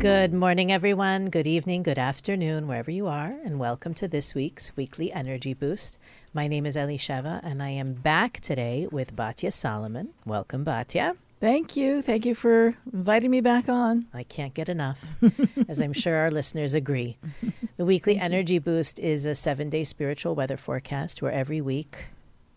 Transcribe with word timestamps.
Good 0.00 0.32
morning, 0.32 0.72
everyone. 0.72 1.26
Good 1.26 1.46
evening, 1.46 1.82
good 1.82 1.98
afternoon, 1.98 2.66
wherever 2.66 2.90
you 2.90 3.06
are, 3.06 3.36
and 3.44 3.58
welcome 3.58 3.92
to 3.94 4.08
this 4.08 4.34
week's 4.34 4.74
weekly 4.74 5.12
energy 5.12 5.52
boost. 5.52 5.98
My 6.32 6.48
name 6.48 6.64
is 6.64 6.74
Elisheva, 6.74 7.38
and 7.42 7.62
I 7.62 7.68
am 7.68 7.92
back 7.92 8.40
today 8.40 8.88
with 8.90 9.14
Batya 9.14 9.52
Solomon. 9.52 10.14
Welcome, 10.24 10.64
Batya. 10.64 11.18
Thank 11.38 11.76
you. 11.76 12.00
Thank 12.00 12.24
you 12.24 12.34
for 12.34 12.76
inviting 12.90 13.30
me 13.30 13.42
back 13.42 13.68
on. 13.68 14.06
I 14.14 14.22
can't 14.22 14.54
get 14.54 14.70
enough, 14.70 15.16
as 15.68 15.82
I'm 15.82 15.92
sure 15.92 16.14
our 16.14 16.30
listeners 16.40 16.72
agree. 16.72 17.18
The 17.76 17.84
weekly 17.84 18.16
energy 18.16 18.58
boost 18.58 18.98
is 18.98 19.26
a 19.26 19.34
seven 19.34 19.68
day 19.68 19.84
spiritual 19.84 20.34
weather 20.34 20.56
forecast 20.56 21.20
where 21.20 21.30
every 21.32 21.60
week 21.60 22.06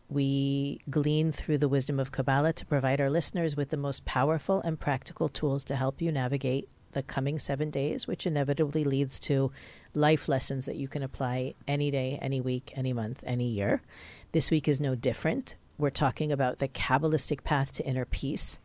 we 0.08 0.80
glean 0.90 1.34
through 1.34 1.58
the 1.58 1.68
wisdom 1.68 2.00
of 2.00 2.14
Kabbalah 2.14 2.54
to 2.54 2.66
provide 2.66 3.02
our 3.02 3.10
listeners 3.10 3.58
with 3.58 3.70
the 3.70 3.76
most 3.76 4.06
powerful 4.06 4.62
and 4.62 4.80
practical 4.80 5.28
tools 5.28 5.66
to 5.66 5.76
help 5.76 6.02
you 6.02 6.10
navigate 6.10 6.70
the 6.94 7.04
coming 7.04 7.40
seven 7.40 7.70
days, 7.70 8.08
which 8.08 8.26
inevitably 8.26 8.84
leads 8.84 9.20
to 9.22 9.52
life 9.94 10.28
lessons 10.28 10.66
that 10.66 10.78
you 10.78 10.88
can 10.88 11.04
apply 11.04 11.54
any 11.68 11.92
day, 11.92 12.18
any 12.22 12.42
week, 12.42 12.72
any 12.76 12.94
month, 12.94 13.24
any 13.28 13.46
year. 13.46 13.82
This 14.32 14.50
week 14.50 14.68
is 14.68 14.80
no 14.80 14.96
different. 14.96 15.56
We're 15.78 15.90
talking 15.90 16.32
about 16.32 16.60
the 16.60 16.68
Kabbalistic 16.68 17.44
path 17.44 17.74
to 17.74 17.86
inner 17.86 18.06
peace. 18.06 18.60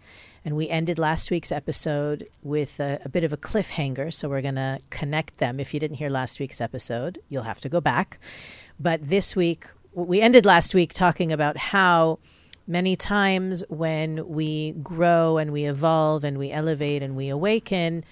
And 0.44 0.56
we 0.56 0.68
ended 0.68 0.98
last 0.98 1.30
week's 1.30 1.50
episode 1.50 2.28
with 2.42 2.80
a, 2.80 3.00
a 3.04 3.08
bit 3.08 3.24
of 3.24 3.32
a 3.32 3.36
cliffhanger. 3.36 4.12
So 4.12 4.28
we're 4.28 4.42
going 4.42 4.54
to 4.54 4.78
connect 4.90 5.38
them. 5.38 5.58
If 5.58 5.74
you 5.74 5.80
didn't 5.80 5.96
hear 5.96 6.10
last 6.10 6.38
week's 6.38 6.60
episode, 6.60 7.18
you'll 7.28 7.42
have 7.42 7.60
to 7.62 7.68
go 7.68 7.80
back. 7.80 8.18
But 8.78 9.08
this 9.08 9.34
week, 9.34 9.66
we 9.94 10.20
ended 10.20 10.46
last 10.46 10.74
week 10.74 10.92
talking 10.92 11.32
about 11.32 11.56
how 11.56 12.18
many 12.66 12.94
times 12.94 13.64
when 13.70 14.28
we 14.28 14.72
grow 14.82 15.38
and 15.38 15.52
we 15.52 15.64
evolve 15.64 16.22
and 16.22 16.38
we 16.38 16.52
elevate 16.52 17.02
and 17.02 17.16
we 17.16 17.30
awaken, 17.30 18.04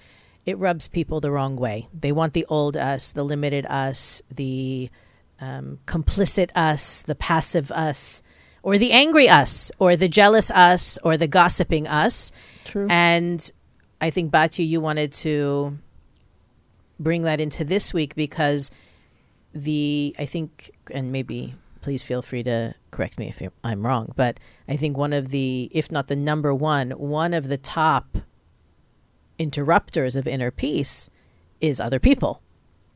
it 0.47 0.57
rubs 0.57 0.87
people 0.87 1.19
the 1.19 1.29
wrong 1.29 1.57
way. 1.57 1.89
They 1.93 2.13
want 2.13 2.31
the 2.31 2.45
old 2.45 2.77
us, 2.77 3.11
the 3.11 3.23
limited 3.23 3.65
us, 3.65 4.21
the 4.33 4.89
um, 5.41 5.79
complicit 5.85 6.51
us, 6.55 7.03
the 7.03 7.15
passive 7.15 7.69
us, 7.69 8.23
or 8.63 8.77
the 8.77 8.93
angry 8.93 9.27
us, 9.27 9.73
or 9.77 9.97
the 9.97 10.07
jealous 10.07 10.49
us, 10.49 10.97
or 11.03 11.17
the 11.17 11.27
gossiping 11.27 11.85
us. 11.85 12.31
True. 12.63 12.87
And 12.89 13.51
I 13.99 14.09
think, 14.09 14.31
Batya, 14.31 14.65
you 14.65 14.79
wanted 14.79 15.11
to 15.13 15.77
bring 16.97 17.23
that 17.23 17.41
into 17.41 17.65
this 17.65 17.93
week 17.93 18.15
because 18.15 18.71
the, 19.53 20.15
I 20.17 20.25
think, 20.25 20.71
and 20.93 21.11
maybe 21.11 21.55
please 21.81 22.01
feel 22.01 22.21
free 22.21 22.43
to 22.43 22.73
correct 22.91 23.19
me 23.19 23.27
if 23.27 23.41
I'm 23.65 23.85
wrong, 23.85 24.13
but 24.15 24.39
I 24.67 24.77
think 24.77 24.97
one 24.97 25.11
of 25.11 25.27
the, 25.29 25.69
if 25.73 25.91
not 25.91 26.07
the 26.07 26.15
number 26.15 26.55
one, 26.55 26.91
one 26.91 27.33
of 27.33 27.49
the 27.49 27.57
top 27.57 28.17
interrupters 29.39 30.15
of 30.15 30.27
inner 30.27 30.51
peace 30.51 31.09
is 31.61 31.79
other 31.79 31.99
people. 31.99 32.41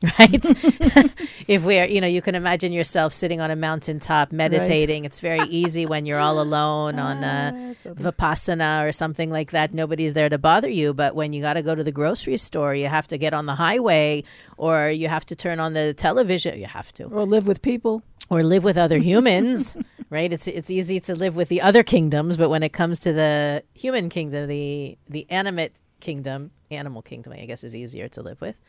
Right? 0.18 0.44
if 1.46 1.64
we're, 1.64 1.84
you 1.84 2.00
know, 2.00 2.08
you 2.08 2.22
can 2.22 2.34
imagine 2.34 2.72
yourself 2.72 3.12
sitting 3.12 3.40
on 3.40 3.52
a 3.52 3.56
mountaintop 3.56 4.32
meditating. 4.32 5.02
Right. 5.02 5.06
It's 5.06 5.20
very 5.20 5.46
easy 5.48 5.86
when 5.86 6.06
you're 6.06 6.18
all 6.18 6.40
alone 6.48 6.98
on 6.98 7.22
a 7.22 7.52
ah, 7.54 7.88
Vipassana 7.88 8.88
or 8.88 8.90
something 8.90 9.30
like 9.30 9.52
that. 9.52 9.72
Nobody's 9.72 10.14
there 10.14 10.28
to 10.28 10.38
bother 10.38 10.68
you. 10.68 10.92
But 10.92 11.14
when 11.14 11.32
you 11.32 11.40
got 11.40 11.54
to 11.54 11.62
go 11.62 11.76
to 11.76 11.84
the 11.84 11.92
grocery 11.92 12.36
store, 12.36 12.74
you 12.74 12.88
have 12.88 13.06
to 13.08 13.16
get 13.16 13.32
on 13.32 13.46
the 13.46 13.54
highway 13.54 14.24
or 14.56 14.88
you 14.88 15.06
have 15.06 15.24
to 15.26 15.36
turn 15.36 15.60
on 15.60 15.72
the 15.72 15.94
television. 15.94 16.58
You 16.58 16.66
have 16.66 16.92
to. 16.94 17.04
Or 17.04 17.24
live 17.24 17.46
with 17.46 17.62
people 17.62 18.02
or 18.28 18.42
live 18.42 18.64
with 18.64 18.78
other 18.78 18.98
humans, 18.98 19.76
right? 20.10 20.32
It's 20.32 20.48
it's 20.48 20.70
easy 20.70 20.98
to 21.00 21.14
live 21.14 21.36
with 21.36 21.48
the 21.48 21.60
other 21.60 21.82
kingdoms, 21.82 22.36
but 22.36 22.48
when 22.48 22.62
it 22.62 22.72
comes 22.72 22.98
to 23.00 23.12
the 23.12 23.62
human 23.74 24.08
kingdom, 24.08 24.48
the 24.48 24.96
the 25.08 25.30
animate 25.30 25.80
kingdom, 26.02 26.50
animal 26.70 27.00
kingdom, 27.00 27.32
I 27.32 27.46
guess 27.46 27.64
is 27.64 27.74
easier 27.74 28.08
to 28.08 28.22
live 28.22 28.42
with. 28.42 28.60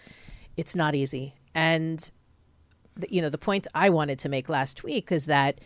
It's 0.56 0.76
not 0.76 0.96
easy. 0.96 1.34
And 1.54 2.10
the, 2.96 3.08
you 3.14 3.22
know, 3.22 3.30
the 3.30 3.38
point 3.38 3.68
I 3.76 3.90
wanted 3.90 4.20
to 4.20 4.30
make 4.30 4.48
last 4.48 4.84
week 4.84 5.12
is 5.12 5.26
that 5.26 5.60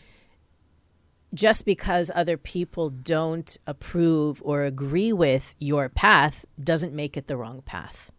just 1.33 1.65
because 1.65 2.09
other 2.15 2.37
people 2.37 2.89
don't 2.89 3.57
approve 3.67 4.41
or 4.43 4.63
agree 4.63 5.11
with 5.13 5.53
your 5.59 5.89
path 5.89 6.45
doesn't 6.63 6.93
make 6.93 7.17
it 7.17 7.27
the 7.27 7.37
wrong 7.37 7.61
path. 7.61 8.11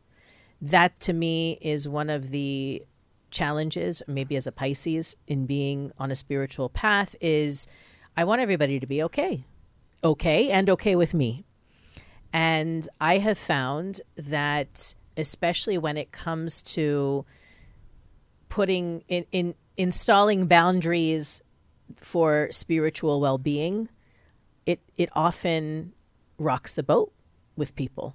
That 0.60 1.00
to 1.00 1.12
me 1.12 1.58
is 1.60 1.88
one 1.88 2.10
of 2.10 2.30
the 2.30 2.84
challenges, 3.30 4.02
maybe 4.06 4.36
as 4.36 4.46
a 4.46 4.52
Pisces, 4.52 5.16
in 5.26 5.46
being 5.46 5.90
on 5.98 6.10
a 6.10 6.16
spiritual 6.16 6.68
path 6.68 7.16
is 7.20 7.66
I 8.16 8.24
want 8.24 8.40
everybody 8.40 8.78
to 8.80 8.86
be 8.86 9.02
okay, 9.04 9.44
okay, 10.04 10.50
and 10.50 10.68
okay 10.68 10.96
with 10.96 11.14
me. 11.14 11.44
And 12.32 12.88
I 13.00 13.18
have 13.18 13.38
found 13.38 14.00
that, 14.16 14.94
especially 15.16 15.78
when 15.78 15.96
it 15.96 16.12
comes 16.12 16.62
to 16.74 17.24
putting 18.48 19.02
in, 19.08 19.26
in 19.32 19.54
installing 19.76 20.46
boundaries 20.46 21.42
for 21.96 22.48
spiritual 22.50 23.20
well 23.20 23.38
being, 23.38 23.88
it, 24.66 24.80
it 24.96 25.08
often 25.14 25.92
rocks 26.38 26.74
the 26.74 26.82
boat 26.82 27.12
with 27.56 27.74
people. 27.74 28.14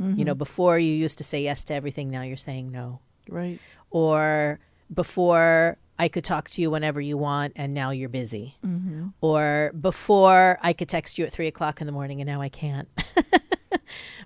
Mm-hmm. 0.00 0.18
You 0.18 0.24
know, 0.24 0.34
before 0.34 0.78
you 0.78 0.92
used 0.92 1.18
to 1.18 1.24
say 1.24 1.42
yes 1.42 1.64
to 1.66 1.74
everything, 1.74 2.10
now 2.10 2.22
you're 2.22 2.36
saying 2.36 2.72
no. 2.72 3.00
Right 3.28 3.60
or 3.92 4.58
before 4.92 5.76
I 5.98 6.08
could 6.08 6.24
talk 6.24 6.48
to 6.50 6.62
you 6.62 6.70
whenever 6.70 7.00
you 7.00 7.16
want 7.16 7.52
and 7.54 7.72
now 7.72 7.90
you're 7.90 8.08
busy. 8.08 8.56
Mm-hmm. 8.66 9.08
Or 9.20 9.72
before 9.78 10.58
I 10.62 10.72
could 10.72 10.88
text 10.88 11.18
you 11.18 11.24
at 11.26 11.32
three 11.32 11.46
o'clock 11.46 11.80
in 11.80 11.86
the 11.86 11.92
morning 11.92 12.20
and 12.20 12.28
now 12.28 12.40
I 12.40 12.48
can't. 12.48 12.88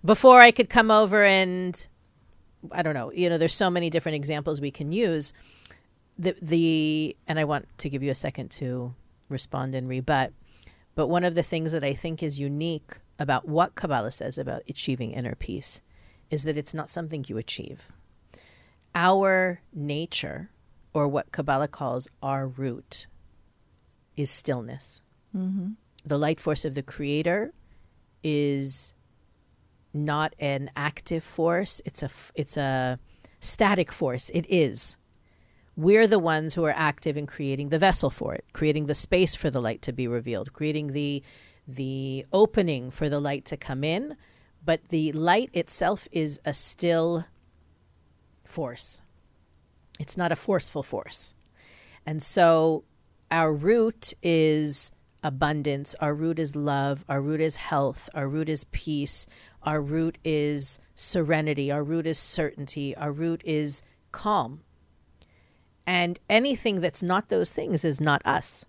before 0.07 0.41
I 0.41 0.51
could 0.51 0.71
come 0.71 0.91
over 0.91 1.23
and 1.23 1.87
I 2.73 2.83
don't 2.83 2.95
know, 2.95 3.13
you 3.13 3.29
know, 3.29 3.39
there's 3.39 3.53
so 3.53 3.71
many 3.71 3.91
different 3.91 4.17
examples 4.17 4.61
we 4.61 4.71
can 4.71 4.93
use. 4.93 5.33
The 6.19 6.35
the 6.41 7.17
and 7.29 7.39
I 7.39 7.45
want 7.45 7.67
to 7.79 7.91
give 7.91 8.03
you 8.03 8.11
a 8.11 8.15
second 8.15 8.51
to 8.53 8.95
respond 9.29 9.75
and 9.75 9.89
rebut. 9.89 10.33
But 10.95 11.09
one 11.09 11.25
of 11.25 11.35
the 11.35 11.43
things 11.43 11.73
that 11.73 11.85
I 11.85 11.93
think 11.93 12.23
is 12.23 12.41
unique 12.41 12.95
about 13.19 13.47
what 13.47 13.75
Kabbalah 13.75 14.11
says 14.11 14.39
about 14.39 14.63
achieving 14.67 15.13
inner 15.13 15.35
peace 15.35 15.83
is 16.31 16.45
that 16.45 16.57
it's 16.57 16.73
not 16.73 16.89
something 16.89 17.25
you 17.29 17.37
achieve 17.37 17.91
our 18.97 19.61
nature, 19.75 20.51
or 20.95 21.07
what 21.07 21.31
Kabbalah 21.31 21.69
calls 21.69 22.09
our 22.23 22.49
root, 22.49 23.07
is 24.17 24.31
stillness. 24.31 25.03
Mm-hmm. 25.37 25.73
The 26.07 26.17
light 26.17 26.41
force 26.41 26.65
of 26.65 26.75
the 26.75 26.83
Creator 26.83 27.53
is 28.23 28.95
not 29.93 30.35
an 30.39 30.71
active 30.77 31.23
force; 31.23 31.81
it's 31.85 32.03
a 32.03 32.11
it's 32.35 32.57
a 32.57 32.99
static 33.41 33.93
force. 33.93 34.31
It 34.31 34.47
is. 34.49 34.97
We're 35.77 36.07
the 36.07 36.19
ones 36.19 36.55
who 36.55 36.65
are 36.65 36.75
active 36.75 37.19
in 37.19 37.27
creating 37.27 37.69
the 37.69 37.79
vessel 37.79 38.09
for 38.09 38.35
it, 38.35 38.45
creating 38.55 38.87
the 38.87 38.95
space 38.95 39.35
for 39.35 39.51
the 39.51 39.61
light 39.61 39.83
to 39.83 39.93
be 39.93 40.09
revealed, 40.09 40.53
creating 40.53 40.89
the 40.89 41.23
the 41.69 42.25
opening 42.33 42.91
for 42.91 43.09
the 43.09 43.21
light 43.21 43.45
to 43.47 43.57
come 43.57 43.85
in. 43.85 44.17
But 44.65 44.89
the 44.89 45.13
light 45.13 45.51
itself 45.53 46.09
is 46.11 46.41
a 46.45 46.53
still 46.55 47.27
force. 48.45 49.03
It's 50.01 50.17
not 50.17 50.33
a 50.33 50.37
forceful 50.37 50.83
force. 50.83 51.35
And 52.05 52.23
so 52.23 52.85
our 53.31 53.53
root 53.53 54.15
is 54.23 54.93
abundance, 55.23 55.95
our 55.97 56.15
root 56.15 56.39
is 56.39 56.55
love, 56.55 57.05
our 57.09 57.21
root 57.21 57.41
is 57.41 57.57
health, 57.57 58.09
our 58.15 58.29
root 58.29 58.49
is 58.49 58.65
peace, 58.65 59.27
our 59.67 59.83
root 59.83 60.19
is 60.25 60.81
serenity, 60.95 61.71
our 61.71 61.83
root 61.83 62.07
is 62.07 62.19
certainty, 62.19 62.97
our 62.97 63.13
root 63.13 63.43
is 63.45 63.83
calm. 64.13 64.63
And 65.87 66.19
anything 66.31 66.81
that's 66.81 67.03
not 67.03 67.29
those 67.29 67.51
things 67.51 67.85
is 67.85 68.01
not 68.01 68.23
us. 68.25 68.65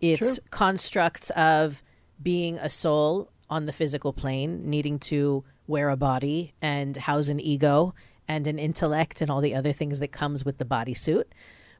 It's 0.00 0.38
True. 0.38 0.44
constructs 0.50 1.30
of 1.30 1.82
being 2.22 2.58
a 2.58 2.68
soul 2.68 3.30
on 3.48 3.66
the 3.66 3.72
physical 3.72 4.12
plane, 4.12 4.68
needing 4.68 4.98
to 4.98 5.44
wear 5.66 5.88
a 5.88 5.96
body 5.96 6.52
and 6.60 6.96
house 6.96 7.28
an 7.28 7.40
ego 7.40 7.94
and 8.28 8.46
an 8.46 8.58
intellect 8.58 9.20
and 9.20 9.30
all 9.30 9.40
the 9.40 9.54
other 9.54 9.72
things 9.72 10.00
that 10.00 10.12
comes 10.12 10.44
with 10.44 10.58
the 10.58 10.64
bodysuit. 10.64 11.24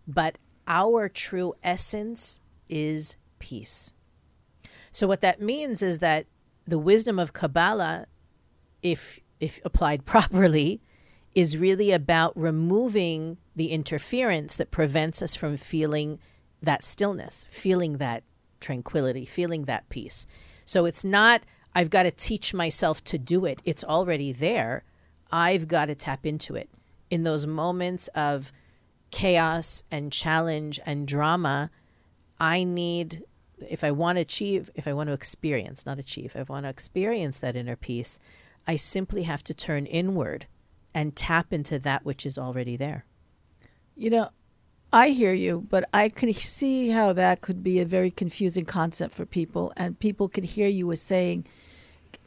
But 0.06 0.39
our 0.67 1.09
true 1.09 1.55
essence 1.62 2.41
is 2.69 3.17
peace. 3.39 3.95
So 4.91 5.06
what 5.06 5.21
that 5.23 5.41
means 5.41 5.83
is 5.83 5.99
that 5.99 6.27
the 6.67 6.79
wisdom 6.79 7.19
of 7.19 7.33
Kabbalah, 7.33 8.06
if 8.85 9.19
if 9.41 9.61
applied 9.65 10.05
properly, 10.15 10.81
is 11.35 11.59
really 11.59 11.91
about 11.91 12.33
removing 12.37 13.39
the 13.57 13.73
interference 13.73 14.55
that 14.57 14.71
prevents 14.71 15.21
us 15.21 15.35
from 15.35 15.57
feeling 15.57 16.21
that 16.63 16.85
stillness, 16.85 17.45
feeling 17.51 17.99
that 17.99 18.23
tranquility, 18.61 19.25
feeling 19.25 19.65
that 19.65 19.89
peace. 19.89 20.27
So 20.65 20.87
it's 20.87 21.05
not 21.05 21.45
I've 21.75 21.91
got 21.91 22.05
to 22.05 22.11
teach 22.11 22.55
myself 22.55 23.03
to 23.05 23.19
do 23.19 23.45
it. 23.45 23.61
It's 23.65 23.83
already 23.83 24.31
there. 24.33 24.85
I've 25.33 25.67
got 25.67 25.87
to 25.87 25.95
tap 25.95 26.25
into 26.25 26.55
it. 26.55 26.71
In 27.11 27.25
those 27.25 27.47
moments 27.47 28.09
of 28.09 28.53
chaos 29.11 29.83
and 29.91 30.13
challenge 30.13 30.79
and 30.87 31.07
drama, 31.07 31.71
I 32.39 32.65
need, 32.65 33.25
if 33.69 33.83
I 33.83 33.91
want 33.91 34.19
to 34.19 34.23
achieve, 34.23 34.71
if 34.75 34.87
I 34.87 34.93
want 34.93 35.09
to 35.09 35.15
experience, 35.15 35.85
not 35.85 35.99
achieve, 35.99 36.33
if 36.37 36.49
I 36.49 36.53
want 36.53 36.65
to 36.65 36.71
experience 36.71 37.39
that 37.39 37.57
inner 37.57 37.77
peace, 37.77 38.21
I 38.67 38.77
simply 38.77 39.25
have 39.25 39.45
to 39.45 39.55
turn 39.55 39.87
inward 39.87 40.47
and 40.95 41.17
tap 41.17 41.53
into 41.53 41.79
that 41.81 42.05
which 42.05 42.25
is 42.25 42.39
already 42.39 42.77
there. 42.77 43.05
You 43.97 44.11
know, 44.11 44.31
I 44.93 45.09
hear 45.09 45.33
you, 45.33 45.67
but 45.69 45.89
I 45.93 46.09
can 46.09 46.33
see 46.33 46.91
how 46.91 47.13
that 47.15 47.41
could 47.41 47.65
be 47.65 47.81
a 47.81 47.85
very 47.85 48.11
confusing 48.11 48.65
concept 48.65 49.13
for 49.13 49.27
people, 49.27 49.73
and 49.77 49.99
people 49.99 50.29
could 50.29 50.45
hear 50.45 50.69
you 50.69 50.91
as 50.93 51.01
saying, 51.01 51.47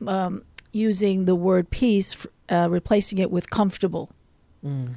um, 0.05 0.43
using 0.73 1.25
the 1.25 1.35
word 1.35 1.69
peace, 1.69 2.27
uh, 2.49 2.67
replacing 2.69 3.19
it 3.19 3.31
with 3.31 3.49
comfortable. 3.49 4.11
Mm. 4.65 4.95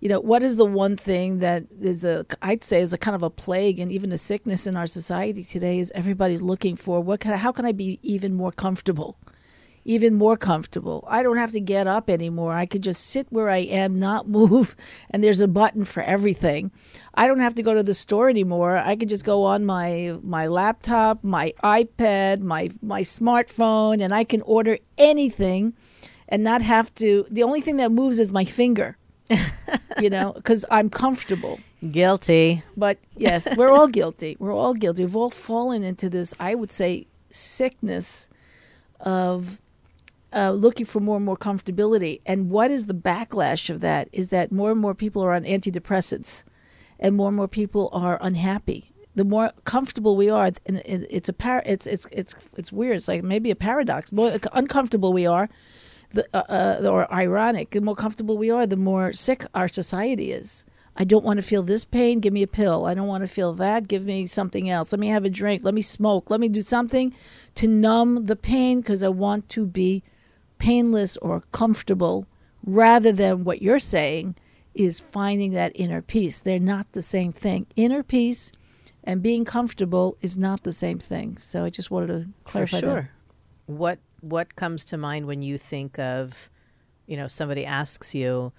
You 0.00 0.08
know, 0.08 0.18
what 0.18 0.42
is 0.42 0.56
the 0.56 0.64
one 0.64 0.96
thing 0.96 1.38
that 1.38 1.64
is 1.80 2.04
a, 2.04 2.26
I'd 2.42 2.64
say, 2.64 2.80
is 2.80 2.92
a 2.92 2.98
kind 2.98 3.14
of 3.14 3.22
a 3.22 3.30
plague 3.30 3.78
and 3.78 3.92
even 3.92 4.10
a 4.10 4.18
sickness 4.18 4.66
in 4.66 4.76
our 4.76 4.88
society 4.88 5.44
today 5.44 5.78
is 5.78 5.92
everybody's 5.94 6.42
looking 6.42 6.74
for 6.74 7.00
what 7.00 7.20
can 7.20 7.32
I, 7.32 7.36
how 7.36 7.52
can 7.52 7.64
I 7.64 7.70
be 7.70 8.00
even 8.02 8.34
more 8.34 8.50
comfortable? 8.50 9.16
Even 9.84 10.14
more 10.14 10.36
comfortable. 10.36 11.04
I 11.08 11.22
don't 11.22 11.36
have 11.36 11.50
to 11.52 11.60
get 11.60 11.86
up 11.86 12.08
anymore. 12.08 12.54
I 12.54 12.66
could 12.66 12.82
just 12.82 13.06
sit 13.06 13.26
where 13.30 13.48
I 13.48 13.58
am, 13.58 13.96
not 13.96 14.28
move, 14.38 14.76
and 15.10 15.22
there's 15.22 15.40
a 15.40 15.48
button 15.48 15.84
for 15.84 16.02
everything. 16.02 16.70
I 17.14 17.26
don't 17.26 17.40
have 17.40 17.54
to 17.56 17.62
go 17.62 17.74
to 17.74 17.82
the 17.82 17.94
store 17.94 18.28
anymore. 18.28 18.76
I 18.76 18.96
could 18.96 19.08
just 19.08 19.24
go 19.24 19.44
on 19.44 19.64
my 19.64 20.16
my 20.22 20.46
laptop, 20.46 21.22
my 21.22 21.52
iPad, 21.62 22.40
my 22.40 22.70
my 22.82 23.02
smartphone 23.02 24.02
and 24.02 24.12
I 24.12 24.24
can 24.24 24.42
order 24.42 24.78
anything 24.96 25.74
and 26.28 26.42
not 26.42 26.62
have 26.62 26.94
to 26.96 27.26
the 27.30 27.42
only 27.42 27.60
thing 27.60 27.76
that 27.76 27.92
moves 27.92 28.18
is 28.18 28.32
my 28.32 28.44
finger. 28.44 28.96
you 30.00 30.10
know, 30.10 30.32
cuz 30.44 30.64
I'm 30.70 30.88
comfortable. 30.88 31.60
Guilty. 31.90 32.62
But 32.76 32.98
yes, 33.16 33.56
we're 33.56 33.70
all 33.70 33.88
guilty. 33.88 34.36
We're 34.40 34.54
all 34.54 34.74
guilty. 34.74 35.04
We've 35.04 35.16
all 35.16 35.30
fallen 35.30 35.82
into 35.82 36.08
this, 36.08 36.32
I 36.38 36.54
would 36.54 36.70
say, 36.70 37.06
sickness 37.30 38.30
of 39.00 39.60
uh, 40.34 40.50
looking 40.52 40.86
for 40.86 41.00
more 41.00 41.16
and 41.16 41.24
more 41.24 41.36
comfortability. 41.36 42.20
And 42.26 42.50
what 42.50 42.70
is 42.70 42.86
the 42.86 42.94
backlash 42.94 43.70
of 43.70 43.80
that? 43.80 44.08
Is 44.12 44.28
that 44.28 44.52
more 44.52 44.70
and 44.70 44.80
more 44.80 44.94
people 44.94 45.22
are 45.22 45.34
on 45.34 45.44
antidepressants, 45.44 46.44
and 46.98 47.16
more 47.16 47.28
and 47.28 47.36
more 47.36 47.48
people 47.48 47.90
are 47.92 48.18
unhappy. 48.20 48.92
The 49.14 49.24
more 49.24 49.52
comfortable 49.64 50.16
we 50.16 50.30
are, 50.30 50.50
and 50.64 50.82
it's 50.86 51.28
a 51.28 51.34
par- 51.34 51.62
it's 51.66 51.86
it's 51.86 52.06
it's 52.10 52.34
it's 52.56 52.72
weird. 52.72 52.96
It's 52.96 53.08
like 53.08 53.22
maybe 53.22 53.50
a 53.50 53.56
paradox. 53.56 54.10
More 54.10 54.32
uncomfortable 54.54 55.12
we 55.12 55.26
are, 55.26 55.50
the 56.12 56.26
uh, 56.32 56.78
uh, 56.82 56.88
or 56.88 57.12
ironic, 57.12 57.70
the 57.70 57.80
more 57.80 57.94
comfortable 57.94 58.38
we 58.38 58.50
are, 58.50 58.66
the 58.66 58.76
more 58.76 59.12
sick 59.12 59.44
our 59.54 59.68
society 59.68 60.32
is. 60.32 60.64
I 60.96 61.04
don't 61.04 61.24
want 61.24 61.38
to 61.38 61.42
feel 61.42 61.62
this 61.62 61.84
pain, 61.84 62.20
give 62.20 62.34
me 62.34 62.42
a 62.42 62.46
pill. 62.46 62.86
I 62.86 62.94
don't 62.94 63.06
want 63.06 63.22
to 63.22 63.26
feel 63.26 63.54
that, 63.54 63.88
give 63.88 64.04
me 64.04 64.26
something 64.26 64.68
else. 64.68 64.92
Let 64.92 65.00
me 65.00 65.08
have 65.08 65.24
a 65.24 65.30
drink, 65.30 65.64
let 65.64 65.74
me 65.74 65.80
smoke, 65.82 66.30
let 66.30 66.40
me 66.40 66.48
do 66.48 66.60
something 66.60 67.14
to 67.54 67.66
numb 67.66 68.26
the 68.26 68.36
pain 68.36 68.80
because 68.80 69.02
I 69.02 69.08
want 69.08 69.48
to 69.50 69.66
be 69.66 70.02
painless 70.62 71.16
or 71.18 71.40
comfortable 71.50 72.26
rather 72.64 73.10
than 73.12 73.42
what 73.44 73.60
you're 73.60 73.78
saying 73.80 74.36
is 74.74 75.00
finding 75.00 75.50
that 75.52 75.72
inner 75.74 76.00
peace. 76.00 76.40
They're 76.40 76.58
not 76.74 76.86
the 76.92 77.02
same 77.02 77.32
thing. 77.32 77.66
Inner 77.74 78.02
peace 78.02 78.52
and 79.04 79.20
being 79.22 79.44
comfortable 79.44 80.16
is 80.20 80.38
not 80.38 80.62
the 80.62 80.70
same 80.72 80.98
thing. 80.98 81.36
So 81.38 81.64
I 81.64 81.70
just 81.70 81.90
wanted 81.90 82.06
to 82.08 82.28
clarify 82.44 82.76
For 82.76 82.80
sure. 82.80 82.94
that. 83.02 83.08
What 83.66 83.98
what 84.20 84.54
comes 84.54 84.84
to 84.86 84.96
mind 84.96 85.26
when 85.26 85.42
you 85.42 85.58
think 85.58 85.98
of, 85.98 86.48
you 87.06 87.16
know, 87.16 87.26
somebody 87.26 87.66
asks 87.66 88.14
you, 88.14 88.52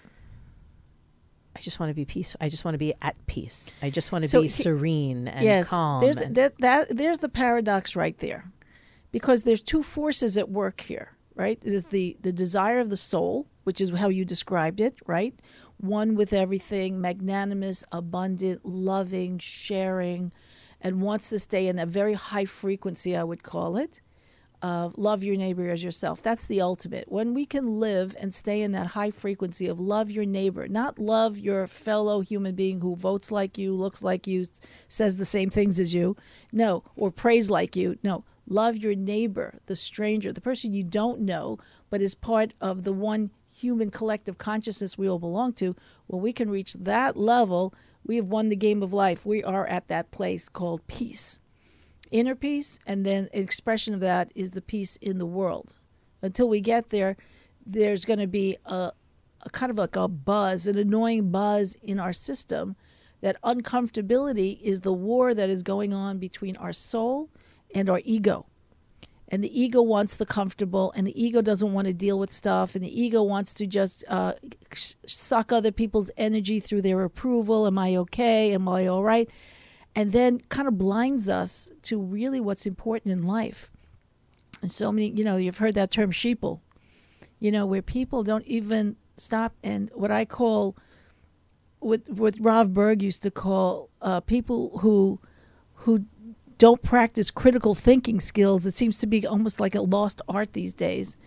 I 1.56 1.60
just 1.62 1.80
want 1.80 1.90
to 1.90 1.94
be 1.94 2.04
peaceful. 2.06 2.40
I 2.42 2.50
just 2.50 2.66
want 2.66 2.74
to 2.76 2.80
be 2.80 2.94
at 3.02 3.16
peace. 3.28 3.74
I 3.82 3.90
just 3.90 4.12
want 4.12 4.24
to 4.24 4.28
So 4.28 4.40
be 4.40 4.44
he- 4.44 4.50
serene 4.50 5.28
and 5.30 5.46
yes, 5.46 5.70
calm. 5.70 6.02
there's 6.02 6.18
and- 6.18 6.36
that, 6.36 6.58
that 6.60 6.90
there's 6.98 7.20
the 7.20 7.30
paradox 7.30 7.96
right 7.96 8.18
there, 8.18 8.52
because 9.14 9.44
there's 9.44 9.62
two 9.62 9.82
forces 9.82 10.38
at 10.38 10.50
work 10.50 10.82
here. 10.82 11.13
Right, 11.36 11.60
there's 11.62 11.88
the 11.88 12.16
the 12.22 12.32
desire 12.32 12.80
of 12.80 12.90
the 12.90 12.98
soul, 12.98 13.48
which 13.64 13.82
is 13.82 13.90
how 13.92 14.10
you 14.10 14.24
described 14.24 14.80
it. 14.80 14.96
Right, 15.08 15.34
one 15.78 16.16
with 16.16 16.32
everything, 16.32 17.02
magnanimous, 17.02 17.84
abundant, 17.92 18.66
loving, 18.66 19.40
sharing, 19.40 20.32
and 20.80 21.02
wants 21.02 21.30
to 21.30 21.40
stay 21.40 21.68
in 21.68 21.76
that 21.78 21.88
very 21.88 22.14
high 22.14 22.46
frequency. 22.46 23.16
I 23.16 23.24
would 23.24 23.42
call 23.42 23.78
it 23.78 24.02
of 24.64 24.98
love 24.98 25.24
your 25.24 25.36
neighbor 25.36 25.70
as 25.70 25.84
yourself. 25.84 26.24
That's 26.24 26.46
the 26.46 26.62
ultimate. 26.62 27.12
When 27.12 27.34
we 27.34 27.46
can 27.46 27.82
live 27.82 28.16
and 28.18 28.34
stay 28.34 28.62
in 28.62 28.72
that 28.72 28.88
high 28.88 29.12
frequency 29.12 29.68
of 29.68 29.78
love 29.80 30.10
your 30.10 30.26
neighbor, 30.26 30.70
not 30.70 30.98
love 30.98 31.38
your 31.38 31.68
fellow 31.68 32.22
human 32.22 32.56
being 32.56 32.80
who 32.80 32.96
votes 32.96 33.30
like 33.30 33.58
you, 33.58 33.76
looks 33.76 34.02
like 34.02 34.26
you, 34.26 34.46
says 34.88 35.18
the 35.18 35.26
same 35.26 35.50
things 35.50 35.82
as 35.82 35.94
you, 35.94 36.16
no, 36.54 36.84
or 36.96 37.12
prays 37.12 37.52
like 37.52 37.76
you. 37.76 37.98
No, 38.04 38.24
love 38.48 38.78
your 38.78 38.96
neighbor, 38.96 39.60
the 39.66 39.76
stranger, 39.76 40.32
the 40.32 40.42
person 40.42 40.74
you 40.74 40.84
don't 40.84 41.20
know, 41.20 41.60
but 41.90 42.02
is 42.02 42.16
part 42.16 42.54
of 42.62 42.86
the 42.86 42.94
one 42.94 43.32
human 43.54 43.90
collective 43.90 44.38
consciousness 44.38 44.98
we 44.98 45.10
all 45.10 45.20
belong 45.20 45.52
to. 45.52 45.76
When 46.08 46.22
we 46.22 46.32
can 46.32 46.50
reach 46.50 46.74
that 46.76 47.18
level, 47.18 47.74
we 48.06 48.16
have 48.16 48.28
won 48.28 48.48
the 48.48 48.56
game 48.56 48.82
of 48.82 48.94
life. 48.94 49.26
We 49.26 49.44
are 49.44 49.68
at 49.68 49.90
that 49.90 50.12
place 50.12 50.48
called 50.48 50.88
peace 50.88 51.42
inner 52.14 52.36
peace, 52.36 52.80
and 52.86 53.06
then 53.06 53.28
an 53.34 53.42
expression 53.42 53.94
of 53.94 54.00
that 54.00 54.32
is 54.36 54.52
the 54.52 54.62
peace 54.62 54.96
in 54.98 55.18
the 55.18 55.26
world. 55.26 55.80
Until 56.22 56.48
we 56.48 56.62
get 56.62 56.90
there, 56.90 57.18
there's 57.66 58.06
going 58.06 58.20
to 58.20 58.28
be 58.28 58.56
a, 58.66 58.92
a 59.42 59.50
kind 59.52 59.70
of 59.70 59.78
like 59.78 59.98
a 59.98 60.08
buzz, 60.08 60.68
an 60.68 60.78
annoying 60.78 61.32
buzz 61.32 61.76
in 61.82 62.00
our 62.00 62.14
system. 62.14 62.76
That 63.22 63.42
uncomfortability 63.42 64.62
is 64.62 64.82
the 64.82 64.94
war 64.94 65.34
that 65.34 65.50
is 65.50 65.64
going 65.64 65.94
on 65.94 66.20
between 66.20 66.56
our 66.58 66.74
soul 66.74 67.30
and 67.74 67.90
our 67.90 68.02
ego. 68.04 68.46
And 69.30 69.44
the 69.44 69.62
ego 69.62 69.82
wants 69.82 70.16
the 70.18 70.26
comfortable, 70.26 70.92
and 70.96 71.08
the 71.08 71.22
ego 71.22 71.42
doesn't 71.42 71.74
want 71.74 71.88
to 71.88 71.94
deal 71.94 72.20
with 72.20 72.32
stuff, 72.32 72.76
and 72.76 72.84
the 72.84 73.02
ego 73.02 73.24
wants 73.24 73.54
to 73.56 73.66
just 73.66 74.04
uh, 74.08 74.34
suck 75.08 75.52
other 75.52 75.72
people's 75.72 76.12
energy 76.18 76.60
through 76.60 76.82
their 76.84 77.04
approval. 77.04 77.66
Am 77.66 77.80
I 77.80 77.96
okay? 77.96 78.54
Am 78.54 78.68
I 78.68 78.86
all 78.86 79.04
right? 79.04 79.30
And 79.96 80.12
then 80.12 80.40
kind 80.50 80.68
of 80.68 80.78
blinds 80.78 81.30
us 81.30 81.72
to 81.84 82.00
really 82.00 82.40
what's 82.40 82.66
important 82.66 83.12
in 83.12 83.26
life. 83.26 83.72
And 84.62 84.72
so 84.72 84.92
many, 84.92 85.10
you 85.10 85.24
know, 85.24 85.38
you've 85.38 85.58
heard 85.58 85.76
that 85.76 85.92
term 85.92 86.12
sheeple, 86.12 86.60
you 87.40 87.52
know, 87.52 87.66
where 87.66 87.82
people 87.82 88.24
don't 88.24 88.46
even 88.46 88.96
stop 89.18 89.54
and 89.64 89.92
what 89.94 90.10
I 90.10 90.26
call, 90.26 90.76
what 91.80 92.02
what 92.10 92.36
Rav 92.40 92.74
Berg 92.74 93.02
used 93.04 93.24
to 93.24 93.32
call 93.32 93.90
uh, 94.02 94.22
people 94.22 94.80
who 94.80 95.20
who 95.74 96.06
don't 96.58 96.82
practice 96.82 97.30
critical 97.30 97.76
thinking 97.76 98.20
skills. 98.20 98.66
It 98.66 98.74
seems 98.74 99.00
to 99.00 99.08
be 99.08 99.28
almost 99.28 99.60
like 99.60 99.76
a 99.76 99.82
lost 99.82 100.22
art 100.30 100.54
these 100.54 100.74
days. 100.74 101.18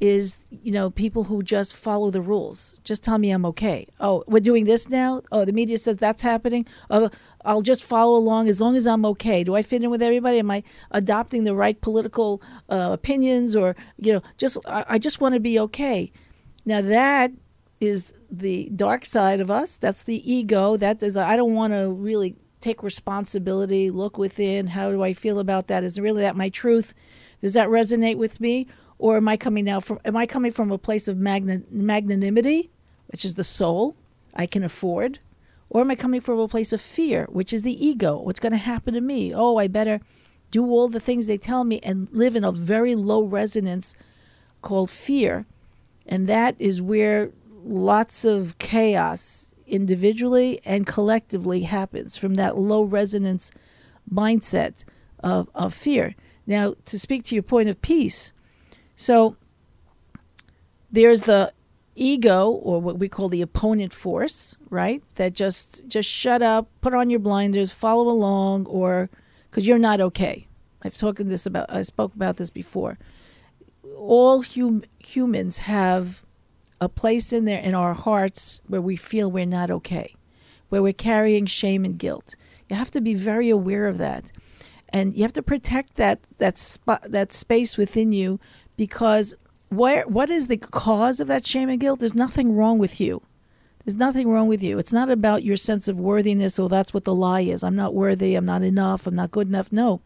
Is 0.00 0.38
you 0.50 0.72
know 0.72 0.90
people 0.90 1.24
who 1.24 1.42
just 1.42 1.76
follow 1.76 2.10
the 2.10 2.20
rules. 2.20 2.80
Just 2.82 3.04
tell 3.04 3.18
me 3.18 3.30
I'm 3.30 3.46
okay. 3.46 3.86
Oh, 4.00 4.24
we're 4.26 4.40
doing 4.40 4.64
this 4.64 4.88
now. 4.88 5.22
Oh, 5.30 5.44
the 5.44 5.52
media 5.52 5.78
says 5.78 5.96
that's 5.96 6.22
happening. 6.22 6.66
Oh, 6.90 7.08
I'll 7.44 7.62
just 7.62 7.84
follow 7.84 8.16
along 8.16 8.48
as 8.48 8.60
long 8.60 8.74
as 8.74 8.88
I'm 8.88 9.04
okay. 9.06 9.44
Do 9.44 9.54
I 9.54 9.62
fit 9.62 9.84
in 9.84 9.90
with 9.90 10.02
everybody? 10.02 10.38
Am 10.38 10.50
I 10.50 10.64
adopting 10.90 11.44
the 11.44 11.54
right 11.54 11.80
political 11.80 12.42
uh, 12.68 12.90
opinions, 12.92 13.54
or 13.54 13.76
you 13.96 14.12
know, 14.12 14.22
just 14.38 14.58
I, 14.66 14.84
I 14.88 14.98
just 14.98 15.20
want 15.20 15.34
to 15.34 15.40
be 15.40 15.58
okay. 15.60 16.10
Now 16.64 16.80
that 16.80 17.30
is 17.80 18.12
the 18.30 18.70
dark 18.74 19.04
side 19.04 19.40
of 19.40 19.50
us. 19.50 19.76
That's 19.76 20.02
the 20.02 20.32
ego. 20.32 20.76
That 20.76 21.02
is 21.02 21.16
I 21.16 21.36
don't 21.36 21.54
want 21.54 21.72
to 21.74 21.92
really 21.92 22.36
take 22.60 22.82
responsibility. 22.82 23.90
Look 23.90 24.16
within. 24.16 24.68
How 24.68 24.90
do 24.90 25.02
I 25.02 25.12
feel 25.12 25.38
about 25.38 25.66
that? 25.66 25.84
Is 25.84 26.00
really 26.00 26.22
that 26.22 26.36
my 26.36 26.48
truth? 26.48 26.94
Does 27.40 27.54
that 27.54 27.68
resonate 27.68 28.16
with 28.16 28.40
me? 28.40 28.68
Or 29.02 29.16
am 29.16 29.26
I 29.26 29.36
coming 29.36 29.64
now 29.64 29.80
from 29.80 29.98
am 30.04 30.16
I 30.16 30.26
coming 30.26 30.52
from 30.52 30.70
a 30.70 30.78
place 30.78 31.08
of 31.08 31.18
magna, 31.18 31.62
magnanimity, 31.72 32.70
which 33.08 33.24
is 33.24 33.34
the 33.34 33.42
soul, 33.42 33.96
I 34.32 34.46
can 34.46 34.62
afford? 34.62 35.18
Or 35.68 35.80
am 35.80 35.90
I 35.90 35.96
coming 35.96 36.20
from 36.20 36.38
a 36.38 36.46
place 36.46 36.72
of 36.72 36.80
fear, 36.80 37.26
which 37.28 37.52
is 37.52 37.64
the 37.64 37.84
ego? 37.84 38.16
What's 38.20 38.38
going 38.38 38.52
to 38.52 38.58
happen 38.58 38.94
to 38.94 39.00
me? 39.00 39.34
Oh, 39.34 39.56
I 39.56 39.66
better 39.66 39.98
do 40.52 40.64
all 40.70 40.86
the 40.86 41.00
things 41.00 41.26
they 41.26 41.36
tell 41.36 41.64
me 41.64 41.80
and 41.82 42.08
live 42.12 42.36
in 42.36 42.44
a 42.44 42.52
very 42.52 42.94
low 42.94 43.24
resonance 43.24 43.96
called 44.60 44.88
fear. 44.88 45.46
And 46.06 46.28
that 46.28 46.54
is 46.60 46.80
where 46.80 47.32
lots 47.64 48.24
of 48.24 48.56
chaos 48.58 49.52
individually 49.66 50.60
and 50.64 50.86
collectively 50.86 51.62
happens 51.62 52.16
from 52.16 52.34
that 52.34 52.56
low 52.56 52.84
resonance 52.84 53.50
mindset 54.08 54.84
of, 55.24 55.50
of 55.56 55.74
fear. 55.74 56.14
Now, 56.46 56.76
to 56.84 57.00
speak 57.00 57.24
to 57.24 57.34
your 57.34 57.42
point 57.42 57.68
of 57.68 57.82
peace, 57.82 58.32
so 59.02 59.36
there's 60.92 61.22
the 61.22 61.52
ego 61.96 62.50
or 62.50 62.80
what 62.80 62.98
we 62.98 63.08
call 63.08 63.28
the 63.28 63.42
opponent 63.42 63.92
force, 63.92 64.56
right? 64.70 65.02
That 65.16 65.32
just 65.32 65.88
just 65.88 66.08
shut 66.08 66.42
up, 66.42 66.68
put 66.80 66.94
on 66.94 67.10
your 67.10 67.18
blinders, 67.18 67.72
follow 67.72 68.08
along 68.08 68.66
or 68.66 69.10
cuz 69.50 69.66
you're 69.66 69.78
not 69.78 70.00
okay. 70.00 70.46
I've 70.82 70.96
spoken 70.96 71.28
this 71.28 71.46
about 71.46 71.66
I 71.68 71.82
spoke 71.82 72.14
about 72.14 72.36
this 72.36 72.50
before. 72.50 72.98
All 73.96 74.42
hum, 74.42 74.84
humans 74.98 75.58
have 75.58 76.22
a 76.80 76.88
place 76.88 77.32
in 77.32 77.44
there 77.44 77.60
in 77.60 77.74
our 77.74 77.94
hearts 77.94 78.60
where 78.66 78.82
we 78.82 78.96
feel 78.96 79.30
we're 79.30 79.46
not 79.46 79.70
okay, 79.70 80.14
where 80.68 80.82
we're 80.82 80.92
carrying 80.92 81.46
shame 81.46 81.84
and 81.84 81.98
guilt. 81.98 82.34
You 82.68 82.76
have 82.76 82.90
to 82.92 83.00
be 83.00 83.14
very 83.14 83.50
aware 83.50 83.86
of 83.86 83.98
that. 83.98 84.32
And 84.94 85.16
you 85.16 85.22
have 85.22 85.32
to 85.34 85.42
protect 85.42 85.94
that 85.94 86.18
that 86.38 86.58
spot 86.58 87.02
that 87.08 87.32
space 87.32 87.76
within 87.78 88.12
you 88.12 88.38
because 88.76 89.34
where 89.68 90.06
what 90.06 90.30
is 90.30 90.48
the 90.48 90.56
cause 90.56 91.20
of 91.20 91.28
that 91.28 91.46
shame 91.46 91.68
and 91.68 91.80
guilt? 91.80 92.00
There's 92.00 92.14
nothing 92.14 92.54
wrong 92.54 92.78
with 92.78 93.00
you. 93.00 93.22
There's 93.84 93.96
nothing 93.96 94.28
wrong 94.28 94.46
with 94.46 94.62
you. 94.62 94.78
It's 94.78 94.92
not 94.92 95.10
about 95.10 95.42
your 95.42 95.56
sense 95.56 95.88
of 95.88 95.98
worthiness. 95.98 96.58
Oh, 96.58 96.68
that's 96.68 96.94
what 96.94 97.04
the 97.04 97.14
lie 97.14 97.40
is. 97.40 97.64
I'm 97.64 97.74
not 97.74 97.94
worthy. 97.94 98.36
I'm 98.36 98.44
not 98.44 98.62
enough. 98.62 99.06
I'm 99.06 99.16
not 99.16 99.32
good 99.32 99.48
enough. 99.48 99.72
No. 99.72 100.00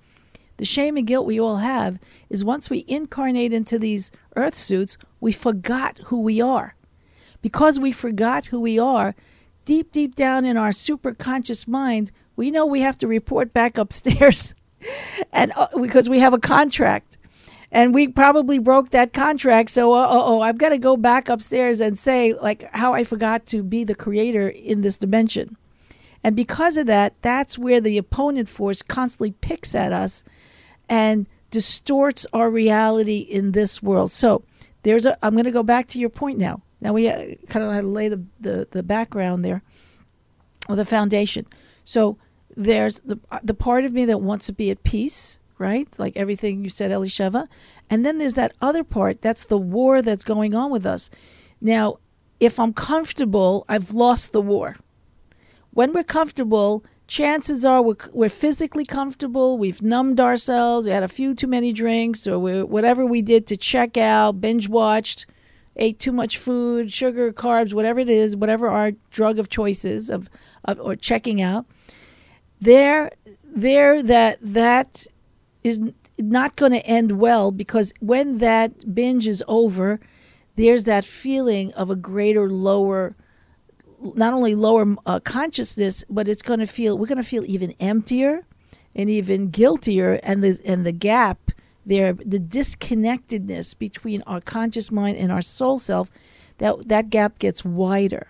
The 0.56 0.64
shame 0.64 0.96
and 0.96 1.06
guilt 1.06 1.26
we 1.26 1.38
all 1.38 1.56
have 1.56 1.98
is 2.30 2.44
once 2.44 2.70
we 2.70 2.86
incarnate 2.88 3.52
into 3.52 3.78
these 3.78 4.10
earth 4.34 4.54
suits, 4.54 4.96
we 5.20 5.32
forgot 5.32 5.98
who 6.06 6.20
we 6.22 6.40
are. 6.40 6.74
Because 7.42 7.78
we 7.78 7.92
forgot 7.92 8.46
who 8.46 8.60
we 8.60 8.78
are, 8.78 9.14
deep, 9.66 9.92
deep 9.92 10.14
down 10.14 10.46
in 10.46 10.56
our 10.56 10.72
super 10.72 11.12
conscious 11.12 11.68
mind, 11.68 12.10
we 12.34 12.50
know 12.50 12.64
we 12.64 12.80
have 12.80 12.96
to 12.98 13.06
report 13.06 13.52
back 13.52 13.76
upstairs 13.76 14.54
and 15.32 15.52
uh, 15.56 15.68
because 15.80 16.08
we 16.08 16.20
have 16.20 16.32
a 16.32 16.38
contract 16.38 17.18
and 17.72 17.94
we 17.94 18.08
probably 18.08 18.58
broke 18.58 18.90
that 18.90 19.12
contract. 19.12 19.70
So, 19.70 19.92
uh 19.92 20.06
oh, 20.08 20.40
I've 20.40 20.58
got 20.58 20.70
to 20.70 20.78
go 20.78 20.96
back 20.96 21.28
upstairs 21.28 21.80
and 21.80 21.98
say, 21.98 22.32
like, 22.32 22.72
how 22.74 22.94
I 22.94 23.04
forgot 23.04 23.46
to 23.46 23.62
be 23.62 23.84
the 23.84 23.94
creator 23.94 24.48
in 24.48 24.80
this 24.80 24.98
dimension. 24.98 25.56
And 26.22 26.34
because 26.34 26.76
of 26.76 26.86
that, 26.86 27.14
that's 27.22 27.58
where 27.58 27.80
the 27.80 27.98
opponent 27.98 28.48
force 28.48 28.82
constantly 28.82 29.32
picks 29.32 29.74
at 29.74 29.92
us 29.92 30.24
and 30.88 31.26
distorts 31.50 32.26
our 32.32 32.50
reality 32.50 33.18
in 33.18 33.52
this 33.52 33.82
world. 33.82 34.10
So, 34.10 34.44
there's 34.82 35.06
a, 35.06 35.18
I'm 35.24 35.34
going 35.34 35.44
to 35.44 35.50
go 35.50 35.64
back 35.64 35.88
to 35.88 35.98
your 35.98 36.10
point 36.10 36.38
now. 36.38 36.62
Now, 36.80 36.92
we 36.92 37.08
uh, 37.08 37.34
kind 37.48 37.64
of 37.64 37.72
had 37.72 37.80
to 37.80 37.88
lay 37.88 38.08
the, 38.08 38.22
the, 38.40 38.68
the 38.70 38.82
background 38.82 39.44
there 39.44 39.62
or 40.68 40.76
the 40.76 40.84
foundation. 40.84 41.46
So, 41.82 42.18
there's 42.56 43.00
the, 43.00 43.18
the 43.42 43.54
part 43.54 43.84
of 43.84 43.92
me 43.92 44.04
that 44.06 44.20
wants 44.20 44.46
to 44.46 44.52
be 44.52 44.70
at 44.70 44.82
peace 44.82 45.40
right? 45.58 45.88
Like 45.98 46.16
everything 46.16 46.62
you 46.62 46.70
said, 46.70 46.90
Elisheva. 46.90 47.48
And 47.88 48.04
then 48.04 48.18
there's 48.18 48.34
that 48.34 48.52
other 48.60 48.84
part 48.84 49.20
that's 49.20 49.44
the 49.44 49.58
war 49.58 50.02
that's 50.02 50.24
going 50.24 50.54
on 50.54 50.70
with 50.70 50.86
us. 50.86 51.10
Now, 51.60 51.98
if 52.40 52.60
I'm 52.60 52.72
comfortable, 52.72 53.64
I've 53.68 53.92
lost 53.92 54.32
the 54.32 54.42
war. 54.42 54.76
When 55.70 55.92
we're 55.92 56.04
comfortable, 56.04 56.84
chances 57.06 57.64
are 57.64 57.82
we're, 57.82 57.96
we're 58.12 58.28
physically 58.28 58.84
comfortable, 58.84 59.58
we've 59.58 59.82
numbed 59.82 60.20
ourselves, 60.20 60.86
we 60.86 60.92
had 60.92 61.02
a 61.02 61.08
few 61.08 61.34
too 61.34 61.46
many 61.46 61.72
drinks, 61.72 62.26
or 62.26 62.38
whatever 62.66 63.06
we 63.06 63.22
did 63.22 63.46
to 63.48 63.56
check 63.56 63.96
out, 63.96 64.40
binge 64.40 64.68
watched, 64.68 65.26
ate 65.76 65.98
too 65.98 66.12
much 66.12 66.38
food, 66.38 66.92
sugar, 66.92 67.32
carbs, 67.32 67.74
whatever 67.74 68.00
it 68.00 68.10
is, 68.10 68.36
whatever 68.36 68.68
our 68.68 68.92
drug 69.10 69.38
of 69.38 69.48
choices 69.48 70.10
of, 70.10 70.28
of 70.64 70.80
or 70.80 70.96
checking 70.96 71.40
out. 71.40 71.66
There, 72.60 73.10
there, 73.44 74.02
that 74.02 74.38
that 74.40 75.06
is 75.66 75.80
not 76.18 76.56
going 76.56 76.72
to 76.72 76.86
end 76.86 77.12
well 77.12 77.50
because 77.50 77.92
when 78.00 78.38
that 78.38 78.94
binge 78.94 79.26
is 79.28 79.42
over, 79.46 80.00
there's 80.56 80.84
that 80.84 81.04
feeling 81.04 81.72
of 81.74 81.90
a 81.90 81.96
greater 81.96 82.48
lower 82.48 83.14
not 84.14 84.34
only 84.34 84.54
lower 84.54 84.94
uh, 85.06 85.18
consciousness 85.20 86.04
but 86.10 86.28
it's 86.28 86.42
going 86.42 86.60
to 86.60 86.66
feel 86.66 86.98
we're 86.98 87.06
going 87.06 87.16
to 87.16 87.24
feel 87.24 87.44
even 87.46 87.74
emptier 87.80 88.44
and 88.94 89.08
even 89.08 89.48
guiltier 89.48 90.20
and 90.22 90.44
the 90.44 90.60
and 90.66 90.84
the 90.84 90.92
gap 90.92 91.50
there 91.86 92.12
the 92.12 92.38
disconnectedness 92.38 93.72
between 93.72 94.22
our 94.26 94.40
conscious 94.40 94.92
mind 94.92 95.16
and 95.16 95.32
our 95.32 95.40
soul 95.40 95.78
self 95.78 96.10
that 96.58 96.88
that 96.88 97.10
gap 97.10 97.38
gets 97.38 97.64
wider. 97.64 98.28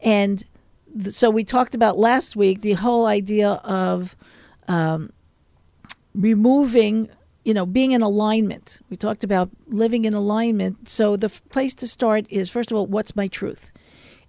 And 0.00 0.44
th- 0.92 1.14
so 1.14 1.30
we 1.30 1.44
talked 1.44 1.74
about 1.74 1.98
last 1.98 2.36
week 2.36 2.60
the 2.60 2.72
whole 2.72 3.06
idea 3.06 3.52
of 3.64 4.16
um, 4.68 5.12
removing 6.16 7.08
you 7.44 7.54
know 7.54 7.66
being 7.66 7.92
in 7.92 8.02
alignment. 8.02 8.80
We 8.90 8.96
talked 8.96 9.22
about 9.22 9.50
living 9.66 10.04
in 10.04 10.14
alignment. 10.14 10.88
So 10.88 11.16
the 11.16 11.26
f- 11.26 11.42
place 11.50 11.74
to 11.76 11.86
start 11.86 12.26
is 12.30 12.50
first 12.50 12.70
of 12.70 12.76
all 12.76 12.86
what's 12.86 13.14
my 13.14 13.28
truth? 13.28 13.72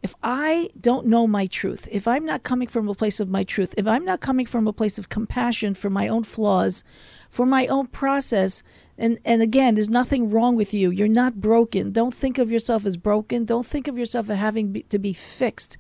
If 0.04 0.14
i 0.22 0.70
don't 0.80 1.08
know 1.08 1.26
my 1.26 1.48
truth 1.48 1.90
if 1.92 2.08
i'm 2.08 2.24
not 2.24 2.44
coming 2.44 2.68
from 2.68 2.88
a 2.88 2.94
place 2.94 3.20
of 3.20 3.32
my 3.32 3.44
truth 3.44 3.74
if 3.80 3.88
i'm 3.88 4.06
not 4.06 4.20
coming 4.20 4.46
from 4.46 4.68
a 4.68 4.72
place 4.72 5.00
of 5.00 5.10
compassion 5.10 5.74
for 5.74 5.90
my 5.90 6.08
own 6.08 6.24
flaws 6.24 6.84
for 7.30 7.46
my 7.46 7.68
own 7.68 7.88
process 7.88 8.64
and 8.98 9.20
and 9.26 9.42
again 9.42 9.76
there's 9.76 9.90
nothing 9.90 10.30
wrong 10.30 10.56
with 10.56 10.74
you. 10.74 10.90
You're 10.90 11.08
not 11.08 11.42
broken. 11.42 11.92
Don't 11.92 12.14
think 12.14 12.38
of 12.38 12.52
yourself 12.52 12.86
as 12.86 12.98
broken. 12.98 13.46
Don't 13.46 13.66
think 13.66 13.88
of 13.88 13.98
yourself 13.98 14.30
as 14.30 14.38
having 14.38 14.72
be, 14.72 14.82
to 14.84 15.00
be 15.00 15.14
fixed 15.14 15.78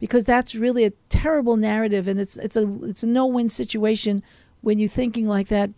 because 0.00 0.24
that's 0.24 0.54
really 0.54 0.84
a 0.84 0.92
terrible 1.08 1.56
narrative 1.56 2.08
and 2.08 2.20
it's 2.20 2.36
it's 2.36 2.56
a 2.56 2.78
it's 2.84 3.02
a 3.02 3.08
no-win 3.08 3.48
situation 3.48 4.22
when 4.66 4.80
you're 4.80 4.88
thinking 4.88 5.28
like 5.28 5.46
that 5.46 5.70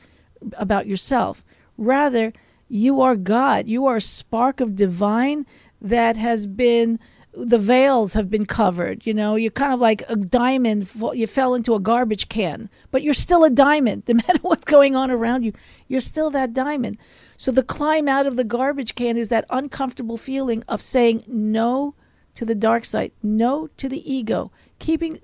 about 0.54 0.86
yourself. 0.86 1.44
Rather, 1.76 2.32
you 2.68 3.02
are 3.02 3.16
God. 3.16 3.68
You 3.68 3.84
are 3.84 3.96
a 3.96 4.00
spark 4.00 4.62
of 4.62 4.74
divine 4.74 5.44
that 5.78 6.16
has 6.16 6.46
been 6.46 6.98
the 7.34 7.58
veils 7.58 8.14
have 8.14 8.30
been 8.30 8.46
covered. 8.46 9.06
You 9.06 9.12
know, 9.12 9.34
you're 9.36 9.50
kind 9.50 9.74
of 9.74 9.78
like 9.78 10.02
a 10.08 10.16
diamond. 10.16 10.90
You 11.12 11.26
fell 11.26 11.54
into 11.54 11.74
a 11.74 11.80
garbage 11.80 12.30
can, 12.30 12.70
but 12.90 13.02
you're 13.02 13.12
still 13.12 13.44
a 13.44 13.50
diamond. 13.50 14.04
No 14.08 14.14
matter 14.14 14.40
what's 14.40 14.64
going 14.64 14.96
on 14.96 15.10
around 15.10 15.44
you, 15.44 15.52
you're 15.86 16.00
still 16.00 16.30
that 16.30 16.54
diamond. 16.54 16.96
So 17.36 17.52
the 17.52 17.62
climb 17.62 18.08
out 18.08 18.26
of 18.26 18.36
the 18.36 18.42
garbage 18.42 18.94
can 18.94 19.18
is 19.18 19.28
that 19.28 19.44
uncomfortable 19.50 20.16
feeling 20.16 20.64
of 20.66 20.80
saying 20.80 21.24
no 21.26 21.94
to 22.36 22.46
the 22.46 22.54
dark 22.54 22.86
side, 22.86 23.12
no 23.22 23.68
to 23.76 23.86
the 23.86 24.02
ego, 24.10 24.50
keeping 24.78 25.18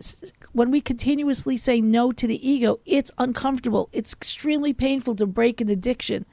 when 0.53 0.71
we 0.71 0.81
continuously 0.81 1.57
say 1.57 1.81
no 1.81 2.11
to 2.13 2.27
the 2.27 2.49
ego 2.49 2.81
it's 2.85 3.11
uncomfortable. 3.19 3.89
It's 3.93 4.13
extremely 4.13 4.73
painful 4.73 5.17
to 5.17 5.27
break 5.27 5.61
an 5.61 5.71
addiction. 5.71 6.27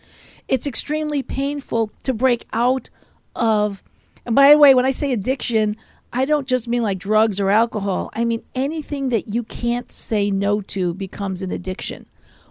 It's 0.47 0.67
extremely 0.67 1.23
painful 1.23 1.91
to 2.03 2.13
break 2.13 2.45
out 2.53 2.89
of 3.35 3.83
and 4.25 4.35
by 4.35 4.51
the 4.51 4.57
way 4.57 4.75
when 4.75 4.85
i 4.85 4.91
say 4.91 5.13
addiction 5.13 5.77
i 6.11 6.25
don't 6.25 6.47
just 6.47 6.67
mean 6.67 6.83
like 6.83 6.97
drugs 6.97 7.39
or 7.39 7.49
alcohol. 7.49 8.09
I 8.13 8.25
mean 8.25 8.43
anything 8.53 9.09
that 9.09 9.33
you 9.33 9.43
can't 9.43 9.91
say 9.91 10.29
no 10.29 10.61
to 10.61 10.93
becomes 10.93 11.41
an 11.41 11.51
addiction. 11.51 12.07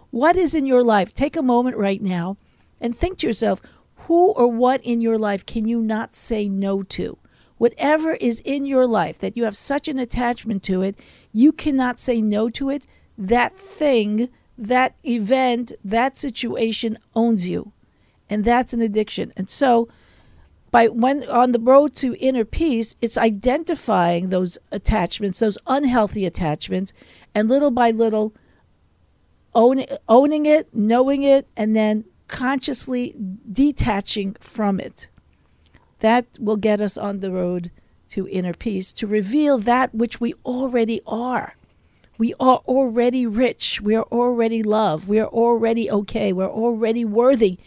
What 0.09 0.35
is 0.35 0.55
in 0.55 0.65
your 0.65 0.83
life? 0.83 1.13
Take 1.13 1.37
a 1.37 1.41
moment 1.41 1.77
right 1.77 2.01
now 2.01 2.37
and 2.81 2.95
think 2.95 3.19
to 3.19 3.27
yourself 3.27 3.61
who 4.07 4.31
or 4.31 4.47
what 4.47 4.81
in 4.81 4.99
your 4.99 5.17
life 5.17 5.45
can 5.45 5.67
you 5.67 5.79
not 5.79 6.15
say 6.15 6.49
no 6.49 6.81
to 6.81 7.17
whatever 7.61 8.13
is 8.13 8.39
in 8.39 8.65
your 8.65 8.87
life 8.87 9.19
that 9.19 9.37
you 9.37 9.43
have 9.43 9.55
such 9.55 9.87
an 9.87 9.99
attachment 9.99 10.63
to 10.63 10.81
it, 10.81 10.97
you 11.31 11.51
cannot 11.51 11.99
say 11.99 12.19
no 12.19 12.49
to 12.49 12.71
it. 12.71 12.87
That 13.19 13.55
thing, 13.55 14.29
that 14.57 14.95
event, 15.05 15.71
that 15.85 16.17
situation 16.17 16.97
owns 17.13 17.47
you. 17.47 17.71
And 18.27 18.43
that's 18.43 18.73
an 18.73 18.81
addiction. 18.81 19.31
And 19.37 19.47
so, 19.47 19.89
by 20.71 20.87
when 20.87 21.23
on 21.29 21.51
the 21.51 21.59
road 21.59 21.95
to 21.97 22.15
inner 22.15 22.45
peace, 22.45 22.95
it's 22.99 23.15
identifying 23.15 24.29
those 24.29 24.57
attachments, 24.71 25.37
those 25.37 25.59
unhealthy 25.67 26.25
attachments, 26.25 26.93
and 27.35 27.47
little 27.47 27.69
by 27.69 27.91
little 27.91 28.33
own, 29.53 29.85
owning 30.09 30.47
it, 30.47 30.73
knowing 30.73 31.21
it, 31.21 31.47
and 31.55 31.75
then 31.75 32.05
consciously 32.27 33.13
detaching 33.51 34.35
from 34.39 34.79
it. 34.79 35.10
That 36.01 36.25
will 36.39 36.57
get 36.57 36.81
us 36.81 36.97
on 36.97 37.19
the 37.19 37.31
road 37.31 37.71
to 38.09 38.27
inner 38.27 38.53
peace, 38.53 38.91
to 38.93 39.07
reveal 39.07 39.57
that 39.59 39.95
which 39.95 40.19
we 40.19 40.33
already 40.45 40.99
are. 41.07 41.55
We 42.17 42.33
are 42.39 42.61
already 42.67 43.25
rich. 43.25 43.81
We 43.81 43.95
are 43.95 44.05
already 44.11 44.61
loved. 44.61 45.07
We 45.07 45.19
are 45.19 45.27
already 45.27 45.89
okay. 45.89 46.33
We're 46.33 46.49
already 46.49 47.05
worthy. 47.05 47.57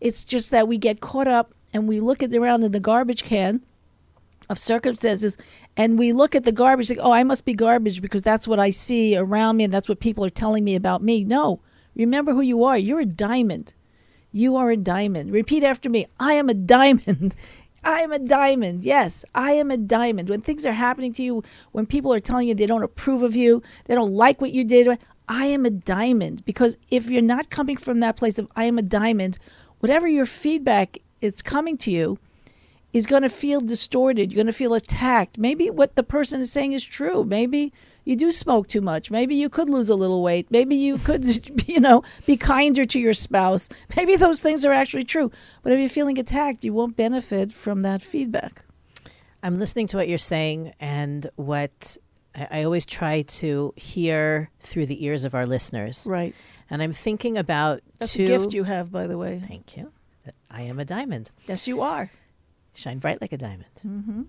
It's 0.00 0.24
just 0.24 0.50
that 0.50 0.68
we 0.68 0.78
get 0.78 1.00
caught 1.00 1.26
up 1.26 1.54
and 1.72 1.88
we 1.88 2.00
look 2.00 2.22
at 2.22 2.34
around 2.34 2.62
in 2.62 2.72
the 2.72 2.80
garbage 2.80 3.24
can 3.24 3.62
of 4.48 4.58
circumstances 4.58 5.36
and 5.76 5.98
we 5.98 6.12
look 6.12 6.34
at 6.34 6.44
the 6.44 6.52
garbage 6.52 6.90
like, 6.90 7.00
oh, 7.02 7.10
I 7.10 7.24
must 7.24 7.44
be 7.44 7.54
garbage 7.54 8.02
because 8.02 8.22
that's 8.22 8.46
what 8.46 8.60
I 8.60 8.70
see 8.70 9.16
around 9.16 9.56
me 9.56 9.64
and 9.64 9.72
that's 9.72 9.88
what 9.88 10.00
people 10.00 10.24
are 10.24 10.30
telling 10.30 10.62
me 10.62 10.74
about 10.74 11.02
me. 11.02 11.24
No. 11.24 11.60
Remember 11.94 12.32
who 12.32 12.42
you 12.42 12.64
are. 12.64 12.76
You're 12.76 13.00
a 13.00 13.06
diamond. 13.06 13.74
You 14.30 14.56
are 14.56 14.70
a 14.70 14.76
diamond. 14.76 15.32
Repeat 15.32 15.64
after 15.64 15.88
me. 15.88 16.06
I 16.20 16.34
am 16.34 16.48
a 16.48 16.54
diamond 16.54 17.34
I 17.86 18.00
am 18.00 18.10
a 18.10 18.18
diamond. 18.18 18.84
Yes, 18.84 19.24
I 19.32 19.52
am 19.52 19.70
a 19.70 19.76
diamond. 19.76 20.28
When 20.28 20.40
things 20.40 20.66
are 20.66 20.72
happening 20.72 21.12
to 21.14 21.22
you, 21.22 21.44
when 21.70 21.86
people 21.86 22.12
are 22.12 22.18
telling 22.18 22.48
you 22.48 22.54
they 22.54 22.66
don't 22.66 22.82
approve 22.82 23.22
of 23.22 23.36
you, 23.36 23.62
they 23.84 23.94
don't 23.94 24.10
like 24.10 24.40
what 24.40 24.50
you 24.50 24.64
did, 24.64 24.98
I 25.28 25.46
am 25.46 25.64
a 25.64 25.70
diamond. 25.70 26.44
Because 26.44 26.78
if 26.90 27.08
you're 27.08 27.22
not 27.22 27.48
coming 27.48 27.76
from 27.76 28.00
that 28.00 28.16
place 28.16 28.40
of 28.40 28.50
I 28.56 28.64
am 28.64 28.76
a 28.76 28.82
diamond, 28.82 29.38
whatever 29.78 30.08
your 30.08 30.26
feedback 30.26 30.98
is 31.20 31.42
coming 31.42 31.76
to 31.78 31.92
you 31.92 32.18
is 32.92 33.06
going 33.06 33.22
to 33.22 33.28
feel 33.28 33.60
distorted. 33.60 34.32
You're 34.32 34.42
going 34.42 34.52
to 34.52 34.52
feel 34.52 34.74
attacked. 34.74 35.38
Maybe 35.38 35.70
what 35.70 35.94
the 35.94 36.02
person 36.02 36.40
is 36.40 36.50
saying 36.50 36.72
is 36.72 36.84
true. 36.84 37.22
Maybe 37.22 37.72
you 38.06 38.16
do 38.16 38.30
smoke 38.30 38.68
too 38.68 38.80
much. 38.80 39.10
Maybe 39.10 39.34
you 39.34 39.50
could 39.50 39.68
lose 39.68 39.88
a 39.88 39.96
little 39.96 40.22
weight. 40.22 40.48
Maybe 40.50 40.76
you 40.76 40.96
could, 40.96 41.26
you 41.68 41.80
know, 41.80 42.02
be 42.24 42.36
kinder 42.36 42.84
to 42.86 43.00
your 43.00 43.12
spouse. 43.12 43.68
Maybe 43.96 44.16
those 44.16 44.40
things 44.40 44.64
are 44.64 44.72
actually 44.72 45.02
true. 45.02 45.30
But 45.62 45.72
if 45.72 45.80
you're 45.80 45.88
feeling 45.88 46.18
attacked, 46.18 46.64
you 46.64 46.72
won't 46.72 46.96
benefit 46.96 47.52
from 47.52 47.82
that 47.82 48.00
feedback. 48.00 48.62
I'm 49.42 49.58
listening 49.58 49.88
to 49.88 49.96
what 49.96 50.08
you're 50.08 50.18
saying, 50.18 50.72
and 50.80 51.26
what 51.36 51.98
I, 52.50 52.64
always 52.64 52.86
try 52.86 53.22
to 53.22 53.74
hear 53.76 54.50
through 54.60 54.86
the 54.86 55.04
ears 55.04 55.24
of 55.24 55.34
our 55.34 55.46
listeners. 55.46 56.06
Right. 56.08 56.34
And 56.70 56.82
I'm 56.82 56.92
thinking 56.92 57.36
about 57.36 57.80
That's 58.00 58.14
two. 58.14 58.24
a 58.24 58.26
gift 58.26 58.54
you 58.54 58.64
have, 58.64 58.90
by 58.90 59.06
the 59.06 59.18
way. 59.18 59.42
Thank 59.46 59.76
you. 59.76 59.92
I 60.50 60.62
am 60.62 60.78
a 60.78 60.84
diamond. 60.84 61.30
Yes, 61.46 61.68
you 61.68 61.82
are. 61.82 62.10
Shine 62.74 62.98
bright 62.98 63.20
like 63.20 63.32
a 63.32 63.38
diamond. 63.38 63.70
Mm-hmm. 63.86 64.22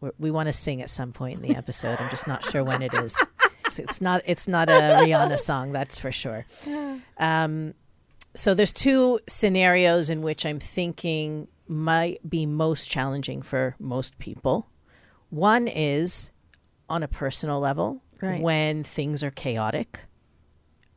We're, 0.00 0.12
we 0.18 0.30
want 0.30 0.48
to 0.48 0.52
sing 0.52 0.82
at 0.82 0.90
some 0.90 1.12
point 1.12 1.42
in 1.42 1.48
the 1.48 1.56
episode. 1.56 2.00
I'm 2.00 2.10
just 2.10 2.26
not 2.28 2.44
sure 2.44 2.62
when 2.64 2.82
it 2.82 2.92
is. 2.94 3.24
It's, 3.64 3.78
it's 3.78 4.00
not. 4.00 4.22
It's 4.26 4.46
not 4.46 4.68
a 4.68 4.72
Rihanna 5.02 5.38
song, 5.38 5.72
that's 5.72 5.98
for 5.98 6.12
sure. 6.12 6.46
Um, 7.18 7.74
so 8.34 8.54
there's 8.54 8.72
two 8.72 9.18
scenarios 9.28 10.10
in 10.10 10.22
which 10.22 10.44
I'm 10.44 10.58
thinking 10.60 11.48
might 11.66 12.20
be 12.28 12.46
most 12.46 12.90
challenging 12.90 13.42
for 13.42 13.74
most 13.78 14.18
people. 14.18 14.68
One 15.30 15.66
is 15.68 16.30
on 16.88 17.02
a 17.02 17.08
personal 17.08 17.58
level 17.58 18.02
Right. 18.22 18.40
when 18.40 18.82
things 18.84 19.22
are 19.24 19.30
chaotic. 19.30 20.04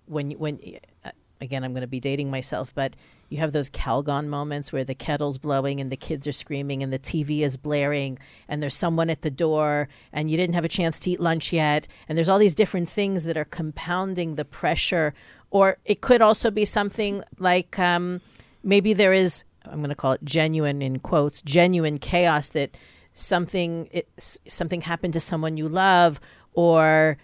When 0.05 0.31
when 0.31 0.59
uh, 1.03 1.11
again, 1.41 1.63
I'm 1.63 1.71
going 1.73 1.81
to 1.81 1.87
be 1.87 1.99
dating 1.99 2.29
myself, 2.29 2.73
but 2.75 2.95
you 3.29 3.37
have 3.37 3.51
those 3.51 3.69
Calgon 3.69 4.27
moments 4.27 4.73
where 4.73 4.83
the 4.83 4.95
kettle's 4.95 5.37
blowing 5.37 5.79
and 5.79 5.91
the 5.91 5.97
kids 5.97 6.27
are 6.27 6.33
screaming 6.33 6.83
and 6.83 6.91
the 6.91 6.99
TV 6.99 7.41
is 7.41 7.57
blaring 7.57 8.17
and 8.47 8.61
there's 8.61 8.73
someone 8.73 9.09
at 9.09 9.21
the 9.21 9.31
door 9.31 9.87
and 10.11 10.29
you 10.29 10.37
didn't 10.37 10.55
have 10.55 10.65
a 10.65 10.69
chance 10.69 10.99
to 10.99 11.11
eat 11.11 11.19
lunch 11.19 11.53
yet 11.53 11.87
and 12.07 12.17
there's 12.17 12.29
all 12.29 12.39
these 12.39 12.55
different 12.55 12.89
things 12.89 13.23
that 13.25 13.37
are 13.37 13.45
compounding 13.45 14.35
the 14.35 14.45
pressure. 14.45 15.13
Or 15.51 15.77
it 15.85 16.01
could 16.01 16.21
also 16.21 16.51
be 16.51 16.65
something 16.65 17.23
like 17.37 17.77
um, 17.79 18.21
maybe 18.63 18.93
there 18.93 19.13
is 19.13 19.43
I'm 19.65 19.79
going 19.79 19.89
to 19.89 19.95
call 19.95 20.13
it 20.13 20.23
genuine 20.23 20.81
in 20.81 20.99
quotes 20.99 21.41
genuine 21.41 21.97
chaos 21.97 22.49
that 22.49 22.75
something 23.13 23.89
it, 23.91 24.07
something 24.17 24.81
happened 24.81 25.13
to 25.13 25.19
someone 25.19 25.57
you 25.57 25.69
love 25.69 26.19
or 26.53 27.17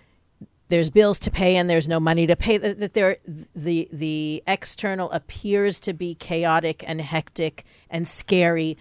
there's 0.69 0.89
bills 0.89 1.19
to 1.19 1.31
pay 1.31 1.55
and 1.55 1.69
there's 1.69 1.87
no 1.87 1.99
money 1.99 2.25
to 2.27 2.35
pay 2.35 2.57
that, 2.57 2.79
that 2.79 2.93
there 2.93 3.17
the 3.55 3.87
the 3.91 4.43
external 4.47 5.11
appears 5.11 5.79
to 5.81 5.93
be 5.93 6.15
chaotic 6.15 6.83
and 6.87 7.01
hectic 7.01 7.63
and 7.89 8.07
scary. 8.07 8.77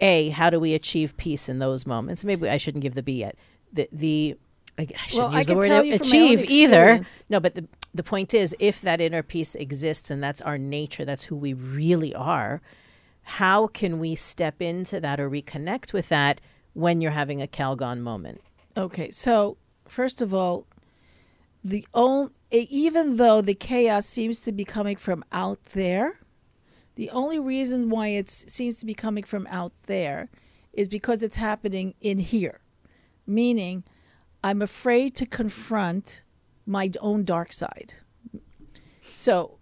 A 0.00 0.30
how 0.30 0.50
do 0.50 0.58
we 0.60 0.74
achieve 0.74 1.16
peace 1.16 1.48
in 1.48 1.58
those 1.58 1.86
moments? 1.86 2.24
Maybe 2.24 2.48
i 2.48 2.56
shouldn't 2.56 2.82
give 2.82 2.94
the 2.94 3.02
b 3.02 3.14
yet. 3.20 3.36
The 3.72 3.88
the 3.92 4.36
I 4.76 4.86
shouldn't 4.86 5.14
Well, 5.14 5.28
I 5.28 5.38
use 5.38 5.46
the 5.46 5.54
word 5.54 5.66
tell 5.68 5.84
you 5.84 5.98
from 5.98 6.08
my 6.08 6.16
own 6.18 6.32
achieve 6.34 6.50
either. 6.50 7.00
no 7.28 7.40
but 7.40 7.54
the 7.54 7.68
the 7.94 8.02
point 8.02 8.34
is 8.34 8.56
if 8.58 8.80
that 8.80 9.00
inner 9.00 9.22
peace 9.22 9.54
exists 9.54 10.10
and 10.10 10.20
that's 10.22 10.42
our 10.42 10.58
nature 10.58 11.04
that's 11.04 11.24
who 11.24 11.36
we 11.36 11.52
really 11.52 12.12
are 12.12 12.60
how 13.24 13.66
can 13.68 13.98
we 13.98 14.14
step 14.14 14.60
into 14.60 15.00
that 15.00 15.18
or 15.18 15.30
reconnect 15.30 15.92
with 15.92 16.08
that 16.10 16.40
when 16.74 17.00
you're 17.00 17.12
having 17.12 17.40
a 17.40 17.46
calgon 17.46 18.00
moment? 18.00 18.42
Okay, 18.76 19.10
so 19.10 19.56
first 19.86 20.22
of 20.22 20.34
all, 20.34 20.66
the 21.62 21.86
only 21.94 22.32
even 22.50 23.16
though 23.16 23.40
the 23.40 23.54
chaos 23.54 24.06
seems 24.06 24.38
to 24.40 24.52
be 24.52 24.64
coming 24.64 24.96
from 24.96 25.24
out 25.32 25.62
there, 25.72 26.20
the 26.94 27.10
only 27.10 27.38
reason 27.38 27.90
why 27.90 28.08
it 28.08 28.28
seems 28.28 28.78
to 28.78 28.86
be 28.86 28.94
coming 28.94 29.24
from 29.24 29.46
out 29.50 29.72
there 29.86 30.28
is 30.72 30.88
because 30.88 31.22
it's 31.22 31.36
happening 31.36 31.94
in 32.00 32.18
here. 32.18 32.60
Meaning, 33.26 33.84
I'm 34.42 34.60
afraid 34.60 35.14
to 35.16 35.26
confront 35.26 36.22
my 36.66 36.90
own 37.00 37.24
dark 37.24 37.52
side. 37.52 37.94
So 39.02 39.58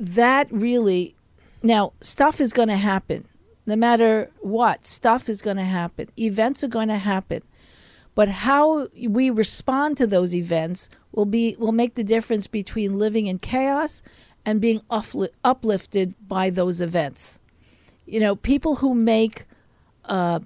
that 0.00 0.50
really 0.50 1.14
now 1.62 1.92
stuff 2.00 2.40
is 2.40 2.52
going 2.52 2.68
to 2.68 2.76
happen. 2.76 3.28
No 3.66 3.76
matter 3.76 4.30
what, 4.40 4.84
stuff 4.84 5.28
is 5.28 5.42
going 5.42 5.58
to 5.58 5.64
happen. 5.64 6.08
Events 6.18 6.64
are 6.64 6.68
going 6.68 6.88
to 6.88 6.98
happen 6.98 7.42
but 8.14 8.28
how 8.28 8.88
we 9.06 9.30
respond 9.30 9.96
to 9.96 10.06
those 10.06 10.34
events 10.34 10.88
will 11.12 11.24
be 11.24 11.56
will 11.58 11.72
make 11.72 11.94
the 11.94 12.04
difference 12.04 12.46
between 12.46 12.98
living 12.98 13.26
in 13.26 13.38
chaos 13.38 14.02
and 14.44 14.60
being 14.60 14.80
upli- 14.90 15.30
uplifted 15.44 16.14
by 16.26 16.50
those 16.50 16.80
events. 16.80 17.38
You 18.06 18.20
know 18.20 18.36
people 18.36 18.76
who 18.76 18.94
make 18.94 19.46
uh, 20.04 20.40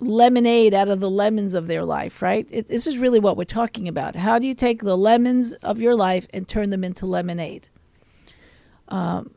lemonade 0.00 0.74
out 0.74 0.88
of 0.88 1.00
the 1.00 1.10
lemons 1.10 1.54
of 1.54 1.68
their 1.68 1.84
life 1.84 2.20
right? 2.20 2.46
It, 2.50 2.66
this 2.66 2.86
is 2.86 2.98
really 2.98 3.20
what 3.20 3.36
we're 3.36 3.44
talking 3.44 3.88
about. 3.88 4.16
How 4.16 4.38
do 4.38 4.46
you 4.46 4.54
take 4.54 4.82
the 4.82 4.96
lemons 4.96 5.54
of 5.54 5.80
your 5.80 5.94
life 5.94 6.26
and 6.32 6.46
turn 6.46 6.70
them 6.70 6.84
into 6.84 7.06
lemonade? 7.06 7.68
Um, 8.88 9.34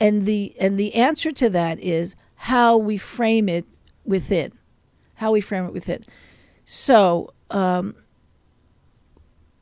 and 0.00 0.24
the 0.24 0.54
and 0.58 0.78
the 0.78 0.94
answer 0.94 1.30
to 1.32 1.50
that 1.50 1.78
is 1.80 2.16
how 2.36 2.76
we 2.76 2.96
frame 2.96 3.48
it 3.48 3.66
within 4.04 4.52
how 5.16 5.32
we 5.32 5.40
frame 5.40 5.64
it 5.64 5.72
with 5.72 5.88
it. 5.88 6.06
So, 6.64 7.32
um, 7.50 7.94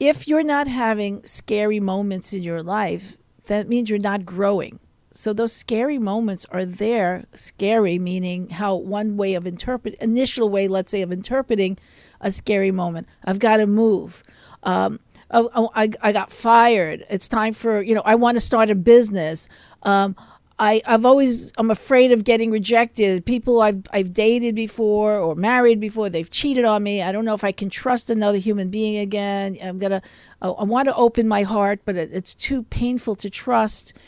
if 0.01 0.27
you're 0.27 0.43
not 0.43 0.67
having 0.67 1.25
scary 1.25 1.79
moments 1.79 2.33
in 2.33 2.43
your 2.43 2.63
life, 2.63 3.19
that 3.47 3.69
means 3.69 3.89
you're 3.89 3.99
not 3.99 4.25
growing. 4.25 4.81
So 5.15 5.33
those 5.33 5.53
scary 5.53 5.99
moments 5.99 6.47
are 6.51 6.65
there. 6.65 7.27
Scary 7.35 7.99
meaning 7.99 8.49
how 8.49 8.75
one 8.77 9.17
way 9.17 9.35
of 9.35 9.47
interpret 9.47 9.95
initial 9.97 10.49
way, 10.49 10.69
let's 10.69 10.91
say, 10.91 11.03
of 11.03 11.13
interpreting 11.13 11.79
a 12.21 12.31
scary 12.31 12.71
moment. 12.71 13.09
I've 13.25 13.39
got 13.39 13.59
to 13.59 13.67
move. 13.67 14.23
Um, 14.63 15.01
oh, 15.31 15.51
oh, 15.55 15.71
I, 15.75 15.91
I 16.01 16.13
got 16.13 16.33
fired. 16.33 17.05
It's 17.11 17.29
time 17.29 17.53
for 17.53 17.83
you 17.83 17.95
know. 17.95 18.03
I 18.05 18.15
want 18.15 18.37
to 18.37 18.41
start 18.41 18.71
a 18.71 18.75
business. 18.75 19.49
Um, 19.83 20.17
I, 20.63 20.81
I've 20.87 21.05
always 21.05 21.53
I'm 21.59 21.73
afraid 21.73 22.13
of 22.13 22.23
getting 22.23 22.53
rejected. 22.53 23.27
People 23.27 23.61
I've 23.61 23.83
I've 23.91 24.15
dated 24.15 24.55
before 24.55 25.17
or 25.17 25.35
married 25.35 25.81
before, 25.81 26.09
they've 26.09 26.31
cheated 26.31 26.65
on 26.65 26.85
me. 26.85 27.03
I 27.03 27.11
don't 27.11 27.25
know 27.25 27.35
if 27.35 27.43
I 27.43 27.51
can 27.51 27.69
trust 27.69 28.11
another 28.11 28.39
human 28.39 28.71
being 28.71 28.97
again. 28.99 29.59
I'm 29.61 29.79
gonna 29.79 30.01
I, 30.41 30.51
I 30.51 30.63
want 30.63 30.87
to 30.87 30.95
open 30.95 31.27
my 31.27 31.43
heart, 31.43 31.81
but 31.85 31.97
it, 31.97 32.11
it's 32.13 32.33
too 32.33 32.63
painful 32.63 33.17
to 33.17 33.29
trust. 33.29 33.99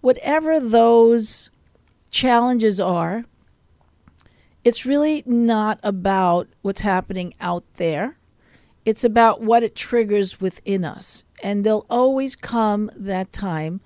Whatever 0.00 0.58
those 0.58 1.48
challenges 2.10 2.80
are, 2.80 3.24
it's 4.64 4.84
really 4.84 5.22
not 5.26 5.78
about 5.84 6.48
what's 6.62 6.80
happening 6.80 7.34
out 7.40 7.64
there. 7.74 8.18
It's 8.84 9.04
about 9.04 9.42
what 9.42 9.62
it 9.62 9.76
triggers 9.76 10.40
within 10.40 10.84
us. 10.84 11.24
And 11.40 11.62
there'll 11.62 11.86
always 11.88 12.34
come 12.34 12.90
that 12.96 13.32
time 13.32 13.80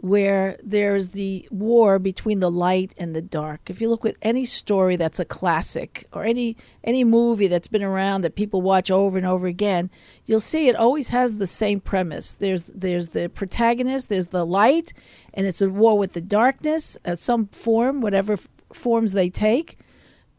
where 0.00 0.56
there's 0.62 1.08
the 1.08 1.48
war 1.50 1.98
between 1.98 2.38
the 2.38 2.50
light 2.50 2.94
and 2.98 3.16
the 3.16 3.22
dark. 3.22 3.68
If 3.68 3.80
you 3.80 3.88
look 3.88 4.06
at 4.06 4.16
any 4.22 4.44
story 4.44 4.94
that's 4.94 5.18
a 5.18 5.24
classic 5.24 6.06
or 6.12 6.24
any 6.24 6.56
any 6.84 7.02
movie 7.02 7.48
that's 7.48 7.66
been 7.66 7.82
around 7.82 8.20
that 8.20 8.36
people 8.36 8.62
watch 8.62 8.92
over 8.92 9.18
and 9.18 9.26
over 9.26 9.48
again, 9.48 9.90
you'll 10.24 10.38
see 10.38 10.68
it 10.68 10.76
always 10.76 11.10
has 11.10 11.38
the 11.38 11.46
same 11.46 11.80
premise. 11.80 12.34
There's 12.34 12.66
there's 12.68 13.08
the 13.08 13.28
protagonist, 13.28 14.08
there's 14.08 14.28
the 14.28 14.46
light, 14.46 14.92
and 15.34 15.46
it's 15.46 15.60
a 15.60 15.68
war 15.68 15.98
with 15.98 16.12
the 16.12 16.20
darkness, 16.20 16.96
uh, 17.04 17.16
some 17.16 17.48
form, 17.48 18.00
whatever 18.00 18.34
f- 18.34 18.48
forms 18.72 19.14
they 19.14 19.28
take. 19.28 19.78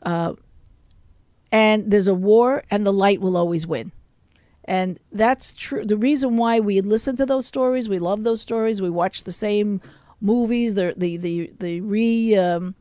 Uh, 0.02 0.36
and 1.52 1.92
there's 1.92 2.08
a 2.08 2.14
war, 2.14 2.64
and 2.72 2.86
the 2.86 2.94
light 2.94 3.20
will 3.20 3.36
always 3.36 3.68
win. 3.68 3.92
And 4.70 5.00
that's 5.12 5.56
true. 5.56 5.84
The 5.84 5.98
reason 5.98 6.38
why 6.38 6.60
we 6.60 6.80
listen 6.82 7.18
to 7.18 7.26
those 7.26 7.48
stories, 7.48 7.90
we 7.90 7.98
love 7.98 8.22
those 8.22 8.40
stories, 8.40 8.84
we 8.84 8.90
watch 8.92 9.24
the 9.24 9.32
same 9.32 9.82
movies, 10.22 10.76
the 10.76 10.94
the 10.96 11.18
the 11.18 11.52
the 11.58 11.82
re 11.82 12.38
um, 12.38 12.76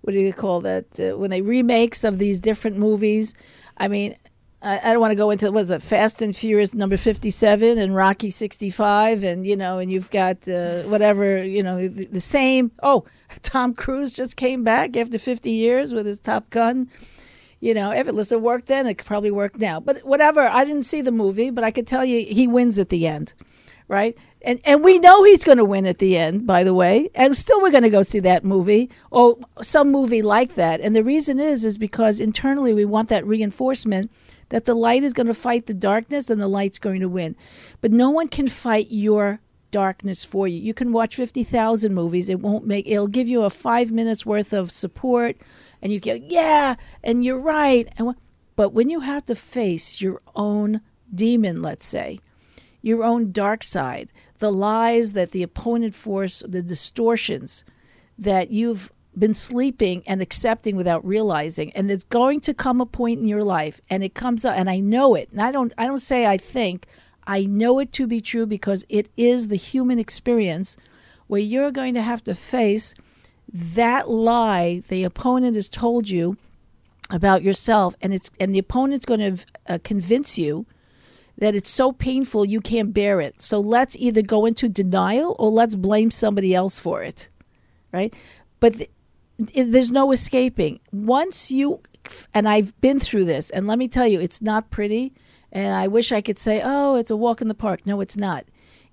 what 0.00 0.14
do 0.14 0.18
you 0.18 0.32
call 0.32 0.60
that 0.62 0.86
uh, 0.98 1.16
when 1.16 1.30
they 1.30 1.40
remakes 1.40 2.02
of 2.02 2.18
these 2.18 2.40
different 2.40 2.76
movies. 2.76 3.34
I 3.76 3.86
mean, 3.86 4.16
I, 4.62 4.80
I 4.82 4.92
don't 4.92 5.00
want 5.00 5.12
to 5.12 5.16
go 5.16 5.30
into 5.30 5.52
was 5.52 5.70
it 5.70 5.80
Fast 5.80 6.22
and 6.22 6.34
Furious 6.34 6.74
number 6.74 6.96
fifty 6.96 7.30
seven 7.30 7.78
and 7.78 7.94
Rocky 7.94 8.30
sixty 8.30 8.68
five, 8.68 9.22
and 9.22 9.46
you 9.46 9.56
know, 9.56 9.78
and 9.78 9.92
you've 9.92 10.10
got 10.10 10.48
uh, 10.48 10.82
whatever 10.90 11.44
you 11.44 11.62
know 11.62 11.86
the, 11.86 12.06
the 12.06 12.20
same. 12.20 12.72
Oh, 12.82 13.04
Tom 13.42 13.74
Cruise 13.74 14.12
just 14.12 14.36
came 14.36 14.64
back 14.64 14.96
after 14.96 15.18
fifty 15.18 15.52
years 15.52 15.94
with 15.94 16.04
his 16.04 16.18
Top 16.18 16.50
Gun 16.50 16.88
you 17.60 17.74
know, 17.74 17.90
if 17.90 18.08
it 18.08 18.14
listen 18.14 18.42
worked 18.42 18.66
then, 18.66 18.86
it 18.86 18.94
could 18.94 19.06
probably 19.06 19.30
work 19.30 19.58
now. 19.58 19.80
But 19.80 20.04
whatever, 20.04 20.42
I 20.42 20.64
didn't 20.64 20.84
see 20.84 21.00
the 21.00 21.10
movie, 21.10 21.50
but 21.50 21.64
I 21.64 21.70
could 21.70 21.86
tell 21.86 22.04
you 22.04 22.24
he 22.24 22.46
wins 22.46 22.78
at 22.78 22.88
the 22.88 23.06
end, 23.06 23.34
right? 23.88 24.16
And 24.42 24.60
and 24.64 24.84
we 24.84 24.98
know 24.98 25.24
he's 25.24 25.44
going 25.44 25.58
to 25.58 25.64
win 25.64 25.84
at 25.86 25.98
the 25.98 26.16
end, 26.16 26.46
by 26.46 26.62
the 26.62 26.74
way. 26.74 27.10
And 27.14 27.36
still, 27.36 27.60
we're 27.60 27.72
going 27.72 27.82
to 27.82 27.90
go 27.90 28.02
see 28.02 28.20
that 28.20 28.44
movie 28.44 28.90
or 29.10 29.38
some 29.60 29.90
movie 29.90 30.22
like 30.22 30.54
that. 30.54 30.80
And 30.80 30.94
the 30.94 31.04
reason 31.04 31.40
is 31.40 31.64
is 31.64 31.78
because 31.78 32.20
internally 32.20 32.72
we 32.72 32.84
want 32.84 33.08
that 33.08 33.26
reinforcement 33.26 34.10
that 34.50 34.64
the 34.64 34.74
light 34.74 35.02
is 35.02 35.12
going 35.12 35.26
to 35.26 35.34
fight 35.34 35.66
the 35.66 35.74
darkness 35.74 36.30
and 36.30 36.40
the 36.40 36.48
light's 36.48 36.78
going 36.78 37.00
to 37.00 37.08
win. 37.08 37.36
But 37.80 37.92
no 37.92 38.10
one 38.10 38.28
can 38.28 38.48
fight 38.48 38.86
your 38.90 39.40
darkness 39.70 40.24
for 40.24 40.48
you. 40.48 40.58
You 40.58 40.72
can 40.72 40.92
watch 40.92 41.16
50,000 41.16 41.92
movies. 41.92 42.28
It 42.28 42.40
won't 42.40 42.66
make 42.66 42.86
it'll 42.86 43.08
give 43.08 43.28
you 43.28 43.42
a 43.42 43.50
5 43.50 43.92
minutes 43.92 44.24
worth 44.24 44.52
of 44.52 44.70
support 44.70 45.36
and 45.82 45.92
you 45.92 46.00
go, 46.00 46.14
yeah, 46.14 46.76
and 47.02 47.24
you're 47.24 47.38
right. 47.38 47.88
And 47.96 48.14
but 48.56 48.70
when 48.70 48.90
you 48.90 49.00
have 49.00 49.24
to 49.26 49.34
face 49.34 50.00
your 50.00 50.20
own 50.34 50.80
demon, 51.14 51.62
let's 51.62 51.86
say, 51.86 52.18
your 52.82 53.04
own 53.04 53.30
dark 53.30 53.62
side, 53.62 54.08
the 54.38 54.52
lies 54.52 55.12
that 55.12 55.30
the 55.30 55.42
opponent 55.42 55.94
force, 55.94 56.42
the 56.46 56.62
distortions 56.62 57.64
that 58.18 58.50
you've 58.50 58.90
been 59.16 59.34
sleeping 59.34 60.02
and 60.06 60.22
accepting 60.22 60.76
without 60.76 61.04
realizing 61.04 61.72
and 61.72 61.88
there's 61.88 62.04
going 62.04 62.40
to 62.40 62.54
come 62.54 62.80
a 62.80 62.86
point 62.86 63.18
in 63.18 63.26
your 63.26 63.42
life 63.42 63.80
and 63.90 64.04
it 64.04 64.14
comes 64.14 64.44
up 64.44 64.56
and 64.56 64.70
I 64.70 64.78
know 64.78 65.14
it 65.16 65.28
and 65.32 65.40
I 65.40 65.50
don't 65.50 65.72
I 65.76 65.86
don't 65.86 65.98
say 65.98 66.26
I 66.26 66.36
think 66.36 66.86
I 67.26 67.44
know 67.44 67.80
it 67.80 67.92
to 67.94 68.06
be 68.06 68.20
true 68.20 68.46
because 68.46 68.84
it 68.88 69.08
is 69.16 69.48
the 69.48 69.56
human 69.56 69.98
experience 69.98 70.76
where 71.26 71.40
you're 71.40 71.72
going 71.72 71.94
to 71.94 72.02
have 72.02 72.22
to 72.24 72.34
face 72.34 72.94
that 73.52 74.10
lie 74.10 74.82
the 74.88 75.04
opponent 75.04 75.54
has 75.54 75.68
told 75.68 76.10
you 76.10 76.36
about 77.10 77.42
yourself 77.42 77.94
and 78.02 78.12
it's 78.12 78.30
and 78.38 78.54
the 78.54 78.58
opponent's 78.58 79.06
going 79.06 79.20
to 79.36 79.46
uh, 79.66 79.78
convince 79.82 80.38
you 80.38 80.66
that 81.38 81.54
it's 81.54 81.70
so 81.70 81.92
painful 81.92 82.44
you 82.44 82.60
can't 82.60 82.92
bear 82.92 83.20
it. 83.20 83.40
So 83.40 83.60
let's 83.60 83.96
either 83.96 84.22
go 84.22 84.44
into 84.44 84.68
denial 84.68 85.36
or 85.38 85.50
let's 85.50 85.76
blame 85.76 86.10
somebody 86.10 86.52
else 86.54 86.80
for 86.80 87.02
it. 87.02 87.28
Right? 87.92 88.12
But 88.58 88.74
th- 88.74 88.90
there's 89.54 89.92
no 89.92 90.10
escaping. 90.10 90.80
Once 90.92 91.50
you 91.50 91.80
and 92.34 92.48
I've 92.48 92.78
been 92.80 92.98
through 92.98 93.24
this 93.24 93.50
and 93.50 93.66
let 93.66 93.78
me 93.78 93.88
tell 93.88 94.06
you 94.06 94.20
it's 94.20 94.42
not 94.42 94.70
pretty 94.70 95.12
and 95.52 95.74
I 95.74 95.86
wish 95.86 96.12
I 96.12 96.20
could 96.20 96.38
say, 96.38 96.60
"Oh, 96.62 96.96
it's 96.96 97.10
a 97.10 97.16
walk 97.16 97.40
in 97.40 97.48
the 97.48 97.54
park." 97.54 97.86
No, 97.86 98.00
it's 98.02 98.16
not. 98.16 98.44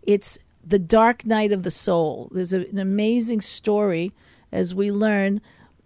It's 0.03 0.39
the 0.65 0.79
dark 0.79 1.25
night 1.25 1.51
of 1.51 1.63
the 1.63 1.71
soul. 1.71 2.29
There's 2.31 2.53
a, 2.53 2.67
an 2.69 2.77
amazing 2.77 3.41
story 3.41 4.13
as 4.55 4.73
we 4.73 4.89
learn 4.89 5.41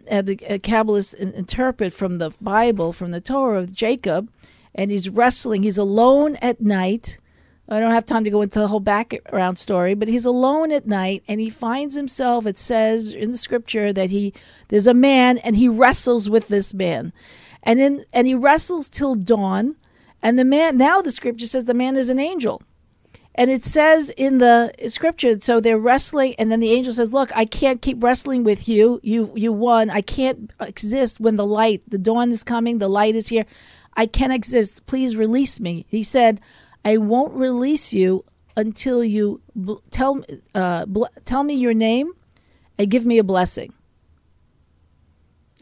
uh, 0.09 0.21
the 0.21 0.35
uh, 0.47 0.57
Kabbalists 0.57 1.13
interpret 1.15 1.91
from 1.91 2.17
the 2.17 2.31
Bible, 2.39 2.93
from 2.93 3.11
the 3.11 3.19
Torah 3.19 3.59
of 3.59 3.73
Jacob, 3.73 4.31
and 4.75 4.91
he's 4.91 5.09
wrestling. 5.09 5.63
He's 5.63 5.77
alone 5.77 6.35
at 6.37 6.61
night. 6.61 7.19
I 7.67 7.79
don't 7.79 7.91
have 7.91 8.05
time 8.05 8.23
to 8.23 8.29
go 8.29 8.41
into 8.41 8.59
the 8.59 8.67
whole 8.67 8.79
background 8.79 9.57
story, 9.57 9.93
but 9.93 10.07
he's 10.07 10.25
alone 10.25 10.71
at 10.71 10.87
night 10.87 11.23
and 11.27 11.39
he 11.39 11.49
finds 11.49 11.95
himself. 11.95 12.47
It 12.47 12.57
says 12.57 13.11
in 13.11 13.31
the 13.31 13.37
scripture 13.37 13.93
that 13.93 14.09
he 14.09 14.33
there's 14.69 14.87
a 14.87 14.93
man 14.93 15.37
and 15.39 15.55
he 15.55 15.67
wrestles 15.67 16.29
with 16.29 16.47
this 16.47 16.73
man, 16.73 17.13
and 17.61 17.79
in 17.79 18.05
and 18.13 18.27
he 18.27 18.33
wrestles 18.33 18.89
till 18.89 19.15
dawn, 19.15 19.75
and 20.21 20.37
the 20.39 20.45
man 20.45 20.77
now 20.77 21.01
the 21.01 21.11
scripture 21.11 21.45
says 21.45 21.65
the 21.65 21.73
man 21.75 21.95
is 21.95 22.09
an 22.09 22.19
angel, 22.19 22.61
and 23.39 23.49
it 23.49 23.63
says 23.63 24.09
in 24.09 24.39
the 24.39 24.73
scripture, 24.87 25.39
so 25.39 25.61
they're 25.61 25.79
wrestling, 25.79 26.35
and 26.37 26.51
then 26.51 26.59
the 26.59 26.71
angel 26.71 26.91
says, 26.91 27.13
"Look, 27.13 27.31
I 27.33 27.45
can't 27.45 27.81
keep 27.81 28.03
wrestling 28.03 28.43
with 28.43 28.67
you. 28.67 28.99
You 29.01 29.31
you 29.33 29.53
won. 29.53 29.89
I 29.89 30.01
can't 30.01 30.51
exist 30.59 31.21
when 31.21 31.37
the 31.37 31.45
light, 31.45 31.81
the 31.87 31.97
dawn 31.97 32.31
is 32.33 32.43
coming. 32.43 32.79
The 32.79 32.89
light 32.89 33.15
is 33.15 33.29
here. 33.29 33.45
I 33.95 34.07
can't 34.07 34.33
exist. 34.33 34.85
Please 34.85 35.15
release 35.15 35.57
me." 35.61 35.85
He 35.87 36.03
said, 36.03 36.41
"I 36.83 36.97
won't 36.97 37.33
release 37.33 37.93
you 37.93 38.25
until 38.57 39.05
you 39.05 39.39
bl- 39.55 39.85
tell 39.89 40.21
uh, 40.53 40.85
bl- 40.85 41.15
tell 41.23 41.45
me 41.45 41.53
your 41.53 41.73
name 41.73 42.11
and 42.77 42.91
give 42.91 43.05
me 43.05 43.19
a 43.19 43.23
blessing." 43.23 43.71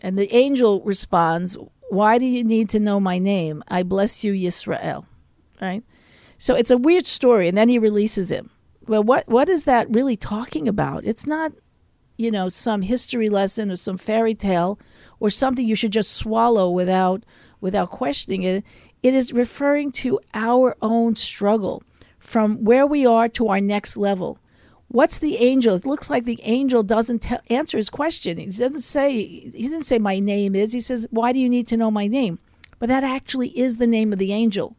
And 0.02 0.18
the 0.18 0.34
angel 0.34 0.82
responds, 0.82 1.56
"Why 1.92 2.18
do 2.18 2.26
you 2.26 2.44
need 2.44 2.70
to 2.70 2.80
know 2.80 3.00
my 3.00 3.20
name? 3.20 3.64
I 3.68 3.84
bless 3.84 4.24
you, 4.24 4.34
Yisrael." 4.34 5.06
Right. 5.62 5.84
So 6.38 6.56
it's 6.56 6.72
a 6.72 6.78
weird 6.78 7.06
story, 7.06 7.48
and 7.48 7.58
then 7.58 7.70
he 7.70 7.80
releases 7.80 8.32
him. 8.32 8.52
Well, 8.88 9.04
what 9.04 9.28
what 9.28 9.50
is 9.50 9.64
that 9.66 9.94
really 9.94 10.16
talking 10.16 10.68
about? 10.68 11.04
It's 11.04 11.28
not, 11.28 11.52
you 12.18 12.32
know, 12.32 12.48
some 12.48 12.84
history 12.84 13.28
lesson 13.30 13.72
or 13.72 13.76
some 13.76 13.98
fairy 13.98 14.36
tale 14.36 14.80
or 15.20 15.30
something 15.30 15.68
you 15.68 15.76
should 15.76 15.92
just 15.92 16.14
swallow 16.14 16.70
without 16.70 17.24
without 17.60 17.90
questioning 17.90 18.44
it. 18.44 18.64
It 19.04 19.14
is 19.14 19.34
referring 19.34 19.92
to 20.04 20.20
our 20.34 20.76
own 20.82 21.16
struggle 21.16 21.84
from 22.18 22.64
where 22.64 22.86
we 22.86 23.06
are 23.06 23.28
to 23.30 23.50
our 23.50 23.62
next 23.62 23.98
level. 23.98 24.40
What's 24.90 25.18
the 25.18 25.38
angel? 25.38 25.76
It 25.76 25.86
looks 25.86 26.10
like 26.10 26.24
the 26.24 26.40
angel 26.44 26.82
doesn't 26.82 27.30
answer 27.52 27.78
his 27.78 27.90
question. 27.90 28.38
He 28.38 28.46
doesn't 28.46 28.82
say 28.82 29.12
he 29.22 29.50
didn't 29.52 29.84
say 29.84 30.00
my 30.00 30.20
name 30.20 30.56
is. 30.56 30.72
He 30.72 30.80
says, 30.80 31.08
"Why 31.10 31.34
do 31.34 31.40
you 31.40 31.50
need 31.50 31.68
to 31.68 31.78
know 31.78 31.92
my 31.92 32.08
name?" 32.08 32.40
But 32.80 32.88
that 32.88 33.04
actually 33.04 33.50
is 33.60 33.78
the 33.78 33.88
name 33.88 34.14
of 34.14 34.20
the 34.20 34.32
angel. 34.32 34.77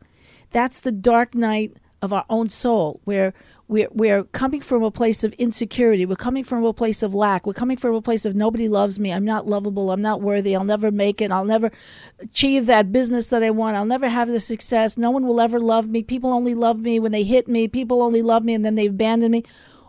That's 0.50 0.80
the 0.80 0.92
dark 0.92 1.34
night 1.34 1.74
of 2.00 2.12
our 2.12 2.24
own 2.30 2.48
soul, 2.48 3.00
where 3.04 3.34
we're, 3.66 3.88
we're 3.90 4.24
coming 4.24 4.60
from 4.60 4.82
a 4.82 4.90
place 4.90 5.24
of 5.24 5.34
insecurity. 5.34 6.06
We're 6.06 6.16
coming 6.16 6.44
from 6.44 6.64
a 6.64 6.72
place 6.72 7.02
of 7.02 7.14
lack. 7.14 7.46
We're 7.46 7.52
coming 7.52 7.76
from 7.76 7.94
a 7.94 8.00
place 8.00 8.24
of 8.24 8.34
nobody 8.34 8.66
loves 8.68 8.98
me. 8.98 9.12
I'm 9.12 9.24
not 9.24 9.46
lovable. 9.46 9.90
I'm 9.90 10.00
not 10.00 10.22
worthy. 10.22 10.56
I'll 10.56 10.64
never 10.64 10.90
make 10.90 11.20
it. 11.20 11.30
I'll 11.30 11.44
never 11.44 11.70
achieve 12.18 12.66
that 12.66 12.92
business 12.92 13.28
that 13.28 13.42
I 13.42 13.50
want. 13.50 13.76
I'll 13.76 13.84
never 13.84 14.08
have 14.08 14.28
the 14.28 14.40
success. 14.40 14.96
No 14.96 15.10
one 15.10 15.26
will 15.26 15.40
ever 15.40 15.60
love 15.60 15.88
me. 15.88 16.02
People 16.02 16.32
only 16.32 16.54
love 16.54 16.80
me 16.80 16.98
when 16.98 17.12
they 17.12 17.24
hit 17.24 17.46
me. 17.46 17.68
People 17.68 18.00
only 18.00 18.22
love 18.22 18.42
me 18.42 18.54
and 18.54 18.64
then 18.64 18.74
they 18.74 18.86
abandon 18.86 19.32
me. 19.32 19.44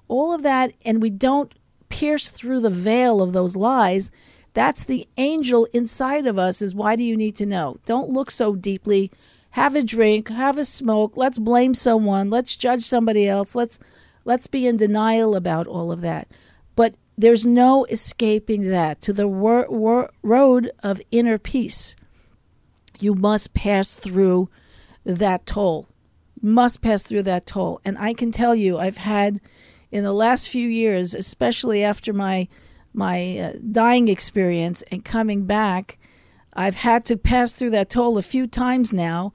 All 0.10 0.34
of 0.34 0.43
that, 0.43 0.74
and 0.84 1.02
we 1.02 1.12
don't 1.12 1.54
pierce 1.88 2.30
through 2.30 2.62
the 2.62 2.69
veil 2.69 3.22
of 3.22 3.32
those 3.32 3.56
lies. 3.56 4.12
That's 4.54 4.84
the 4.84 5.08
angel 5.17 5.67
inside 5.72 6.26
of 6.26 6.39
us. 6.39 6.62
Is 6.62 6.76
why 6.76 6.95
do 6.95 7.04
you 7.04 7.15
need 7.15 7.36
to 7.38 7.45
know? 7.45 7.78
Don't 7.86 8.10
look 8.10 8.32
so 8.32 8.56
deeply 8.56 9.12
have 9.51 9.75
a 9.75 9.83
drink, 9.83 10.29
have 10.29 10.57
a 10.57 10.65
smoke, 10.65 11.17
let's 11.17 11.39
blame 11.39 11.73
someone, 11.73 12.29
let's 12.29 12.55
judge 12.55 12.83
somebody 12.83 13.27
else, 13.27 13.55
let's 13.55 13.79
let's 14.25 14.47
be 14.47 14.67
in 14.67 14.77
denial 14.77 15.35
about 15.35 15.67
all 15.67 15.91
of 15.91 16.01
that. 16.01 16.27
But 16.75 16.95
there's 17.17 17.45
no 17.45 17.85
escaping 17.85 18.69
that. 18.69 19.01
To 19.01 19.13
the 19.13 19.27
wor- 19.27 19.67
wor- 19.69 20.12
road 20.21 20.71
of 20.81 21.01
inner 21.12 21.38
peace, 21.38 21.95
you 22.99 23.15
must 23.15 23.53
pass 23.53 23.97
through 23.97 24.49
that 25.03 25.45
toll. 25.45 25.88
Must 26.41 26.81
pass 26.81 27.03
through 27.03 27.23
that 27.23 27.45
toll. 27.45 27.81
And 27.83 27.97
I 27.97 28.13
can 28.13 28.31
tell 28.31 28.55
you, 28.55 28.77
I've 28.77 28.97
had 28.97 29.41
in 29.91 30.03
the 30.03 30.13
last 30.13 30.49
few 30.49 30.67
years, 30.67 31.13
especially 31.13 31.83
after 31.83 32.13
my 32.13 32.47
my 32.93 33.38
uh, 33.38 33.53
dying 33.71 34.07
experience 34.07 34.81
and 34.91 35.05
coming 35.05 35.45
back, 35.45 35.97
I've 36.60 36.76
had 36.76 37.06
to 37.06 37.15
pass 37.15 37.54
through 37.54 37.69
that 37.69 37.89
toll 37.89 38.17
a 38.17 38.22
few 38.22 38.45
times 38.45 38.91
now. 38.91 39.32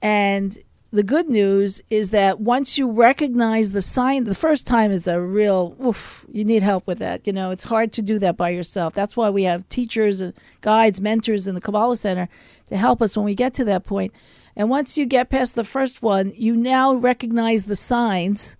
And 0.00 0.56
the 0.92 1.02
good 1.02 1.28
news 1.28 1.82
is 1.90 2.10
that 2.10 2.38
once 2.38 2.78
you 2.78 2.92
recognize 2.92 3.72
the 3.72 3.80
sign, 3.80 4.22
the 4.22 4.36
first 4.36 4.64
time 4.64 4.92
is 4.92 5.08
a 5.08 5.20
real, 5.20 5.74
oof, 5.84 6.24
you 6.30 6.44
need 6.44 6.62
help 6.62 6.86
with 6.86 7.00
that. 7.00 7.26
You 7.26 7.32
know, 7.32 7.50
it's 7.50 7.64
hard 7.64 7.92
to 7.94 8.02
do 8.02 8.20
that 8.20 8.36
by 8.36 8.50
yourself. 8.50 8.94
That's 8.94 9.16
why 9.16 9.30
we 9.30 9.42
have 9.42 9.68
teachers, 9.68 10.20
and 10.20 10.32
guides, 10.60 11.00
mentors 11.00 11.48
in 11.48 11.56
the 11.56 11.60
Kabbalah 11.60 11.96
Center 11.96 12.28
to 12.66 12.76
help 12.76 13.02
us 13.02 13.16
when 13.16 13.26
we 13.26 13.34
get 13.34 13.52
to 13.54 13.64
that 13.64 13.82
point. 13.82 14.14
And 14.54 14.70
once 14.70 14.96
you 14.96 15.06
get 15.06 15.30
past 15.30 15.56
the 15.56 15.64
first 15.64 16.02
one, 16.02 16.32
you 16.36 16.54
now 16.54 16.94
recognize 16.94 17.64
the 17.64 17.74
signs 17.74 18.56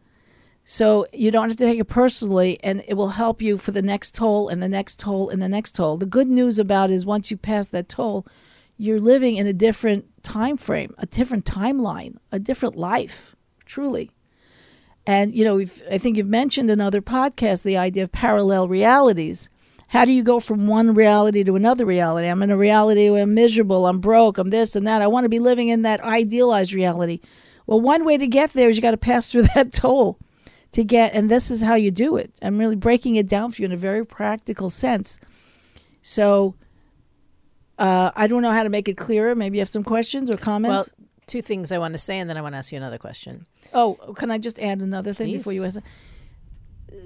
so 0.67 1.07
you 1.13 1.31
don't 1.31 1.51
have 1.51 1.59
to 1.59 1.65
take 1.65 1.79
it 1.79 1.85
personally, 1.85 2.59
and 2.65 2.83
it 2.89 2.95
will 2.95 3.09
help 3.09 3.43
you 3.43 3.59
for 3.59 3.71
the 3.71 3.83
next 3.83 4.15
toll 4.15 4.49
and 4.49 4.63
the 4.63 4.69
next 4.69 4.99
toll 4.99 5.29
and 5.29 5.43
the 5.43 5.49
next 5.49 5.73
toll. 5.73 5.99
The 5.99 6.07
good 6.07 6.27
news 6.27 6.59
about 6.59 6.91
it 6.91 6.95
is 6.95 7.05
once 7.05 7.31
you 7.31 7.37
pass 7.37 7.69
that 7.69 7.91
toll, 7.91 8.27
you're 8.79 8.99
living 8.99 9.37
in 9.37 9.47
a 9.47 9.53
different 9.53 10.07
time 10.23 10.57
frame, 10.57 10.95
a 10.97 11.05
different 11.05 11.45
timeline, 11.45 12.17
a 12.33 12.39
different 12.39 12.77
life, 12.77 13.37
truly. 13.67 14.11
And 15.07 15.35
you 15.35 15.45
know, 15.45 15.61
I 15.61 15.99
think 15.99 16.17
you've 16.17 16.29
mentioned 16.31 16.71
in 16.71 16.81
other 16.81 17.03
podcasts 17.03 17.63
the 17.63 17.77
idea 17.77 18.05
of 18.05 18.11
parallel 18.11 18.67
realities. 18.67 19.51
How 19.89 20.07
do 20.07 20.13
you 20.13 20.23
go 20.23 20.41
from 20.41 20.67
one 20.67 20.95
reality 20.95 21.45
to 21.45 21.57
another 21.57 21.85
reality? 21.85 22.27
I'm 22.27 22.43
in 22.43 22.51
a 22.51 22.57
reality 22.57 23.11
where 23.11 23.25
I'm 23.25 23.35
miserable, 23.35 23.87
I'm 23.87 24.01
broke, 24.01 24.39
I'm 24.39 24.49
this 24.49 24.75
and 24.75 24.87
that. 24.87 25.03
I 25.03 25.09
want 25.09 25.27
to 25.27 25.29
be 25.29 25.39
living 25.39 25.69
in 25.69 25.83
that 25.83 26.01
idealized 26.01 26.73
reality. 26.73 27.21
Well, 27.67 27.83
one 27.83 28.07
way 28.07 28.17
to 28.17 28.27
get 28.27 28.55
there 28.55 28.71
is 28.71 28.77
you 28.77 28.83
got 28.83 28.93
to 28.93 28.97
pass 28.97 29.31
through 29.31 29.43
that 29.55 29.71
toll 29.71 30.19
to 30.75 30.83
get, 30.83 31.15
and 31.15 31.31
this 31.31 31.53
is 31.53 31.63
how 31.63 31.77
you 31.77 31.93
do 31.93 32.17
it. 32.17 32.33
I'm 32.43 32.59
really 32.59 32.75
breaking 32.75 33.15
it 33.15 33.29
down 33.29 33.53
for 33.53 33.63
you 33.63 33.67
in 33.67 33.73
a 33.73 33.77
very 33.77 34.05
practical 34.05 34.71
sense. 34.71 35.21
So 36.03 36.57
uh, 37.79 38.11
I 38.17 38.27
don't 38.27 38.43
know 38.43 38.51
how 38.51 38.65
to 38.65 38.69
make 38.69 38.89
it 38.89 38.97
clearer. 38.97 39.37
Maybe 39.37 39.59
you 39.59 39.61
have 39.61 39.69
some 39.69 39.85
questions 39.85 40.29
or 40.35 40.37
comments. 40.37 40.93
Well, 40.99 41.07
two 41.29 41.43
things 41.43 41.71
I 41.71 41.79
want 41.79 41.95
to 41.95 41.99
say, 41.99 42.19
and 42.19 42.29
then 42.29 42.37
I 42.37 42.43
want 42.43 42.55
to 42.55 42.59
ask 42.59 42.73
you 42.73 42.79
another 42.79 42.99
question. 42.99 43.45
Oh, 43.73 43.95
can 44.17 44.33
I 44.33 44.39
just 44.39 44.59
add 44.59 44.81
another 44.81 45.13
thing 45.13 45.29
Please. 45.29 45.39
before 45.39 45.53
you 45.53 45.65
ask? 45.65 45.81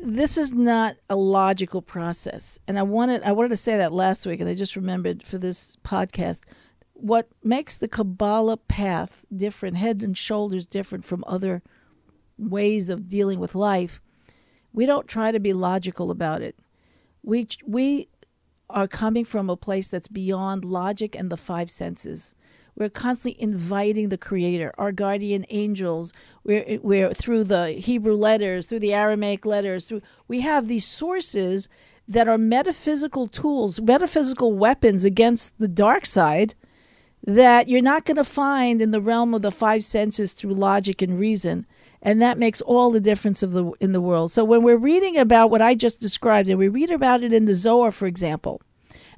This 0.02 0.38
is 0.38 0.54
not 0.54 0.96
a 1.10 1.16
logical 1.16 1.82
process, 1.82 2.58
and 2.66 2.78
I 2.78 2.82
wanted 2.82 3.22
I 3.22 3.32
wanted 3.32 3.50
to 3.50 3.56
say 3.56 3.76
that 3.76 3.92
last 3.92 4.24
week, 4.24 4.40
and 4.40 4.48
I 4.48 4.54
just 4.54 4.76
remembered 4.76 5.22
for 5.22 5.36
this 5.36 5.76
podcast. 5.84 6.44
What 6.94 7.28
makes 7.44 7.76
the 7.76 7.86
Kabbalah 7.86 8.56
path 8.56 9.24
different, 9.34 9.76
head 9.76 10.02
and 10.02 10.16
shoulders 10.16 10.66
different 10.66 11.04
from 11.04 11.22
other 11.26 11.62
ways 12.38 12.90
of 12.90 13.08
dealing 13.08 13.38
with 13.38 13.54
life, 13.54 14.00
we 14.72 14.86
don't 14.86 15.08
try 15.08 15.32
to 15.32 15.40
be 15.40 15.52
logical 15.52 16.10
about 16.10 16.42
it. 16.42 16.56
We 17.22 17.48
we 17.66 18.08
are 18.70 18.86
coming 18.86 19.24
from 19.24 19.48
a 19.48 19.56
place 19.56 19.88
that's 19.88 20.08
beyond 20.08 20.64
logic 20.64 21.16
and 21.16 21.30
the 21.30 21.36
five 21.36 21.70
senses. 21.70 22.34
We're 22.76 22.88
constantly 22.88 23.42
inviting 23.42 24.08
the 24.08 24.18
Creator, 24.18 24.72
our 24.78 24.92
guardian 24.92 25.44
angels. 25.50 26.12
We're, 26.44 26.78
we're 26.80 27.12
through 27.12 27.44
the 27.44 27.70
Hebrew 27.70 28.14
letters, 28.14 28.66
through 28.66 28.78
the 28.78 28.94
Aramaic 28.94 29.44
letters. 29.44 29.86
Through 29.86 30.02
we 30.28 30.42
have 30.42 30.68
these 30.68 30.86
sources 30.86 31.68
that 32.06 32.28
are 32.28 32.38
metaphysical 32.38 33.26
tools, 33.26 33.80
metaphysical 33.80 34.52
weapons 34.52 35.04
against 35.04 35.58
the 35.58 35.68
dark 35.68 36.06
side 36.06 36.54
that 37.26 37.68
you're 37.68 37.82
not 37.82 38.04
going 38.04 38.16
to 38.16 38.24
find 38.24 38.80
in 38.80 38.92
the 38.92 39.00
realm 39.00 39.34
of 39.34 39.42
the 39.42 39.50
five 39.50 39.82
senses 39.82 40.32
through 40.32 40.54
logic 40.54 41.02
and 41.02 41.18
reason 41.18 41.66
and 42.02 42.22
that 42.22 42.38
makes 42.38 42.60
all 42.60 42.90
the 42.90 43.00
difference 43.00 43.42
of 43.42 43.52
the 43.52 43.72
in 43.80 43.92
the 43.92 44.00
world. 44.00 44.30
So 44.30 44.44
when 44.44 44.62
we're 44.62 44.76
reading 44.76 45.16
about 45.16 45.50
what 45.50 45.62
I 45.62 45.74
just 45.74 46.00
described, 46.00 46.48
and 46.48 46.58
we 46.58 46.68
read 46.68 46.90
about 46.90 47.22
it 47.22 47.32
in 47.32 47.44
the 47.44 47.54
Zohar, 47.54 47.90
for 47.90 48.06
example, 48.06 48.60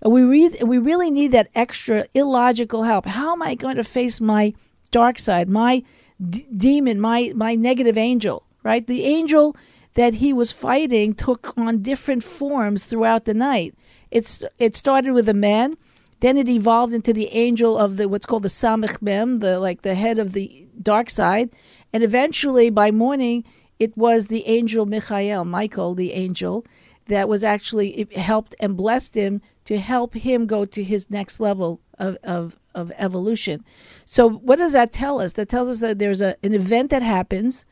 we 0.04 0.22
read, 0.22 0.62
we 0.62 0.78
really 0.78 1.10
need 1.10 1.32
that 1.32 1.50
extra 1.54 2.06
illogical 2.14 2.84
help. 2.84 3.06
How 3.06 3.32
am 3.32 3.42
I 3.42 3.54
going 3.54 3.76
to 3.76 3.84
face 3.84 4.20
my 4.20 4.54
dark 4.90 5.18
side, 5.18 5.48
my 5.48 5.82
d- 6.18 6.46
demon, 6.56 7.00
my 7.00 7.32
my 7.34 7.54
negative 7.54 7.98
angel? 7.98 8.44
Right, 8.62 8.86
the 8.86 9.04
angel 9.04 9.56
that 9.94 10.14
he 10.14 10.32
was 10.32 10.52
fighting 10.52 11.14
took 11.14 11.56
on 11.56 11.82
different 11.82 12.22
forms 12.22 12.84
throughout 12.84 13.24
the 13.24 13.34
night. 13.34 13.74
It's 14.10 14.44
it 14.58 14.76
started 14.76 15.12
with 15.12 15.28
a 15.28 15.34
man, 15.34 15.76
then 16.20 16.36
it 16.36 16.48
evolved 16.48 16.94
into 16.94 17.12
the 17.12 17.28
angel 17.28 17.76
of 17.76 17.96
the 17.96 18.08
what's 18.08 18.26
called 18.26 18.42
the 18.42 18.48
Samech 18.48 19.00
Mem, 19.02 19.38
the 19.38 19.58
like 19.58 19.82
the 19.82 19.94
head 19.94 20.18
of 20.18 20.32
the 20.32 20.66
dark 20.80 21.10
side, 21.10 21.50
and 21.92 22.02
eventually 22.02 22.70
by 22.70 22.90
morning 22.90 23.44
it 23.78 23.96
was 23.96 24.26
the 24.26 24.46
angel 24.46 24.86
Michael, 24.86 25.44
Michael 25.44 25.94
the 25.94 26.12
angel, 26.12 26.64
that 27.06 27.28
was 27.28 27.42
actually 27.42 28.06
helped 28.14 28.54
and 28.60 28.76
blessed 28.76 29.14
him 29.14 29.40
to 29.64 29.78
help 29.78 30.14
him 30.14 30.46
go 30.46 30.64
to 30.64 30.82
his 30.82 31.10
next 31.10 31.40
level 31.40 31.80
of, 31.98 32.16
of, 32.22 32.58
of 32.74 32.92
evolution. 32.98 33.64
So 34.04 34.28
what 34.28 34.58
does 34.58 34.72
that 34.72 34.92
tell 34.92 35.20
us? 35.20 35.32
That 35.32 35.48
tells 35.48 35.68
us 35.68 35.80
that 35.80 35.98
there's 35.98 36.22
a, 36.22 36.36
an 36.42 36.54
event 36.54 36.90
that 36.90 37.02
happens. 37.02 37.64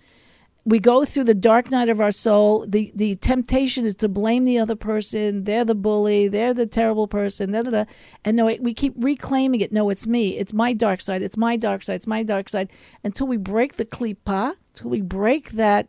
We 0.69 0.81
go 0.81 1.07
through 1.07 1.25
the 1.25 1.35
dark 1.35 1.71
night 1.71 1.89
of 1.89 1.99
our 1.99 2.11
soul. 2.11 2.67
The 2.69 2.93
the 2.95 3.17
temptation 3.17 3.87
is 3.87 3.95
to 3.97 4.09
blame 4.09 4.45
the 4.45 4.59
other 4.59 4.77
person. 4.77 5.45
They're 5.45 5.65
the 5.65 5.75
bully. 5.75 6.29
They're 6.29 6.53
the 6.53 6.67
terrible 6.67 7.09
person. 7.09 7.53
Da, 7.53 7.63
da, 7.63 7.71
da. 7.71 7.85
And 8.23 8.37
no, 8.37 8.45
we 8.61 8.75
keep 8.75 8.93
reclaiming 8.99 9.63
it. 9.63 9.73
No, 9.73 9.89
it's 9.89 10.07
me. 10.07 10.37
It's 10.37 10.53
my 10.53 10.75
dark 10.75 11.01
side. 11.01 11.23
It's 11.23 11.39
my 11.39 11.57
dark 11.57 11.83
side. 11.85 11.95
It's 11.95 12.07
my 12.07 12.23
dark 12.23 12.51
side. 12.51 12.71
Until 13.03 13.27
we 13.27 13.39
break 13.39 13.77
the 13.77 13.87
klipa, 13.87 14.57
until 14.75 14.91
we 14.91 15.01
break 15.01 15.53
that 15.53 15.89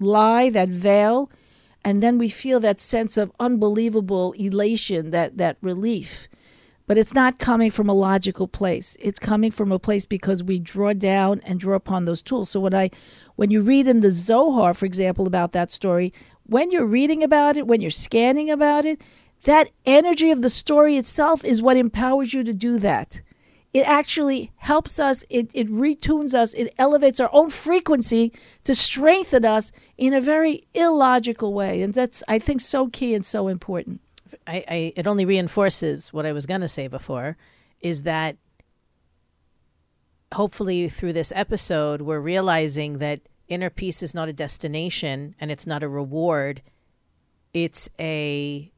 lie, 0.00 0.50
that 0.50 0.68
veil, 0.68 1.30
and 1.84 2.02
then 2.02 2.18
we 2.18 2.28
feel 2.28 2.58
that 2.58 2.80
sense 2.80 3.16
of 3.16 3.30
unbelievable 3.38 4.32
elation, 4.32 5.10
that 5.10 5.38
that 5.38 5.58
relief. 5.60 6.26
But 6.88 6.98
it's 6.98 7.14
not 7.14 7.38
coming 7.38 7.70
from 7.70 7.88
a 7.88 7.94
logical 7.94 8.48
place. 8.48 8.96
It's 9.00 9.18
coming 9.18 9.52
from 9.52 9.70
a 9.70 9.78
place 9.78 10.04
because 10.04 10.42
we 10.42 10.58
draw 10.58 10.92
down 10.92 11.40
and 11.44 11.60
draw 11.60 11.76
upon 11.76 12.04
those 12.04 12.22
tools. 12.22 12.50
So 12.50 12.60
when 12.60 12.74
I 12.74 12.90
when 13.36 13.50
you 13.50 13.60
read 13.60 13.88
in 13.88 14.00
the 14.00 14.10
Zohar, 14.10 14.74
for 14.74 14.86
example, 14.86 15.26
about 15.26 15.52
that 15.52 15.70
story, 15.70 16.12
when 16.44 16.70
you're 16.70 16.86
reading 16.86 17.22
about 17.22 17.56
it, 17.56 17.66
when 17.66 17.80
you're 17.80 17.90
scanning 17.90 18.50
about 18.50 18.84
it, 18.84 19.00
that 19.44 19.70
energy 19.86 20.30
of 20.30 20.42
the 20.42 20.48
story 20.48 20.96
itself 20.96 21.44
is 21.44 21.62
what 21.62 21.76
empowers 21.76 22.34
you 22.34 22.44
to 22.44 22.52
do 22.54 22.78
that 22.78 23.22
it 23.72 23.88
actually 23.88 24.52
helps 24.56 25.00
us, 25.00 25.24
it, 25.30 25.50
it 25.54 25.66
retunes 25.68 26.34
us, 26.34 26.52
it 26.54 26.74
elevates 26.78 27.20
our 27.20 27.30
own 27.32 27.48
frequency 27.48 28.32
to 28.64 28.74
strengthen 28.74 29.44
us 29.44 29.72
in 29.96 30.12
a 30.12 30.20
very 30.20 30.64
illogical 30.74 31.54
way. 31.54 31.80
And 31.80 31.94
that's, 31.94 32.22
I 32.28 32.38
think, 32.38 32.60
so 32.60 32.88
key 32.88 33.14
and 33.14 33.24
so 33.24 33.48
important. 33.48 34.00
I, 34.46 34.64
I 34.68 34.92
it 34.96 35.06
only 35.06 35.24
reinforces 35.24 36.12
what 36.12 36.26
I 36.26 36.32
was 36.32 36.46
going 36.46 36.60
to 36.60 36.68
say 36.68 36.86
before 36.86 37.36
is 37.80 38.02
that 38.02 38.36
hopefully 40.32 40.88
through 40.88 41.12
this 41.12 41.32
episode, 41.34 42.02
we're 42.02 42.20
realizing 42.20 42.98
that 42.98 43.20
inner 43.48 43.70
peace 43.70 44.02
is 44.02 44.14
not 44.14 44.28
a 44.28 44.32
destination 44.32 45.34
and 45.40 45.50
it's 45.50 45.66
not 45.66 45.82
a 45.82 45.88
reward, 45.88 46.62
it's 47.52 47.90
a 47.98 48.70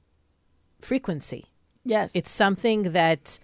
frequency. 0.80 1.46
Yes. 1.84 2.14
It's 2.16 2.30
something 2.30 2.84
that 2.92 3.38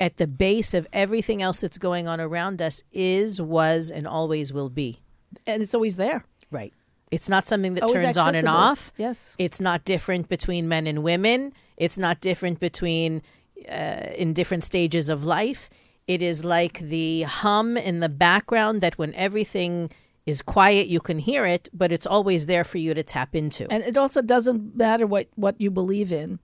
at 0.00 0.16
the 0.16 0.26
base 0.26 0.74
of 0.74 0.86
everything 0.92 1.42
else 1.42 1.60
that's 1.60 1.78
going 1.78 2.08
on 2.08 2.20
around 2.20 2.60
us 2.60 2.82
is, 2.92 3.40
was, 3.40 3.90
and 3.90 4.06
always 4.06 4.52
will 4.52 4.70
be. 4.70 5.00
And 5.46 5.62
it's 5.62 5.74
always 5.74 5.96
there. 5.96 6.24
Right. 6.50 6.72
It's 7.10 7.28
not 7.28 7.46
something 7.46 7.74
that 7.74 7.84
Always 7.84 8.02
turns 8.02 8.16
on 8.16 8.34
and 8.34 8.48
off. 8.48 8.92
Yes. 8.96 9.36
It's 9.38 9.60
not 9.60 9.84
different 9.84 10.28
between 10.28 10.68
men 10.68 10.86
and 10.86 11.02
women. 11.02 11.52
It's 11.76 11.98
not 11.98 12.20
different 12.20 12.58
between 12.58 13.22
uh, 13.68 14.08
in 14.16 14.32
different 14.32 14.64
stages 14.64 15.08
of 15.08 15.24
life. 15.24 15.70
It 16.06 16.20
is 16.20 16.44
like 16.44 16.78
the 16.80 17.22
hum 17.22 17.76
in 17.76 18.00
the 18.00 18.08
background 18.08 18.80
that 18.82 18.98
when 18.98 19.14
everything 19.14 19.90
is 20.26 20.42
quiet, 20.42 20.86
you 20.86 21.00
can 21.00 21.18
hear 21.18 21.46
it, 21.46 21.68
but 21.72 21.92
it's 21.92 22.06
always 22.06 22.46
there 22.46 22.64
for 22.64 22.78
you 22.78 22.94
to 22.94 23.02
tap 23.02 23.34
into. 23.34 23.70
And 23.70 23.82
it 23.82 23.96
also 23.96 24.22
doesn't 24.22 24.76
matter 24.76 25.06
what, 25.06 25.28
what 25.34 25.60
you 25.60 25.70
believe 25.70 26.12
in, 26.12 26.40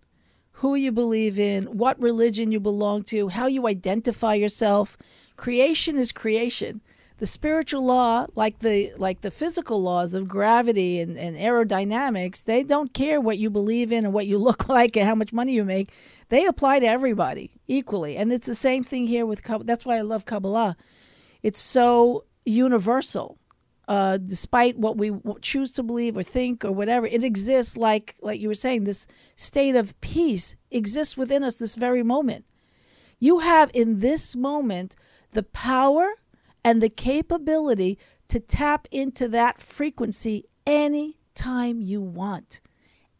who 0.53 0.75
you 0.75 0.92
believe 0.92 1.38
in, 1.38 1.64
what 1.64 2.01
religion 2.01 2.53
you 2.53 2.61
belong 2.61 3.03
to, 3.05 3.29
how 3.29 3.46
you 3.46 3.66
identify 3.66 4.35
yourself. 4.35 4.96
Creation 5.37 5.96
is 5.96 6.12
creation. 6.12 6.81
The 7.21 7.27
spiritual 7.27 7.85
law, 7.85 8.27
like 8.35 8.59
the 8.59 8.93
like 8.99 9.21
the 9.21 9.31
physical 9.31 9.81
laws 9.81 10.15
of 10.15 10.27
gravity 10.27 11.01
and, 11.01 11.17
and 11.17 11.37
aerodynamics, 11.37 12.45
they 12.45 12.65
don't 12.65 12.93
care 12.93 13.21
what 13.21 13.39
you 13.39 13.51
believe 13.51 13.93
in 13.93 14.05
and 14.05 14.13
what 14.13 14.27
you 14.27 14.39
look 14.49 14.69
like 14.69 14.97
and 14.97 15.07
how 15.07 15.15
much 15.15 15.33
money 15.33 15.53
you 15.53 15.65
make. 15.65 15.91
They 16.31 16.47
apply 16.47 16.81
to 16.81 16.87
everybody 16.87 17.53
equally. 17.69 18.17
And 18.17 18.33
it's 18.33 18.47
the 18.47 18.55
same 18.55 18.83
thing 18.83 19.07
here 19.07 19.27
with 19.27 19.45
Kabbalah. 19.45 19.67
That's 19.67 19.87
why 19.87 19.99
I 19.99 20.01
love 20.01 20.25
Kabbalah. 20.25 20.77
It's 21.43 21.61
so 21.61 22.25
universal 22.45 23.39
uh, 23.91 24.19
despite 24.19 24.79
what 24.79 24.97
we 24.97 25.11
choose 25.43 25.73
to 25.73 25.83
believe 25.83 26.17
or 26.17 26.23
think 26.23 26.65
or 26.65 26.71
whatever, 26.71 27.09
it 27.09 27.25
exists 27.25 27.77
like 27.77 28.15
like 28.23 28.39
you 28.39 28.47
were 28.47 28.55
saying. 28.55 28.85
This 28.85 29.09
state 29.35 29.75
of 29.75 30.01
peace 30.01 30.55
exists 30.71 31.17
within 31.17 31.43
us 31.43 31.57
this 31.57 31.75
very 31.75 32.05
moment. 32.05 32.45
You 33.19 33.41
have 33.41 33.69
in 33.75 33.99
this 33.99 34.37
moment 34.37 34.95
the 35.33 35.43
power 35.43 36.15
and 36.64 36.83
the 36.83 36.88
capability 36.88 37.99
to 38.29 38.40
tap 38.40 38.87
into 38.90 39.29
that 39.29 39.61
frequency 39.61 40.44
anytime 40.66 41.81
you 41.81 42.01
want. 42.01 42.61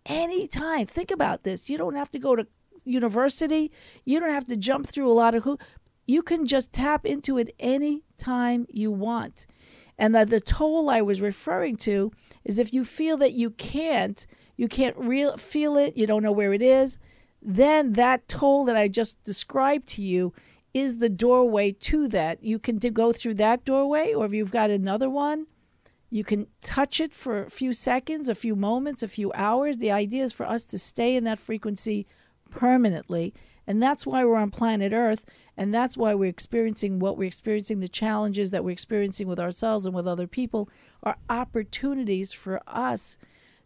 Anytime. 0.07 0.87
Think 0.87 1.11
about 1.11 1.43
this. 1.43 1.69
You 1.69 1.79
don't 1.79 1.97
have 1.97 2.11
to 2.11 2.19
go 2.19 2.37
to 2.37 2.47
university. 2.85 3.71
You 4.05 4.21
don't 4.21 4.31
have 4.31 4.47
to 4.47 4.57
jump 4.57 4.87
through 4.87 5.11
a 5.11 5.13
lot 5.13 5.35
of 5.35 5.45
hoops. 5.45 5.65
You 6.07 6.23
can 6.23 6.47
just 6.47 6.73
tap 6.73 7.07
into 7.07 7.39
it 7.39 7.55
anytime 7.59 8.67
you 8.69 8.91
want. 8.91 9.47
And 9.99 10.15
that 10.15 10.31
the 10.31 10.41
toll 10.41 10.89
I 10.89 11.03
was 11.03 11.21
referring 11.21 11.77
to 11.77 12.11
is 12.45 12.59
if 12.59 12.73
you 12.73 12.85
feel 12.85 13.17
that 13.19 13.33
you 13.33 13.51
can't, 13.51 14.27
you 14.57 14.67
can't 14.67 14.97
real 14.97 15.37
feel 15.37 15.77
it, 15.77 15.97
you 15.97 16.07
don't 16.07 16.23
know 16.23 16.33
where 16.33 16.55
it 16.55 16.63
is, 16.63 16.99
then 17.43 17.93
that 17.93 18.27
toll 18.27 18.65
that 18.65 18.77
I 18.77 18.89
just 18.89 19.23
described 19.23 19.87
to 19.89 20.03
you 20.03 20.33
is 20.73 20.99
the 20.99 21.09
doorway 21.09 21.73
to 21.73 22.09
that. 22.09 22.43
You 22.43 22.59
can 22.59 22.79
go 22.79 23.13
through 23.13 23.35
that 23.35 23.65
doorway, 23.65 24.15
or 24.15 24.27
if 24.27 24.33
you've 24.33 24.53
got 24.53 24.71
another 24.71 25.11
one, 25.11 25.47
you 26.11 26.25
can 26.25 26.49
touch 26.61 27.01
it 27.01 27.15
for 27.15 27.45
a 27.45 27.51
few 27.51 27.73
seconds, 27.73 28.29
a 28.29 28.35
few 28.35 28.57
moments, 28.57 29.03
a 29.03 29.09
few 29.09 29.33
hours. 29.33 29.79
The 29.79 29.93
idea 29.93 30.25
is 30.25 30.33
for 30.33 30.47
us 30.47 30.67
to 30.67 30.79
stay 30.79 31.15
in 31.15 31.25
that 31.25 31.39
frequency 31.39 32.07
permanently. 32.51 33.33
And 33.67 33.81
that's 33.81 34.05
why 34.05 34.25
we're 34.25 34.37
on 34.37 34.51
planet 34.51 34.93
Earth. 34.93 35.25
And 35.57 35.73
that's 35.73 35.97
why 35.97 36.15
we're 36.15 36.31
experiencing 36.31 36.99
what 36.99 37.17
we're 37.17 37.29
experiencing, 37.29 37.79
the 37.79 37.89
challenges 37.89 38.51
that 38.51 38.65
we're 38.65 38.73
experiencing 38.73 39.29
with 39.29 39.39
ourselves 39.39 39.87
and 39.87 39.95
with 39.95 40.09
other 40.09 40.27
people 40.27 40.69
are 41.05 41.17
opportunities 41.29 42.33
for 42.33 42.61
us 42.67 43.17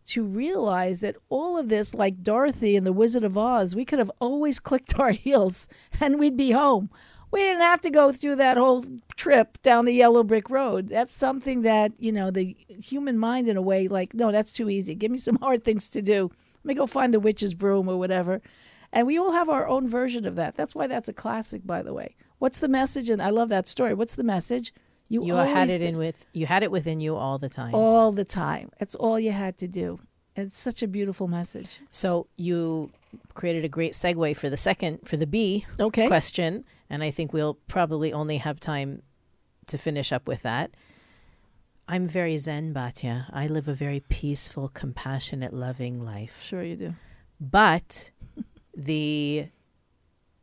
to 0.06 0.24
realize 0.24 1.00
that 1.00 1.16
all 1.28 1.56
of 1.56 1.68
this, 1.68 1.94
like 1.94 2.22
Dorothy 2.22 2.76
and 2.76 2.86
the 2.86 2.92
Wizard 2.92 3.24
of 3.24 3.38
Oz, 3.38 3.74
we 3.74 3.84
could 3.84 3.98
have 3.98 4.10
always 4.20 4.60
clicked 4.68 4.98
our 4.98 5.12
heels 5.12 5.68
and 6.00 6.18
we'd 6.18 6.36
be 6.36 6.52
home. 6.52 6.90
We 7.30 7.40
didn't 7.40 7.62
have 7.62 7.80
to 7.80 7.90
go 7.90 8.12
through 8.12 8.36
that 8.36 8.56
whole 8.56 8.84
trip 9.16 9.60
down 9.62 9.86
the 9.86 9.92
yellow 9.92 10.22
brick 10.22 10.48
road. 10.50 10.88
That's 10.88 11.12
something 11.12 11.62
that, 11.62 11.92
you 11.98 12.12
know, 12.12 12.30
the 12.30 12.56
human 12.68 13.18
mind, 13.18 13.48
in 13.48 13.56
a 13.56 13.62
way, 13.62 13.88
like, 13.88 14.14
no, 14.14 14.30
that's 14.30 14.52
too 14.52 14.70
easy. 14.70 14.94
Give 14.94 15.10
me 15.10 15.18
some 15.18 15.36
hard 15.42 15.64
things 15.64 15.90
to 15.90 16.02
do. 16.02 16.30
Let 16.62 16.64
me 16.64 16.74
go 16.74 16.86
find 16.86 17.12
the 17.12 17.18
witch's 17.18 17.54
broom 17.54 17.88
or 17.88 17.98
whatever. 17.98 18.40
And 18.92 19.08
we 19.08 19.18
all 19.18 19.32
have 19.32 19.48
our 19.48 19.66
own 19.66 19.88
version 19.88 20.24
of 20.24 20.36
that. 20.36 20.54
That's 20.54 20.76
why 20.76 20.86
that's 20.86 21.08
a 21.08 21.12
classic, 21.12 21.66
by 21.66 21.82
the 21.82 21.92
way. 21.92 22.14
What's 22.38 22.60
the 22.60 22.68
message? 22.68 23.10
And 23.10 23.20
I 23.20 23.30
love 23.30 23.48
that 23.48 23.66
story. 23.66 23.94
What's 23.94 24.14
the 24.14 24.22
message? 24.22 24.72
You 25.08 25.22
had 25.36 25.48
always 25.56 25.70
it 25.70 25.82
in 25.82 25.96
with 25.96 26.24
you 26.32 26.46
had 26.46 26.62
it 26.62 26.70
within 26.70 27.00
you 27.00 27.14
all 27.16 27.38
the 27.38 27.48
time. 27.48 27.74
all 27.74 28.10
the 28.12 28.24
time. 28.24 28.70
That's 28.78 28.94
all 28.94 29.20
you 29.20 29.32
had 29.32 29.56
to 29.58 29.68
do. 29.68 30.00
It's 30.36 30.58
such 30.60 30.82
a 30.82 30.88
beautiful 30.88 31.28
message. 31.28 31.80
So 31.90 32.26
you 32.36 32.90
created 33.34 33.64
a 33.64 33.68
great 33.68 33.92
segue 33.92 34.36
for 34.36 34.48
the 34.50 34.56
second 34.56 35.06
for 35.06 35.16
the 35.16 35.26
B 35.26 35.64
Okay. 35.78 36.08
question, 36.08 36.64
and 36.90 37.02
I 37.04 37.10
think 37.10 37.32
we'll 37.32 37.54
probably 37.68 38.12
only 38.12 38.38
have 38.38 38.58
time 38.58 39.02
to 39.66 39.78
finish 39.78 40.12
up 40.12 40.26
with 40.26 40.42
that. 40.42 40.72
I'm 41.86 42.08
very 42.08 42.36
zen, 42.38 42.72
Batya. 42.74 43.26
I 43.32 43.46
live 43.46 43.68
a 43.68 43.74
very 43.74 44.00
peaceful, 44.08 44.68
compassionate, 44.68 45.52
loving 45.52 46.02
life. 46.02 46.42
Sure 46.42 46.62
you 46.64 46.76
do. 46.76 46.94
But 47.40 48.10
the 48.76 49.48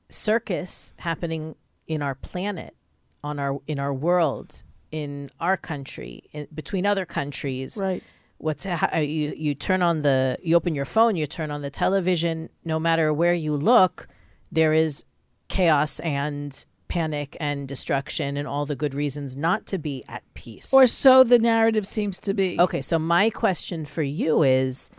circus 0.10 0.94
happening 1.00 1.56
in 1.88 2.02
our 2.02 2.16
planet, 2.16 2.76
on 3.24 3.40
our 3.40 3.60
in 3.68 3.80
our 3.80 3.94
world, 3.94 4.64
in 4.92 5.30
our 5.40 5.58
country, 5.58 6.24
in, 6.34 6.48
between 6.54 6.86
other 6.86 7.06
countries, 7.06 7.78
Right. 7.80 8.04
what's 8.38 8.66
uh, 8.66 8.76
ha- 8.76 8.98
you 9.00 9.34
you 9.38 9.54
turn 9.56 9.82
on 9.82 10.02
the 10.02 10.38
you 10.44 10.56
open 10.56 10.74
your 10.76 10.86
phone 10.86 11.16
you 11.16 11.28
turn 11.28 11.52
on 11.52 11.62
the 11.62 11.70
television 11.70 12.50
no 12.66 12.80
matter 12.80 13.14
where 13.14 13.34
you 13.36 13.56
look 13.56 14.08
there 14.52 14.74
is 14.74 15.06
chaos 15.48 16.00
and 16.00 16.66
panic 16.88 17.38
and 17.40 17.68
destruction 17.68 18.36
and 18.38 18.48
all 18.48 18.66
the 18.66 18.76
good 18.76 18.94
reasons 18.94 19.38
not 19.38 19.66
to 19.68 19.78
be 19.78 20.04
at 20.10 20.24
peace 20.34 20.74
Or 20.74 20.88
so 20.88 21.24
the 21.24 21.38
narrative 21.40 21.86
seems 21.88 22.20
to 22.22 22.34
be. 22.34 22.60
okay 22.60 22.82
so 22.82 22.98
my 23.00 23.30
question 23.30 23.86
for 23.86 24.02
you 24.04 24.42
is 24.44 24.90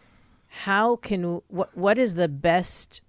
how 0.67 0.97
can 0.97 1.41
what 1.49 1.77
what 1.77 1.99
is 1.99 2.15
the 2.15 2.29
best 2.29 3.01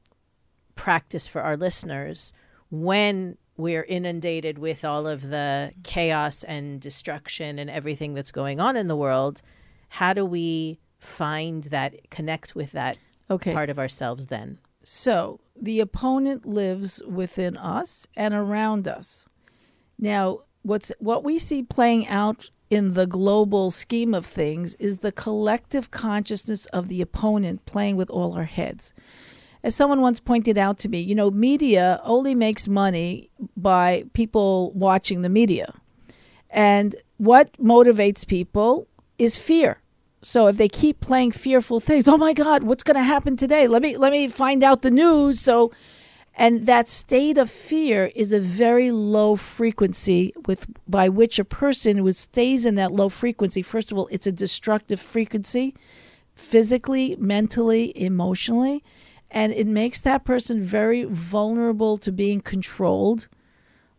practice 0.76 1.28
for 1.28 1.42
our 1.42 1.56
listeners 1.56 2.34
when 2.72 3.38
we're 3.58 3.84
inundated 3.84 4.58
with 4.58 4.84
all 4.84 5.06
of 5.08 5.30
the 5.30 5.72
chaos 5.84 6.44
and 6.44 6.82
destruction 6.82 7.60
and 7.60 7.70
everything 7.70 8.14
that's 8.14 8.32
going 8.32 8.60
on 8.60 8.76
in 8.76 8.88
the 8.88 8.96
world 8.96 9.42
how 9.90 10.12
do 10.12 10.26
we 10.26 10.80
find 11.00 11.64
that 11.66 12.10
connect 12.10 12.56
with 12.56 12.72
that 12.72 12.98
Okay. 13.30 13.54
part 13.54 13.70
of 13.70 13.78
ourselves 13.78 14.28
then? 14.28 14.58
So 14.84 15.40
the 15.56 15.80
opponent 15.80 16.46
lives 16.46 17.02
within 17.08 17.58
us 17.58 18.08
and 18.16 18.34
around 18.34 18.88
us. 18.88 19.28
Now, 20.00 20.40
what's 20.64 20.92
what 21.00 21.24
we 21.24 21.38
see 21.38 21.62
playing 21.62 22.08
out 22.08 22.50
in 22.70 22.96
the 22.96 23.06
global 23.06 23.70
scheme 23.70 24.14
of 24.16 24.26
things 24.26 24.74
is 24.76 24.98
the 24.98 25.12
collective 25.12 25.92
consciousness 25.92 26.66
of 26.68 26.88
the 26.88 27.02
opponent 27.02 27.66
playing 27.66 27.96
with 27.96 28.10
all 28.10 28.34
our 28.34 28.46
heads. 28.46 28.94
As 29.64 29.74
someone 29.74 30.02
once 30.02 30.20
pointed 30.20 30.58
out 30.58 30.78
to 30.80 30.90
me, 30.90 31.00
you 31.00 31.16
know, 31.16 31.32
media 31.32 32.02
only 32.04 32.36
makes 32.36 32.68
money 32.68 33.30
by 33.56 34.04
people 34.14 34.72
watching 34.74 35.22
the 35.22 35.30
media. 35.30 35.74
And 36.50 36.96
what 37.18 37.54
motivates 37.54 38.28
people 38.28 38.88
is 39.18 39.38
fear. 39.38 39.80
So 40.22 40.48
if 40.48 40.58
they 40.58 40.70
keep 40.70 41.00
playing 41.00 41.32
fearful 41.32 41.80
things, 41.80 42.08
oh 42.08 42.18
my 42.18 42.34
God, 42.34 42.64
what's 42.64 42.84
going 42.84 42.96
to 42.96 43.04
happen 43.04 43.36
today? 43.36 43.68
Let 43.68 43.82
me 43.82 43.98
let 43.98 44.12
me 44.12 44.28
find 44.28 44.64
out 44.64 44.82
the 44.82 44.92
news. 44.92 45.40
So, 45.40 45.72
and 46.36 46.66
that 46.66 46.88
state 46.88 47.38
of 47.38 47.50
fear 47.50 48.12
is 48.16 48.32
a 48.32 48.40
very 48.40 48.90
low 48.92 49.36
frequency 49.36 50.34
with 50.46 50.68
by 50.88 51.10
which 51.10 51.40
a 51.40 51.46
person 51.46 51.98
who 51.98 52.12
stays 52.12 52.66
in 52.66 52.76
that 52.76 52.92
low 52.92 53.10
frequency. 53.10 53.62
First 53.62 53.92
of 53.92 53.98
all, 53.98 54.08
it's 54.12 54.28
a 54.28 54.32
destructive 54.32 55.00
frequency, 55.00 55.76
physically, 56.36 57.18
mentally, 57.20 57.92
emotionally, 58.02 58.84
and 59.34 59.52
it 59.52 59.68
makes 59.68 60.00
that 60.02 60.24
person 60.24 60.64
very 60.64 61.04
vulnerable 61.04 61.98
to 61.98 62.12
being 62.12 62.40
controlled 62.40 63.28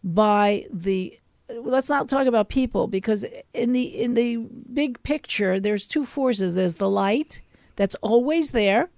by 0.02 0.64
the 0.72 1.18
let's 1.60 1.90
not 1.90 2.08
talk 2.08 2.26
about 2.26 2.48
people 2.48 2.86
because 2.86 3.26
in 3.52 3.72
the 3.72 3.82
in 3.82 4.14
the 4.14 4.36
big 4.72 5.02
picture 5.02 5.60
there's 5.60 5.86
two 5.86 6.04
forces. 6.04 6.54
There's 6.54 6.76
the 6.76 6.88
light 6.88 7.42
that's 7.76 7.96
always 7.96 8.52
there 8.52 8.88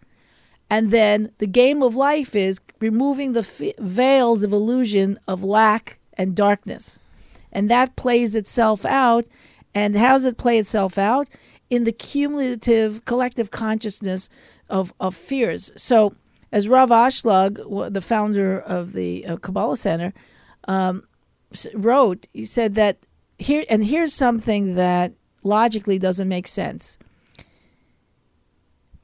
and 0.68 0.90
then 0.90 1.32
the 1.38 1.46
game 1.46 1.82
of 1.82 1.94
life 1.94 2.34
is 2.34 2.60
removing 2.80 3.32
the 3.32 3.40
f- 3.40 3.76
veils 3.78 4.42
of 4.42 4.52
illusion 4.52 5.18
of 5.28 5.44
lack 5.44 5.98
and 6.14 6.34
darkness. 6.34 6.98
And 7.52 7.70
that 7.70 7.96
plays 7.96 8.34
itself 8.34 8.84
out. 8.84 9.26
And 9.74 9.96
how 9.96 10.12
does 10.12 10.24
it 10.24 10.38
play 10.38 10.58
itself 10.58 10.98
out? 10.98 11.28
In 11.70 11.84
the 11.84 11.92
cumulative 11.92 13.04
collective 13.04 13.50
consciousness 13.50 14.28
of, 14.68 14.92
of 14.98 15.14
fears. 15.14 15.70
So 15.76 16.14
as 16.52 16.68
rav 16.68 16.90
ashlag 16.90 17.92
the 17.92 18.00
founder 18.00 18.58
of 18.58 18.92
the 18.92 19.26
uh, 19.26 19.36
kabbalah 19.36 19.76
center 19.76 20.12
um, 20.68 21.04
wrote, 21.74 22.28
he 22.32 22.44
said 22.44 22.74
that 22.74 23.06
here, 23.38 23.64
and 23.68 23.84
here's 23.84 24.14
something 24.14 24.74
that 24.74 25.12
logically 25.42 25.98
doesn't 25.98 26.28
make 26.28 26.46
sense. 26.46 26.98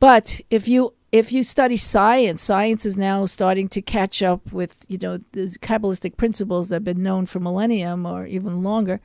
But 0.00 0.40
if 0.50 0.68
you 0.68 0.94
if 1.12 1.33
you 1.33 1.44
study 1.44 1.76
science, 1.76 2.42
science 2.42 2.87
is 2.87 2.96
now 2.96 3.26
starting 3.26 3.68
to 3.68 3.83
catch 3.83 4.22
up 4.22 4.52
with 4.52 4.85
you 4.88 4.98
know 4.98 5.18
the 5.18 5.57
kabbalistic 5.61 6.16
principles 6.16 6.70
that 6.70 6.76
have 6.76 6.85
been 6.85 7.00
known 7.00 7.26
for 7.26 7.40
millennium 7.40 8.07
or 8.07 8.26
even 8.26 8.62
longer. 8.62 9.00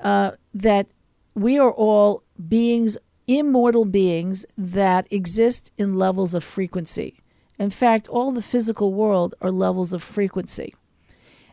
Uh, 0.00 0.32
that 0.54 0.86
we 1.34 1.58
are 1.58 1.72
all 1.72 2.22
beings, 2.48 2.96
immortal 3.26 3.84
beings 3.84 4.46
that 4.56 5.06
exist 5.10 5.72
in 5.76 5.94
levels 5.94 6.34
of 6.34 6.44
frequency. 6.44 7.16
In 7.58 7.70
fact, 7.70 8.08
all 8.08 8.32
the 8.32 8.42
physical 8.42 8.92
world 8.92 9.34
are 9.40 9.50
levels 9.50 9.92
of 9.92 10.02
frequency, 10.02 10.74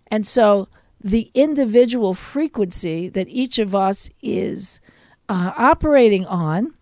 and 0.07 0.27
so 0.27 0.67
the 0.99 1.29
individual 1.33 2.13
frequency 2.13 3.09
that 3.09 3.27
each 3.27 3.59
of 3.59 3.75
us 3.75 4.09
is 4.21 4.79
uh, 5.27 5.51
operating 5.57 6.25
on 6.25 6.73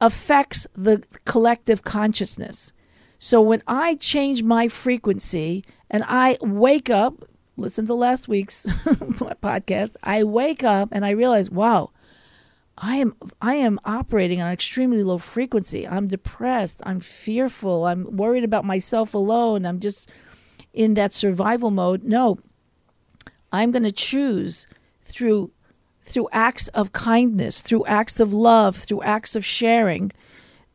affects 0.00 0.66
the 0.74 1.04
collective 1.24 1.82
consciousness. 1.82 2.72
So 3.18 3.42
when 3.42 3.62
I 3.66 3.96
change 3.96 4.42
my 4.42 4.68
frequency 4.68 5.64
and 5.90 6.04
I 6.06 6.38
wake 6.40 6.88
up, 6.88 7.28
listen 7.56 7.86
to 7.86 7.94
last 7.94 8.28
week's 8.28 8.66
podcast, 9.42 9.96
I 10.02 10.24
wake 10.24 10.62
up 10.62 10.88
and 10.92 11.04
I 11.04 11.10
realize, 11.10 11.50
wow, 11.50 11.90
I 12.80 12.96
am 12.96 13.14
I 13.40 13.54
am 13.56 13.80
operating 13.84 14.40
on 14.40 14.50
extremely 14.52 15.02
low 15.02 15.18
frequency. 15.18 15.86
I'm 15.86 16.06
depressed, 16.06 16.80
I'm 16.84 17.00
fearful, 17.00 17.86
I'm 17.86 18.16
worried 18.16 18.44
about 18.44 18.64
myself 18.64 19.14
alone. 19.14 19.66
I'm 19.66 19.80
just 19.80 20.08
in 20.72 20.94
that 20.94 21.12
survival 21.12 21.70
mode. 21.70 22.04
No, 22.04 22.38
I'm 23.52 23.70
going 23.70 23.82
to 23.82 23.92
choose 23.92 24.66
through 25.02 25.50
through 26.00 26.28
acts 26.32 26.68
of 26.68 26.92
kindness, 26.92 27.60
through 27.60 27.84
acts 27.86 28.20
of 28.20 28.32
love, 28.32 28.76
through 28.76 29.02
acts 29.02 29.36
of 29.36 29.44
sharing. 29.44 30.12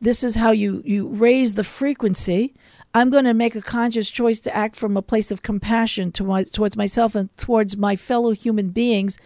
This 0.00 0.22
is 0.22 0.36
how 0.36 0.50
you 0.50 0.82
you 0.84 1.08
raise 1.08 1.54
the 1.54 1.64
frequency. 1.64 2.54
I'm 2.96 3.10
going 3.10 3.24
to 3.24 3.34
make 3.34 3.56
a 3.56 3.62
conscious 3.62 4.08
choice 4.10 4.40
to 4.42 4.54
act 4.54 4.76
from 4.76 4.96
a 4.96 5.02
place 5.02 5.32
of 5.32 5.42
compassion 5.42 6.12
towards 6.12 6.76
myself 6.76 7.16
and 7.16 7.34
towards 7.36 7.76
my 7.76 7.96
fellow 7.96 8.30
human 8.30 8.68
beings. 8.68 9.18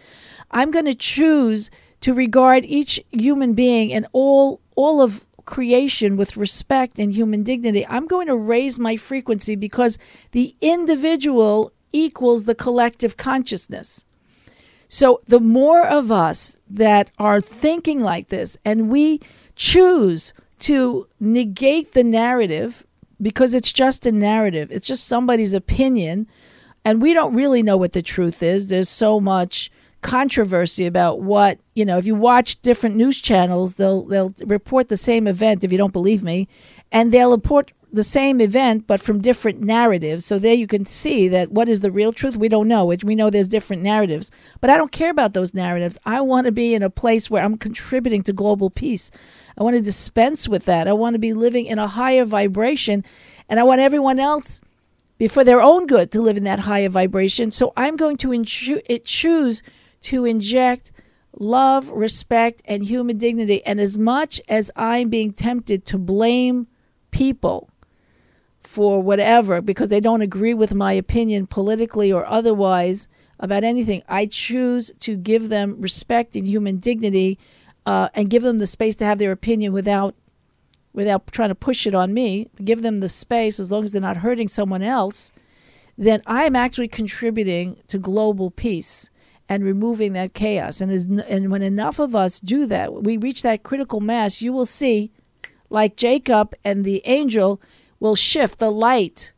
I'm 0.49 0.71
going 0.71 0.85
to 0.85 0.95
choose 0.95 1.69
to 2.01 2.13
regard 2.13 2.65
each 2.65 3.03
human 3.11 3.53
being 3.53 3.91
and 3.91 4.07
all 4.11 4.61
all 4.75 5.01
of 5.01 5.25
creation 5.45 6.15
with 6.15 6.37
respect 6.37 6.99
and 6.99 7.11
human 7.11 7.43
dignity. 7.43 7.85
I'm 7.87 8.05
going 8.05 8.27
to 8.27 8.35
raise 8.35 8.77
my 8.77 8.95
frequency 8.95 9.55
because 9.55 9.97
the 10.31 10.55
individual 10.61 11.73
equals 11.91 12.43
the 12.43 12.53
collective 12.53 13.17
consciousness. 13.17 14.05
So 14.89 15.21
the 15.27 15.39
more 15.39 15.85
of 15.85 16.11
us 16.11 16.59
that 16.69 17.11
are 17.17 17.41
thinking 17.41 18.01
like 18.01 18.27
this 18.27 18.57
and 18.63 18.89
we 18.89 19.21
choose 19.55 20.33
to 20.59 21.07
negate 21.19 21.93
the 21.93 22.03
narrative 22.03 22.85
because 23.21 23.55
it's 23.55 23.73
just 23.73 24.05
a 24.05 24.11
narrative, 24.11 24.71
it's 24.71 24.87
just 24.87 25.07
somebody's 25.07 25.53
opinion, 25.53 26.27
and 26.85 27.01
we 27.01 27.13
don't 27.13 27.35
really 27.35 27.61
know 27.61 27.75
what 27.75 27.91
the 27.91 28.01
truth 28.01 28.41
is. 28.41 28.67
There's 28.67 28.89
so 28.89 29.19
much 29.19 29.69
controversy 30.01 30.85
about 30.85 31.21
what 31.21 31.59
you 31.75 31.83
know 31.83 31.97
if 31.97 32.05
you 32.05 32.15
watch 32.15 32.61
different 32.61 32.95
news 32.95 33.19
channels 33.19 33.75
they'll 33.75 34.03
they'll 34.03 34.33
report 34.45 34.87
the 34.87 34.95
same 34.95 35.27
event 35.27 35.63
if 35.63 35.71
you 35.73 35.77
don't 35.77 35.91
believe 35.91 36.23
me 36.23 36.47
and 36.91 37.11
they'll 37.11 37.31
report 37.31 37.73
the 37.91 38.03
same 38.03 38.39
event 38.39 38.85
but 38.85 38.99
from 38.99 39.19
different 39.19 39.61
narratives. 39.61 40.25
So 40.25 40.37
there 40.37 40.53
you 40.53 40.67
can 40.67 40.85
see 40.85 41.27
that 41.29 41.51
what 41.51 41.67
is 41.67 41.79
the 41.79 41.91
real 41.91 42.13
truth? 42.13 42.37
We 42.37 42.49
don't 42.49 42.67
know. 42.67 42.85
We 42.85 43.15
know 43.15 43.29
there's 43.29 43.47
different 43.47 43.81
narratives. 43.81 44.31
But 44.61 44.69
I 44.69 44.77
don't 44.77 44.91
care 44.91 45.09
about 45.09 45.33
those 45.33 45.53
narratives. 45.53 45.97
I 46.05 46.21
want 46.21 46.45
to 46.45 46.51
be 46.51 46.73
in 46.73 46.83
a 46.83 46.89
place 46.89 47.29
where 47.29 47.43
I'm 47.43 47.57
contributing 47.57 48.21
to 48.23 48.33
global 48.33 48.69
peace. 48.69 49.11
I 49.57 49.63
want 49.63 49.75
to 49.75 49.81
dispense 49.81 50.47
with 50.47 50.65
that. 50.65 50.87
I 50.87 50.93
want 50.93 51.15
to 51.15 51.19
be 51.19 51.33
living 51.33 51.65
in 51.65 51.79
a 51.79 51.87
higher 51.87 52.25
vibration 52.25 53.03
and 53.47 53.59
I 53.59 53.63
want 53.63 53.81
everyone 53.81 54.19
else 54.19 54.61
for 55.29 55.43
their 55.43 55.61
own 55.61 55.87
good 55.87 56.11
to 56.11 56.21
live 56.21 56.37
in 56.37 56.43
that 56.43 56.59
higher 56.59 56.89
vibration. 56.89 57.51
So 57.51 57.73
I'm 57.75 57.95
going 57.95 58.17
to 58.17 58.43
choose 59.03 59.63
to 60.01 60.25
inject 60.25 60.91
love, 61.37 61.89
respect, 61.89 62.61
and 62.65 62.83
human 62.85 63.17
dignity. 63.17 63.63
And 63.65 63.79
as 63.79 63.97
much 63.97 64.41
as 64.47 64.71
I'm 64.75 65.09
being 65.09 65.31
tempted 65.31 65.85
to 65.85 65.97
blame 65.97 66.67
people 67.11 67.69
for 68.61 69.01
whatever 69.01 69.61
because 69.61 69.89
they 69.89 69.99
don't 69.99 70.21
agree 70.21 70.53
with 70.53 70.73
my 70.73 70.93
opinion 70.93 71.47
politically 71.47 72.11
or 72.11 72.25
otherwise 72.25 73.07
about 73.39 73.63
anything. 73.63 74.03
I 74.07 74.25
choose 74.25 74.91
to 74.99 75.15
give 75.15 75.49
them 75.49 75.79
respect 75.79 76.35
and 76.35 76.45
human 76.45 76.77
dignity 76.77 77.39
uh, 77.85 78.09
and 78.13 78.29
give 78.29 78.43
them 78.43 78.59
the 78.59 78.67
space 78.67 78.95
to 78.97 79.05
have 79.05 79.17
their 79.17 79.31
opinion 79.31 79.71
without 79.73 80.15
without 80.91 81.27
trying 81.31 81.49
to 81.49 81.55
push 81.55 81.87
it 81.87 81.95
on 81.95 82.13
me. 82.13 82.47
Give 82.63 82.81
them 82.81 82.97
the 82.97 83.07
space 83.07 83.59
as 83.59 83.71
long 83.71 83.85
as 83.85 83.93
they're 83.93 84.01
not 84.01 84.17
hurting 84.17 84.47
someone 84.47 84.81
else. 84.81 85.31
Then 85.97 86.21
I'm 86.25 86.55
actually 86.55 86.87
contributing 86.87 87.77
to 87.87 87.97
global 87.97 88.51
peace 88.51 89.09
and 89.49 89.63
removing 89.63 90.13
that 90.13 90.33
chaos. 90.33 90.79
And 90.79 90.91
and 91.21 91.51
when 91.51 91.63
enough 91.63 91.99
of 91.99 92.15
us 92.15 92.39
do 92.39 92.67
that, 92.67 93.03
we 93.03 93.17
reach 93.17 93.41
that 93.41 93.63
critical 93.63 93.99
mass. 93.99 94.41
You 94.41 94.53
will 94.53 94.67
see, 94.67 95.11
like 95.69 95.97
Jacob 95.97 96.53
and 96.63 96.85
the 96.85 97.01
angel 97.05 97.59
will 97.99 98.15
shift 98.15 98.59
the 98.59 98.71
light, 98.71 99.33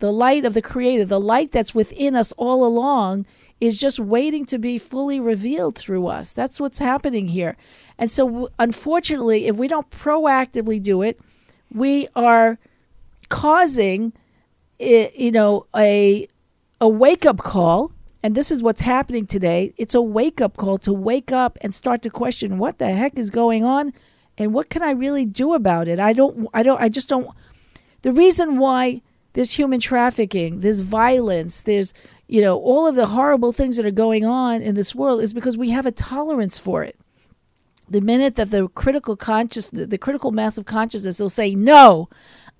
the 0.00 0.12
light 0.12 0.44
of 0.44 0.54
the 0.54 0.60
Creator, 0.60 1.06
the 1.06 1.20
light 1.20 1.52
that's 1.52 1.74
within 1.74 2.14
us 2.16 2.32
all 2.32 2.66
along 2.66 3.26
is 3.60 3.80
just 3.80 4.00
waiting 4.00 4.44
to 4.44 4.58
be 4.58 4.76
fully 4.76 5.20
revealed 5.20 5.78
through 5.78 6.06
us. 6.08 6.34
That's 6.34 6.60
what's 6.60 6.80
happening 6.80 7.28
here. 7.28 7.56
And 7.96 8.10
so, 8.10 8.50
unfortunately, 8.58 9.46
if 9.46 9.56
we 9.56 9.68
don't 9.68 9.88
proactively 9.90 10.82
do 10.82 11.00
it, 11.02 11.18
we 11.72 12.08
are 12.16 12.58
causing, 13.28 14.12
eh, 14.80 15.08
you 15.14 15.30
know, 15.30 15.66
a 15.74 16.26
a 16.80 16.88
wake 16.88 17.24
up 17.24 17.38
call. 17.38 17.92
And 18.24 18.34
this 18.34 18.50
is 18.50 18.62
what's 18.62 18.80
happening 18.80 19.26
today. 19.26 19.74
It's 19.76 19.94
a 19.94 20.00
wake 20.00 20.40
up 20.40 20.56
call 20.56 20.78
to 20.78 20.94
wake 20.94 21.30
up 21.30 21.58
and 21.60 21.74
start 21.74 22.00
to 22.02 22.10
question 22.10 22.56
what 22.56 22.78
the 22.78 22.90
heck 22.90 23.18
is 23.18 23.28
going 23.28 23.64
on, 23.64 23.92
and 24.38 24.54
what 24.54 24.70
can 24.70 24.82
I 24.82 24.92
really 24.92 25.26
do 25.26 25.52
about 25.52 25.88
it. 25.88 26.00
I 26.00 26.14
don't. 26.14 26.48
I 26.54 26.62
don't. 26.62 26.80
I 26.80 26.88
just 26.88 27.10
don't 27.10 27.28
the 28.00 28.12
reason 28.12 28.56
why 28.58 29.02
there's 29.34 29.52
human 29.52 29.80
trafficking, 29.80 30.60
there's 30.60 30.80
violence, 30.80 31.60
there's, 31.62 31.94
you 32.28 32.40
know, 32.40 32.58
all 32.58 32.86
of 32.86 32.94
the 32.94 33.06
horrible 33.06 33.52
things 33.52 33.76
that 33.76 33.86
are 33.86 33.90
going 33.90 34.24
on 34.26 34.62
in 34.62 34.74
this 34.74 34.94
world 34.94 35.20
is 35.22 35.34
because 35.34 35.58
we 35.58 35.70
have 35.70 35.86
a 35.86 35.92
tolerance 35.92 36.58
for 36.58 36.84
it. 36.84 36.96
the 37.88 38.00
minute 38.00 38.34
that 38.36 38.50
the 38.50 38.68
critical 38.68 39.16
consciousness, 39.16 39.88
the 39.88 39.98
critical 39.98 40.30
mass 40.32 40.58
of 40.58 40.64
consciousness 40.64 41.20
will 41.20 41.28
say, 41.28 41.54
no, 41.54 42.08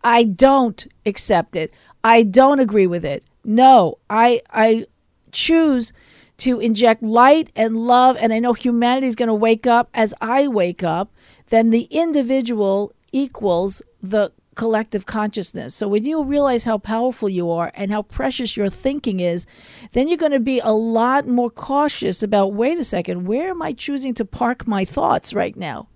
I 0.03 0.25
don't 0.25 0.87
accept 1.07 1.57
it. 1.57 1.73
I 2.03 2.23
don't 2.23 2.61
agree 2.61 2.87
with 2.87 3.05
it. 3.05 3.25
No, 3.45 3.99
I, 4.11 4.43
I 4.51 4.87
choose 5.35 5.93
to 6.39 6.59
inject 6.61 7.03
light 7.03 7.51
and 7.55 7.77
love, 7.77 8.17
and 8.19 8.33
I 8.33 8.39
know 8.39 8.55
humanity 8.55 9.07
is 9.07 9.17
going 9.17 9.29
to 9.29 9.35
wake 9.35 9.67
up 9.67 9.89
as 9.95 10.15
I 10.21 10.49
wake 10.49 10.83
up, 10.83 11.13
then 11.49 11.71
the 11.71 11.87
individual 11.91 12.93
equals 13.13 13.83
the 14.03 14.33
collective 14.55 15.07
consciousness. 15.07 15.75
So 15.75 15.89
when 15.89 16.05
you 16.05 16.23
realize 16.23 16.65
how 16.65 16.79
powerful 16.79 17.29
you 17.29 17.51
are 17.51 17.71
and 17.75 17.91
how 17.91 18.03
precious 18.03 18.57
your 18.57 18.69
thinking 18.69 19.21
is, 19.21 19.47
then 19.93 20.09
you're 20.09 20.17
going 20.17 20.33
to 20.33 20.41
be 20.41 20.61
a 20.61 20.71
lot 20.71 21.27
more 21.27 21.51
cautious 21.51 22.23
about 22.23 22.55
wait 22.55 22.79
a 22.79 22.85
second, 22.85 23.27
where 23.27 23.51
am 23.51 23.63
I 23.63 23.73
choosing 23.73 24.15
to 24.15 24.25
park 24.25 24.67
my 24.67 24.85
thoughts 24.85 25.35
right 25.35 25.57
now? 25.57 25.89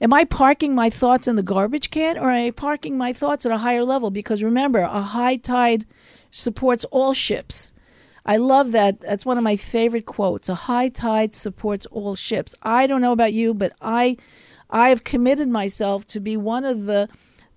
Am 0.00 0.12
I 0.12 0.24
parking 0.24 0.74
my 0.74 0.90
thoughts 0.90 1.26
in 1.26 1.36
the 1.36 1.42
garbage 1.42 1.90
can 1.90 2.18
or 2.18 2.30
am 2.30 2.48
I 2.48 2.50
parking 2.50 2.98
my 2.98 3.12
thoughts 3.12 3.46
at 3.46 3.52
a 3.52 3.58
higher 3.58 3.84
level? 3.84 4.10
Because 4.10 4.42
remember, 4.42 4.80
a 4.80 5.00
high 5.00 5.36
tide 5.36 5.86
supports 6.30 6.84
all 6.86 7.14
ships. 7.14 7.72
I 8.26 8.36
love 8.38 8.72
that. 8.72 9.00
That's 9.00 9.24
one 9.24 9.38
of 9.38 9.44
my 9.44 9.54
favorite 9.54 10.04
quotes. 10.04 10.48
A 10.48 10.54
high 10.54 10.88
tide 10.88 11.32
supports 11.32 11.86
all 11.86 12.16
ships. 12.16 12.56
I 12.62 12.88
don't 12.88 13.00
know 13.00 13.12
about 13.12 13.32
you, 13.32 13.54
but 13.54 13.72
I 13.80 14.16
I 14.68 14.88
have 14.88 15.04
committed 15.04 15.48
myself 15.48 16.04
to 16.08 16.20
be 16.20 16.36
one 16.36 16.64
of 16.64 16.86
the 16.86 17.08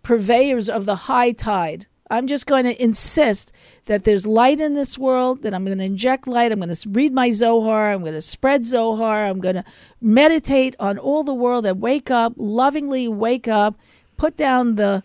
purveyors 0.04 0.70
of 0.70 0.86
the 0.86 0.96
high 0.96 1.32
tide. 1.32 1.88
I'm 2.12 2.28
just 2.28 2.48
going 2.48 2.66
to 2.66 2.82
insist 2.82 3.52
that 3.86 4.04
there's 4.04 4.26
light 4.26 4.60
in 4.60 4.74
this 4.74 4.98
world, 4.98 5.44
that 5.44 5.54
I'm 5.54 5.66
going 5.66 5.78
to 5.78 5.84
inject 5.84 6.28
light. 6.28 6.52
I'm 6.52 6.60
going 6.60 6.74
to 6.74 6.90
read 6.90 7.14
my 7.14 7.30
Zohar. 7.30 7.92
I'm 7.92 8.02
going 8.02 8.14
to 8.14 8.22
spread 8.22 8.66
Zohar. 8.66 9.26
I'm 9.26 9.40
going 9.40 9.56
to 9.56 9.64
meditate 10.02 10.76
on 10.80 10.98
all 10.98 11.24
the 11.24 11.34
world 11.34 11.66
that 11.66 11.78
wake 11.78 12.10
up, 12.10 12.34
lovingly 12.36 13.08
wake 13.08 13.48
up, 13.48 13.76
put 14.18 14.38
down 14.38 14.76
the 14.76 15.04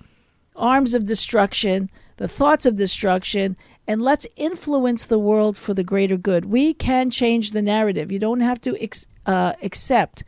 arms 0.56 0.94
of 0.94 1.04
destruction, 1.04 1.90
the 2.16 2.28
thoughts 2.28 2.64
of 2.64 2.76
destruction, 2.76 3.56
and 3.86 4.02
let's 4.02 4.26
influence 4.36 5.06
the 5.06 5.18
world 5.18 5.56
for 5.56 5.74
the 5.74 5.84
greater 5.84 6.16
good. 6.16 6.46
We 6.46 6.74
can 6.74 7.10
change 7.10 7.50
the 7.50 7.62
narrative. 7.62 8.10
You 8.10 8.18
don't 8.18 8.40
have 8.40 8.60
to 8.62 8.82
ex- 8.82 9.06
uh, 9.26 9.54
accept 9.62 10.24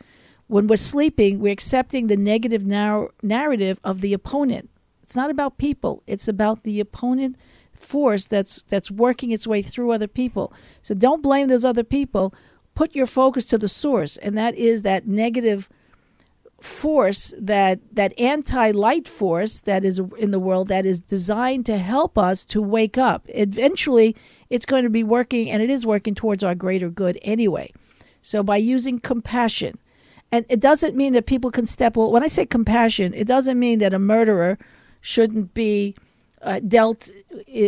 when 0.48 0.66
we're 0.66 0.76
sleeping, 0.76 1.40
we're 1.40 1.52
accepting 1.52 2.06
the 2.06 2.16
negative 2.16 2.66
nar- 2.66 3.10
narrative 3.22 3.80
of 3.82 4.00
the 4.00 4.12
opponent. 4.12 4.70
It's 5.02 5.16
not 5.16 5.30
about 5.30 5.58
people, 5.58 6.02
it's 6.06 6.28
about 6.28 6.62
the 6.62 6.80
opponent 6.80 7.36
force 7.72 8.26
that's 8.26 8.62
that's 8.64 8.90
working 8.90 9.32
its 9.32 9.46
way 9.46 9.62
through 9.62 9.92
other 9.92 10.08
people. 10.08 10.52
So 10.82 10.94
don't 10.94 11.22
blame 11.22 11.48
those 11.48 11.64
other 11.64 11.84
people. 11.84 12.34
Put 12.74 12.94
your 12.94 13.06
focus 13.06 13.44
to 13.46 13.58
the 13.58 13.68
source, 13.68 14.16
and 14.18 14.36
that 14.36 14.54
is 14.54 14.82
that 14.82 15.06
negative 15.06 15.68
force 16.60 17.34
that 17.38 17.80
that 17.92 18.18
anti-light 18.18 19.06
force 19.06 19.60
that 19.60 19.84
is 19.84 20.00
in 20.18 20.30
the 20.30 20.40
world 20.40 20.68
that 20.68 20.86
is 20.86 21.00
designed 21.00 21.66
to 21.66 21.76
help 21.76 22.16
us 22.16 22.44
to 22.46 22.62
wake 22.62 22.96
up. 22.96 23.26
Eventually 23.28 24.16
it's 24.48 24.64
going 24.64 24.84
to 24.84 24.90
be 24.90 25.04
working 25.04 25.50
and 25.50 25.62
it 25.62 25.68
is 25.68 25.86
working 25.86 26.14
towards 26.14 26.42
our 26.42 26.54
greater 26.54 26.88
good 26.88 27.18
anyway. 27.22 27.72
So 28.22 28.42
by 28.42 28.56
using 28.56 28.98
compassion 28.98 29.78
and 30.32 30.46
it 30.48 30.60
doesn't 30.60 30.96
mean 30.96 31.12
that 31.12 31.26
people 31.26 31.50
can 31.50 31.66
step 31.66 31.96
well 31.96 32.10
when 32.10 32.24
i 32.24 32.26
say 32.26 32.44
compassion 32.44 33.14
it 33.14 33.28
doesn't 33.28 33.58
mean 33.58 33.78
that 33.78 33.94
a 33.94 33.98
murderer 33.98 34.58
shouldn't 35.00 35.54
be 35.54 35.94
uh, 36.42 36.60
dealt 36.60 37.10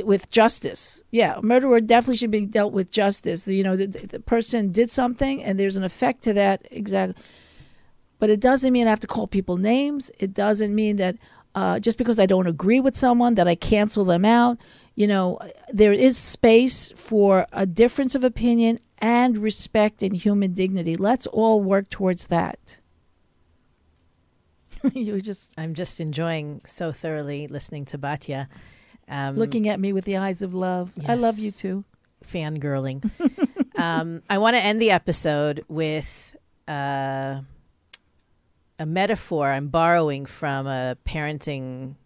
with 0.05 0.31
justice. 0.31 1.03
Yeah 1.11 1.39
a 1.39 1.43
murderer 1.43 1.81
definitely 1.81 2.17
should 2.17 2.31
be 2.31 2.47
dealt 2.47 2.73
with 2.73 2.91
justice. 2.91 3.47
You 3.47 3.63
know 3.63 3.77
the, 3.77 3.87
the 3.87 4.21
person 4.21 4.73
did 4.73 4.91
something 4.91 5.45
and 5.45 5.59
there's 5.59 5.77
an 5.77 5.85
effect 5.85 6.23
to 6.23 6.33
that 6.33 6.67
exactly 6.71 7.23
but 8.19 8.31
it 8.31 8.41
doesn't 8.41 8.73
mean 8.73 8.87
i 8.87 8.91
have 8.91 9.01
to 9.01 9.07
call 9.07 9.27
people 9.27 9.57
names 9.57 10.11
it 10.19 10.35
doesn't 10.35 10.75
mean 10.75 10.97
that 10.97 11.17
uh, 11.55 11.79
just 11.81 11.99
because 11.99 12.21
i 12.21 12.27
don't 12.27 12.47
agree 12.47 12.81
with 12.81 12.95
someone 12.95 13.35
that 13.35 13.49
i 13.49 13.55
cancel 13.55 14.05
them 14.05 14.25
out 14.25 14.59
you 14.95 15.07
know 15.07 15.39
there 15.69 15.93
is 15.93 16.17
space 16.17 16.93
for 16.93 17.47
a 17.53 17.67
difference 17.67 18.15
of 18.15 18.23
opinion 18.23 18.79
and 19.01 19.39
respect 19.39 20.03
and 20.03 20.15
human 20.15 20.53
dignity. 20.53 20.97
Let's 20.97 21.27
all 21.27 21.63
work 21.63 21.89
towards 21.89 22.29
that. 22.29 22.81
you 24.93 25.21
just 25.21 25.59
I'm 25.59 25.75
just 25.75 26.01
enjoying 26.01 26.61
so 26.65 26.93
thoroughly 26.93 27.49
listening 27.49 27.85
to 27.87 27.99
Batya. 27.99 28.49
Um, 29.09 29.37
looking 29.37 29.69
at 29.69 29.81
me 29.81 29.93
with 29.93 30.05
the 30.05 30.19
eyes 30.19 30.43
of 30.43 30.55
love. 30.55 30.93
Yes, 30.97 31.09
I 31.09 31.15
love 31.15 31.39
you 31.39 31.51
too. 31.51 31.85
Fangirling. 32.25 33.03
um, 33.79 34.23
I 34.29 34.39
want 34.39 34.57
to 34.57 34.63
end 34.63 34.81
the 34.81 34.91
episode 34.91 35.65
with 35.69 36.37
uh, 36.69 37.41
a 38.79 38.87
metaphor 38.87 39.49
I'm 39.49 39.69
borrowing 39.69 40.27
from 40.27 40.67
a 40.67 40.97
parenting 41.05 41.97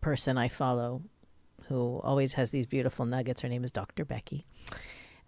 person 0.00 0.38
I 0.38 0.48
follow 0.48 1.02
who 1.68 2.00
always 2.02 2.34
has 2.34 2.50
these 2.50 2.66
beautiful 2.66 3.04
nuggets. 3.04 3.42
Her 3.42 3.48
name 3.48 3.64
is 3.64 3.72
Dr. 3.72 4.04
Becky. 4.04 4.46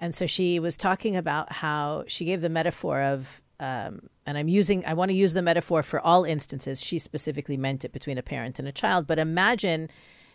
And 0.00 0.14
so 0.14 0.26
she 0.26 0.60
was 0.60 0.76
talking 0.76 1.16
about 1.16 1.52
how 1.52 2.04
she 2.06 2.24
gave 2.24 2.40
the 2.40 2.48
metaphor 2.48 3.02
of, 3.02 3.42
um, 3.58 4.08
and 4.24 4.38
I'm 4.38 4.48
using, 4.48 4.84
I 4.86 4.94
want 4.94 5.10
to 5.10 5.16
use 5.16 5.34
the 5.34 5.42
metaphor 5.42 5.82
for 5.82 6.00
all 6.00 6.24
instances. 6.24 6.80
She 6.80 6.98
specifically 6.98 7.56
meant 7.56 7.84
it 7.84 7.92
between 7.92 8.18
a 8.18 8.22
parent 8.22 8.58
and 8.60 8.68
a 8.68 8.72
child. 8.72 9.06
But 9.06 9.18
imagine 9.18 9.88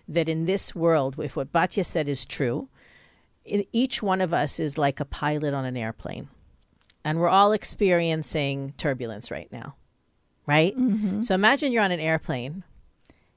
that 0.09 0.27
in 0.27 0.45
this 0.45 0.75
world, 0.75 1.15
if 1.19 1.37
what 1.37 1.53
Batya 1.53 1.85
said 1.85 2.09
is 2.09 2.25
true, 2.25 2.67
in, 3.45 3.63
each 3.71 4.03
one 4.03 4.19
of 4.19 4.33
us 4.33 4.59
is 4.59 4.77
like 4.77 4.99
a 4.99 5.05
pilot 5.05 5.53
on 5.53 5.63
an 5.63 5.77
airplane. 5.77 6.27
And 7.05 7.19
we're 7.19 7.29
all 7.29 7.53
experiencing 7.53 8.73
turbulence 8.77 9.31
right 9.31 9.51
now, 9.51 9.75
right? 10.45 10.75
Mm-hmm. 10.75 11.21
So 11.21 11.35
imagine 11.35 11.71
you're 11.71 11.83
on 11.83 11.91
an 11.91 11.99
airplane 11.99 12.63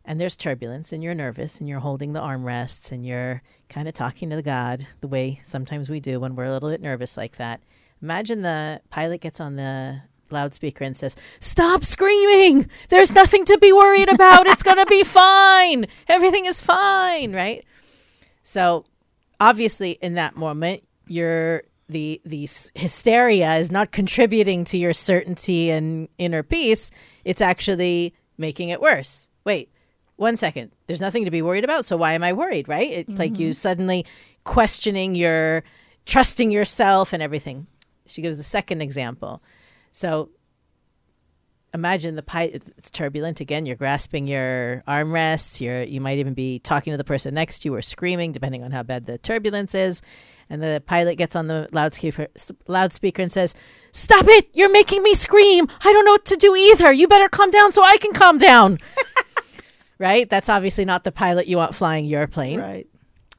and 0.05 0.21
there's 0.21 0.37
turbulence 0.37 0.93
and 0.93 1.03
you're 1.03 1.15
nervous 1.15 1.59
and 1.59 1.69
you're 1.69 1.81
holding 1.81 2.13
the 2.13 2.21
armrests 2.21 2.93
and 2.93 3.05
you're 3.05 3.43
kind 3.69 3.89
of 3.89 3.95
talking 3.95 4.31
to 4.31 4.37
the 4.37 4.43
God 4.43 4.87
the 5.01 5.09
way 5.09 5.41
sometimes 5.43 5.91
we 5.91 6.01
do 6.01 6.21
when 6.21 6.37
we're 6.37 6.45
a 6.45 6.53
little 6.53 6.71
bit 6.71 6.81
nervous 6.81 7.17
like 7.17 7.37
that. 7.37 7.61
Imagine 8.03 8.43
the 8.43 8.81
pilot 8.91 9.21
gets 9.21 9.41
on 9.41 9.57
the 9.57 10.03
loudspeaker 10.31 10.85
and 10.85 10.97
says, 10.97 11.17
Stop 11.41 11.85
screaming! 11.85 12.69
There's 12.89 13.15
nothing 13.15 13.45
to 13.47 13.59
be 13.59 13.73
worried 13.73 14.13
about. 14.13 14.47
It's 14.47 14.63
going 14.63 14.79
to 14.79 14.87
be 14.87 15.03
fine. 15.05 15.87
Everything 16.09 16.47
is 16.47 16.61
fine, 16.61 17.33
right? 17.33 17.65
So, 18.43 18.85
obviously, 19.41 19.93
in 20.03 20.15
that 20.15 20.37
moment, 20.37 20.85
you're 21.07 21.63
the 21.89 22.21
the 22.25 22.49
hysteria 22.75 23.57
is 23.57 23.71
not 23.71 23.93
contributing 23.93 24.65
to 24.65 24.77
your 24.77 24.93
certainty 24.93 25.71
and 25.71 26.09
inner 26.19 26.43
peace 26.43 26.91
it's 27.25 27.41
actually 27.41 28.13
making 28.39 28.71
it 28.71 28.81
worse 28.81 29.29
wait 29.45 29.71
one 30.17 30.37
second, 30.39 30.73
there's 30.87 31.01
nothing 31.01 31.27
to 31.27 31.31
be 31.31 31.43
worried 31.43 31.65
about. 31.65 31.85
So 31.85 31.97
why 31.97 32.15
am 32.15 32.25
I 32.25 32.33
worried, 32.33 32.69
right? 32.69 32.91
It's 32.91 33.11
mm-hmm. 33.11 33.19
like 33.19 33.39
you 33.39 33.49
mm-hmm. 33.49 33.53
suddenly 33.53 34.07
questioning 34.45 35.15
your 35.15 35.63
trusting 36.07 36.51
yourself 36.51 37.13
and 37.13 37.23
everything. 37.23 37.67
She 38.07 38.23
gives 38.23 38.39
a 38.39 38.45
second 38.45 38.81
example. 38.81 39.43
So 39.93 40.31
imagine 41.75 42.17
the 42.17 42.23
pipe 42.23 42.53
it's 42.55 42.91
turbulent 42.91 43.41
again 43.43 43.67
you're 43.67 43.77
grasping 43.77 44.27
your 44.27 44.83
armrests 44.89 45.61
you're 45.61 45.83
you 45.83 46.01
might 46.01 46.17
even 46.17 46.33
be 46.33 46.59
talking 46.61 46.91
to 46.91 46.97
the 46.97 47.05
person 47.05 47.35
next 47.35 47.59
to 47.59 47.69
you 47.69 47.75
or 47.75 47.83
screaming 47.83 48.33
depending 48.33 48.63
on 48.63 48.71
how 48.71 48.83
bad 48.83 49.05
the 49.05 49.19
turbulence 49.19 49.75
is 49.75 50.01
and 50.49 50.63
the 50.63 50.83
pilot 50.87 51.17
gets 51.17 51.35
on 51.35 51.47
the 51.47 51.69
loudspeaker 51.73 52.29
loudspeaker 52.69 53.23
and 53.23 53.33
says 53.33 53.55
stop 53.93 54.25
it 54.29 54.49
you're 54.55 54.71
making 54.71 55.03
me 55.03 55.15
scream 55.15 55.67
i 55.85 55.93
don't 55.93 56.05
know 56.05 56.13
what 56.13 56.25
to 56.25 56.37
do 56.37 56.55
either 56.55 56.93
you 56.93 57.09
better 57.09 57.29
calm 57.29 57.51
down 57.51 57.73
so 57.73 57.83
i 57.83 57.97
can 57.99 58.13
calm 58.13 58.39
down 58.39 58.79
right? 59.99 60.29
That's 60.29 60.49
obviously 60.49 60.85
not 60.85 61.05
the 61.05 61.13
pilot 61.13 61.47
you 61.47 61.57
want 61.57 61.75
flying 61.75 62.05
your 62.05 62.27
plane. 62.27 62.61
Right. 62.61 62.87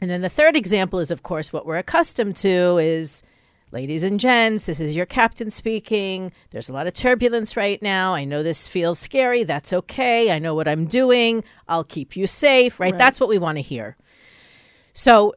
And 0.02 0.10
then 0.10 0.22
the 0.22 0.30
third 0.30 0.56
example 0.56 1.00
is, 1.00 1.12
of 1.12 1.24
course, 1.24 1.52
what 1.52 1.66
we're 1.66 1.78
accustomed 1.78 2.36
to 2.38 2.78
is 2.78 3.24
ladies 3.72 4.04
and 4.04 4.20
gents, 4.20 4.68
this 4.68 4.80
is 4.80 4.96
your 4.96 5.06
captain 5.06 5.50
speaking. 5.50 6.32
There's 6.52 6.70
a 6.70 6.74
lot 6.74 6.88
of 6.88 6.94
turbulence 6.94 7.58
right 7.58 7.82
now. 7.82 8.14
I 8.14 8.24
know 8.24 8.44
this 8.44 8.68
feels 8.68 9.00
scary. 9.00 9.44
That's 9.44 9.74
okay. 9.74 10.32
I 10.32 10.40
know 10.40 10.54
what 10.54 10.68
I'm 10.68 10.86
doing. 10.86 11.44
I'll 11.68 11.84
keep 11.84 12.16
you 12.16 12.28
safe, 12.28 12.80
right? 12.80 12.92
right. 12.92 12.98
That's 12.98 13.20
what 13.20 13.30
we 13.30 13.40
want 13.40 13.58
to 13.58 13.64
hear. 13.64 13.98
So 14.94 15.34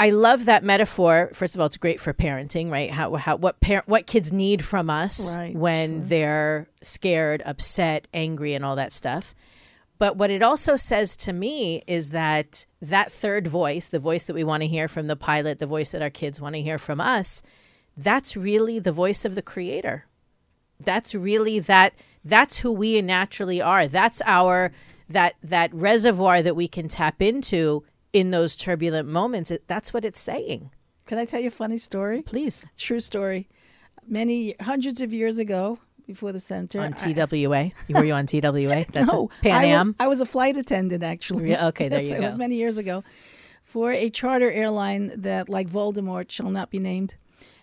I 0.00 0.10
love 0.10 0.44
that 0.44 0.62
metaphor. 0.62 1.30
First 1.34 1.56
of 1.56 1.60
all, 1.60 1.66
it's 1.66 1.76
great 1.76 2.00
for 2.00 2.14
parenting, 2.14 2.70
right? 2.70 2.90
How, 2.90 3.14
how 3.14 3.36
what 3.36 3.60
par- 3.60 3.82
what 3.86 4.06
kids 4.06 4.32
need 4.32 4.64
from 4.64 4.88
us 4.88 5.36
right, 5.36 5.54
when 5.54 5.98
sure. 5.98 6.08
they're 6.08 6.68
scared, 6.82 7.42
upset, 7.44 8.06
angry, 8.14 8.54
and 8.54 8.64
all 8.64 8.76
that 8.76 8.92
stuff. 8.92 9.34
But 9.98 10.16
what 10.16 10.30
it 10.30 10.42
also 10.42 10.76
says 10.76 11.16
to 11.18 11.32
me 11.32 11.82
is 11.88 12.10
that 12.10 12.66
that 12.80 13.10
third 13.10 13.48
voice, 13.48 13.88
the 13.88 13.98
voice 13.98 14.22
that 14.24 14.34
we 14.34 14.44
want 14.44 14.62
to 14.62 14.68
hear 14.68 14.86
from 14.86 15.08
the 15.08 15.16
pilot, 15.16 15.58
the 15.58 15.66
voice 15.66 15.90
that 15.90 16.02
our 16.02 16.10
kids 16.10 16.40
want 16.40 16.54
to 16.54 16.62
hear 16.62 16.78
from 16.78 17.00
us, 17.00 17.42
that's 17.96 18.36
really 18.36 18.78
the 18.78 18.92
voice 18.92 19.24
of 19.24 19.34
the 19.34 19.42
creator. 19.42 20.04
That's 20.78 21.16
really 21.16 21.58
that 21.58 21.94
that's 22.24 22.58
who 22.58 22.72
we 22.72 23.02
naturally 23.02 23.60
are. 23.60 23.88
That's 23.88 24.22
our 24.24 24.70
that 25.08 25.34
that 25.42 25.74
reservoir 25.74 26.42
that 26.42 26.54
we 26.54 26.68
can 26.68 26.86
tap 26.86 27.20
into 27.20 27.82
in 28.12 28.30
those 28.30 28.56
turbulent 28.56 29.08
moments. 29.08 29.52
That's 29.66 29.92
what 29.92 30.04
it's 30.04 30.20
saying. 30.20 30.70
Can 31.06 31.18
I 31.18 31.24
tell 31.24 31.40
you 31.40 31.48
a 31.48 31.50
funny 31.50 31.78
story? 31.78 32.22
Please. 32.22 32.66
True 32.76 33.00
story. 33.00 33.48
Many 34.06 34.54
hundreds 34.60 35.00
of 35.00 35.12
years 35.12 35.38
ago, 35.38 35.78
before 36.08 36.32
the 36.32 36.38
center. 36.40 36.80
On 36.80 36.92
I- 36.92 37.12
TWA, 37.12 37.70
were 37.90 38.04
you 38.04 38.12
on 38.14 38.26
TWA? 38.26 38.86
That's 38.90 39.12
no, 39.12 39.30
it. 39.42 39.42
Pan 39.42 39.60
I 39.60 39.64
Am. 39.66 39.94
I 40.00 40.08
was 40.08 40.20
a 40.20 40.26
flight 40.26 40.56
attendant 40.56 41.04
actually. 41.04 41.50
Yeah, 41.50 41.68
okay, 41.68 41.88
there 41.88 42.00
Yes, 42.02 42.10
you 42.10 42.18
go. 42.18 42.34
Many 42.36 42.56
years 42.56 42.78
ago, 42.78 43.04
for 43.62 43.92
a 43.92 44.08
charter 44.08 44.50
airline 44.50 45.12
that, 45.20 45.48
like 45.48 45.68
Voldemort, 45.68 46.30
shall 46.30 46.50
not 46.50 46.70
be 46.70 46.78
named. 46.80 47.14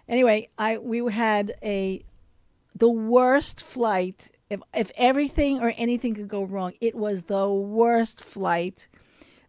Anyway, 0.07 0.49
I 0.57 0.77
we 0.77 1.11
had 1.11 1.55
a 1.63 2.05
the 2.75 2.89
worst 2.89 3.63
flight. 3.63 4.31
If 4.49 4.61
if 4.75 4.91
everything 4.95 5.59
or 5.61 5.73
anything 5.75 6.13
could 6.13 6.27
go 6.27 6.43
wrong, 6.43 6.73
it 6.79 6.93
was 6.95 7.23
the 7.23 7.49
worst 7.49 8.23
flight. 8.23 8.87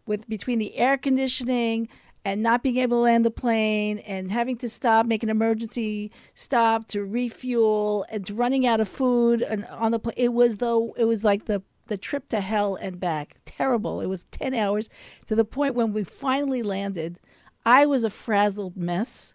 With 0.07 0.27
between 0.27 0.57
the 0.57 0.77
air 0.77 0.97
conditioning 0.97 1.89
and 2.25 2.41
not 2.41 2.63
being 2.63 2.77
able 2.77 2.97
to 2.97 3.01
land 3.01 3.23
the 3.23 3.31
plane 3.31 3.99
and 3.99 4.31
having 4.31 4.57
to 4.57 4.67
stop, 4.67 5.05
make 5.05 5.23
an 5.23 5.29
emergency 5.29 6.11
stop 6.33 6.87
to 6.87 7.05
refuel 7.05 8.05
and 8.09 8.29
running 8.31 8.65
out 8.65 8.81
of 8.81 8.87
food 8.87 9.41
and 9.41 9.65
on 9.65 9.91
the 9.91 9.99
plane. 9.99 10.15
It 10.17 10.33
was 10.33 10.57
though 10.57 10.93
it 10.97 11.05
was 11.05 11.23
like 11.23 11.45
the 11.45 11.61
the 11.87 11.97
trip 11.97 12.27
to 12.29 12.41
hell 12.41 12.75
and 12.75 12.99
back. 12.99 13.35
Terrible. 13.45 14.01
It 14.01 14.07
was 14.07 14.25
ten 14.25 14.53
hours 14.53 14.89
to 15.27 15.35
the 15.35 15.45
point 15.45 15.75
when 15.75 15.93
we 15.93 16.03
finally 16.03 16.63
landed. 16.63 17.19
I 17.65 17.85
was 17.85 18.03
a 18.03 18.09
frazzled 18.09 18.77
mess. 18.77 19.33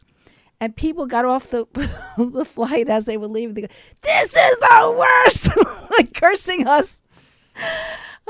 And 0.60 0.76
people 0.76 1.06
got 1.06 1.24
off 1.24 1.48
the 1.50 1.66
the 2.16 2.44
flight 2.44 2.88
as 2.88 3.04
they 3.06 3.16
were 3.16 3.26
leaving. 3.26 3.54
They 3.54 3.62
go, 3.62 3.68
"This 4.02 4.36
is 4.36 4.58
the 4.58 4.96
worst!" 4.98 5.48
like 5.98 6.14
cursing 6.14 6.66
us. 6.66 7.02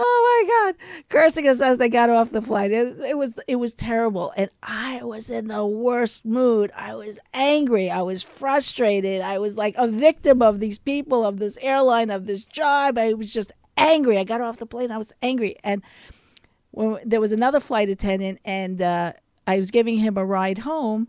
Oh 0.05 0.45
my 0.45 0.73
God, 0.73 1.07
cursing 1.09 1.47
us 1.47 1.61
as 1.61 1.79
they 1.79 1.89
got 1.89 2.11
off 2.11 2.31
the 2.31 2.43
flight. 2.43 2.73
It, 2.73 2.99
it 3.01 3.17
was 3.17 3.39
it 3.47 3.57
was 3.57 3.73
terrible, 3.73 4.33
and 4.37 4.51
I 4.63 5.01
was 5.05 5.31
in 5.31 5.47
the 5.47 5.65
worst 5.65 6.25
mood. 6.25 6.73
I 6.77 6.95
was 6.95 7.21
angry. 7.33 7.89
I 7.89 8.03
was 8.03 8.25
frustrated. 8.25 9.21
I 9.21 9.39
was 9.39 9.57
like 9.57 9.77
a 9.79 9.87
victim 9.87 10.43
of 10.43 10.59
these 10.59 10.79
people, 10.79 11.25
of 11.25 11.39
this 11.39 11.57
airline, 11.63 12.11
of 12.11 12.27
this 12.27 12.45
job. 12.45 12.99
I 12.99 13.15
was 13.15 13.33
just 13.33 13.53
angry. 13.77 14.19
I 14.19 14.25
got 14.25 14.41
off 14.41 14.57
the 14.57 14.67
plane. 14.67 14.91
I 14.91 14.99
was 14.99 15.15
angry, 15.23 15.57
and 15.63 15.83
when 16.73 16.99
there 17.05 17.21
was 17.21 17.33
another 17.33 17.61
flight 17.61 17.89
attendant, 17.89 18.41
and 18.45 18.83
uh, 18.83 19.13
I 19.47 19.57
was 19.59 19.71
giving 19.71 19.99
him 19.99 20.17
a 20.17 20.25
ride 20.25 20.59
home. 20.59 21.09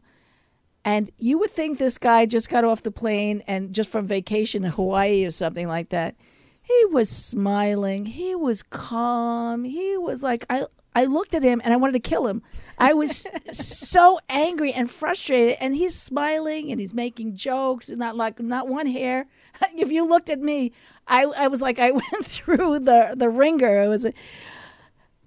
And 0.85 1.09
you 1.17 1.39
would 1.39 1.49
think 1.49 1.77
this 1.77 1.97
guy 1.97 2.25
just 2.25 2.49
got 2.49 2.65
off 2.65 2.83
the 2.83 2.91
plane 2.91 3.41
and 3.47 3.73
just 3.73 3.89
from 3.89 4.05
vacation 4.05 4.65
in 4.65 4.71
Hawaii 4.71 5.25
or 5.25 5.31
something 5.31 5.65
like 5.65 5.89
that. 5.89 6.15
He 6.63 6.85
was 6.85 7.09
smiling. 7.09 8.05
He 8.05 8.33
was 8.35 8.63
calm. 8.63 9.65
He 9.65 9.97
was 9.97 10.23
like 10.23 10.45
I 10.49 10.65
I 10.95 11.05
looked 11.05 11.33
at 11.33 11.43
him 11.43 11.61
and 11.63 11.73
I 11.73 11.77
wanted 11.77 11.93
to 11.93 12.09
kill 12.09 12.25
him. 12.27 12.41
I 12.77 12.93
was 12.93 13.27
so 13.51 14.19
angry 14.29 14.71
and 14.71 14.89
frustrated 14.89 15.57
and 15.59 15.75
he's 15.75 15.99
smiling 15.99 16.71
and 16.71 16.79
he's 16.79 16.93
making 16.93 17.35
jokes 17.35 17.89
and 17.89 17.99
not 17.99 18.15
like 18.15 18.39
not 18.39 18.67
one 18.67 18.87
hair. 18.87 19.27
If 19.75 19.91
you 19.91 20.05
looked 20.05 20.29
at 20.29 20.39
me, 20.39 20.71
I 21.05 21.25
I 21.25 21.47
was 21.47 21.61
like 21.61 21.79
I 21.79 21.91
went 22.01 22.25
through 22.25 22.79
the 22.79 23.13
the 23.15 23.29
wringer. 23.29 23.83
It 23.83 23.89
was 23.89 24.07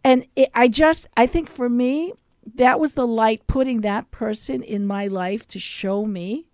and 0.02 0.26
it, 0.36 0.48
I 0.54 0.68
just 0.68 1.06
I 1.16 1.26
think 1.26 1.50
for 1.50 1.68
me 1.68 2.14
that 2.54 2.80
was 2.80 2.94
the 2.94 3.06
light 3.06 3.46
putting 3.46 3.82
that 3.82 4.10
person 4.10 4.62
in 4.62 4.86
my 4.86 5.06
life 5.06 5.46
to 5.48 5.58
show 5.58 6.06
me 6.06 6.46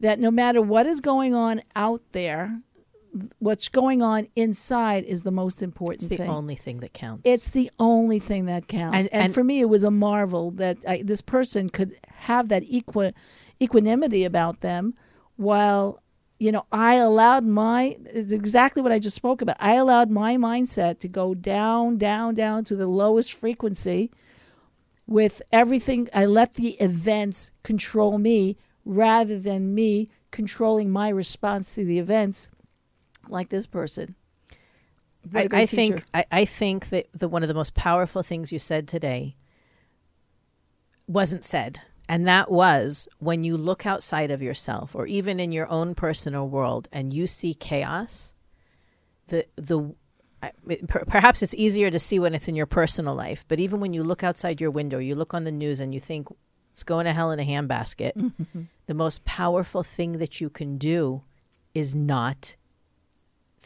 that 0.00 0.18
no 0.18 0.30
matter 0.30 0.62
what 0.62 0.86
is 0.86 1.00
going 1.00 1.34
on 1.34 1.60
out 1.74 2.00
there, 2.12 2.60
what's 3.38 3.68
going 3.68 4.02
on 4.02 4.28
inside 4.36 5.04
is 5.04 5.22
the 5.22 5.30
most 5.30 5.62
important 5.62 6.00
thing. 6.00 6.12
It's 6.12 6.18
the 6.20 6.24
thing. 6.24 6.30
only 6.30 6.56
thing 6.56 6.80
that 6.80 6.92
counts. 6.92 7.22
It's 7.24 7.50
the 7.50 7.70
only 7.78 8.18
thing 8.18 8.46
that 8.46 8.68
counts. 8.68 8.96
And- 8.96 9.08
And, 9.12 9.22
and- 9.24 9.34
for 9.34 9.44
me, 9.44 9.60
it 9.60 9.68
was 9.68 9.84
a 9.84 9.90
marvel 9.90 10.50
that 10.52 10.78
I, 10.86 11.02
this 11.02 11.20
person 11.22 11.68
could 11.70 11.96
have 12.08 12.48
that 12.48 12.62
equi- 12.70 13.12
equanimity 13.60 14.24
about 14.24 14.60
them 14.60 14.94
while, 15.36 16.02
you 16.38 16.52
know, 16.52 16.66
I 16.72 16.94
allowed 16.96 17.44
my, 17.44 17.96
it's 18.06 18.32
exactly 18.32 18.82
what 18.82 18.92
I 18.92 18.98
just 18.98 19.16
spoke 19.16 19.40
about. 19.42 19.56
I 19.60 19.74
allowed 19.74 20.10
my 20.10 20.36
mindset 20.36 20.98
to 21.00 21.08
go 21.08 21.34
down, 21.34 21.96
down, 21.98 22.34
down 22.34 22.64
to 22.64 22.76
the 22.76 22.86
lowest 22.86 23.32
frequency 23.32 24.10
with 25.06 25.40
everything. 25.52 26.08
I 26.14 26.26
let 26.26 26.54
the 26.54 26.70
events 26.74 27.52
control 27.62 28.18
me 28.18 28.56
rather 28.84 29.38
than 29.38 29.74
me 29.74 30.08
controlling 30.30 30.90
my 30.90 31.08
response 31.08 31.74
to 31.74 31.84
the 31.84 31.98
events 31.98 32.50
like 33.30 33.48
this 33.48 33.66
person. 33.66 34.14
I, 35.34 35.42
I 35.62 35.66
think. 35.66 36.04
I, 36.14 36.24
I 36.30 36.44
think 36.44 36.88
that 36.90 37.06
the 37.12 37.28
one 37.28 37.42
of 37.42 37.48
the 37.48 37.54
most 37.54 37.74
powerful 37.74 38.22
things 38.22 38.52
you 38.52 38.58
said 38.58 38.86
today 38.86 39.34
wasn't 41.06 41.44
said. 41.44 41.80
And 42.08 42.26
that 42.28 42.50
was 42.50 43.08
when 43.18 43.42
you 43.42 43.56
look 43.56 43.84
outside 43.84 44.30
of 44.30 44.40
yourself 44.40 44.94
or 44.94 45.06
even 45.06 45.40
in 45.40 45.50
your 45.50 45.68
own 45.70 45.94
personal 45.96 46.48
world 46.48 46.88
and 46.92 47.12
you 47.12 47.26
see 47.26 47.52
chaos, 47.54 48.34
the 49.28 49.44
the 49.56 49.94
I- 50.42 50.52
it- 50.68 50.86
per- 50.86 51.04
perhaps 51.04 51.42
it's 51.42 51.54
easier 51.56 51.90
to 51.90 51.98
see 51.98 52.20
when 52.20 52.34
it's 52.34 52.46
in 52.46 52.54
your 52.54 52.66
personal 52.66 53.14
life, 53.14 53.44
but 53.48 53.58
even 53.58 53.80
when 53.80 53.92
you 53.92 54.04
look 54.04 54.22
outside 54.22 54.60
your 54.60 54.70
window, 54.70 54.98
you 54.98 55.16
look 55.16 55.34
on 55.34 55.42
the 55.44 55.50
news 55.50 55.80
and 55.80 55.92
you 55.92 55.98
think 55.98 56.28
it's 56.70 56.84
going 56.84 57.06
to 57.06 57.12
hell 57.12 57.32
in 57.32 57.40
a 57.40 57.44
handbasket, 57.44 58.32
the 58.86 58.94
most 58.94 59.24
powerful 59.24 59.82
thing 59.82 60.12
that 60.18 60.40
you 60.40 60.48
can 60.50 60.78
do 60.78 61.22
is 61.74 61.96
not 61.96 62.54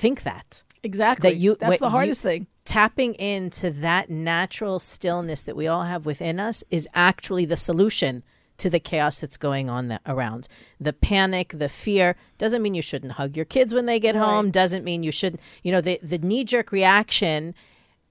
think 0.00 0.22
that 0.24 0.62
Exactly. 0.82 1.30
that 1.30 1.36
you- 1.36 1.56
That's 1.60 1.78
the 1.78 1.86
you- 1.86 1.90
hardest 1.90 2.22
thing. 2.22 2.46
tapping 2.64 3.14
into 3.14 3.70
that 3.70 4.08
natural 4.10 4.78
stillness 4.78 5.42
that 5.44 5.56
we 5.56 5.66
all 5.66 5.82
have 5.84 6.06
within 6.06 6.40
us 6.40 6.64
is 6.70 6.88
actually 6.94 7.44
the 7.44 7.56
solution 7.56 8.22
to 8.58 8.68
the 8.70 8.78
chaos 8.80 9.18
that's 9.20 9.36
going 9.38 9.70
on 9.70 9.88
that 9.88 10.02
around. 10.06 10.46
The 10.78 10.92
panic, 10.92 11.48
the 11.56 11.68
fear 11.68 12.14
doesn't 12.38 12.60
mean 12.62 12.74
you 12.74 12.82
shouldn't 12.82 13.12
hug 13.12 13.34
your 13.36 13.46
kids 13.46 13.72
when 13.74 13.86
they 13.86 13.98
get 13.98 14.14
home, 14.16 14.50
doesn't 14.50 14.84
mean 14.84 15.02
you 15.02 15.12
shouldn't, 15.12 15.40
you 15.62 15.72
know, 15.72 15.80
the 15.80 15.98
the 16.02 16.18
knee-jerk 16.18 16.70
reaction 16.72 17.54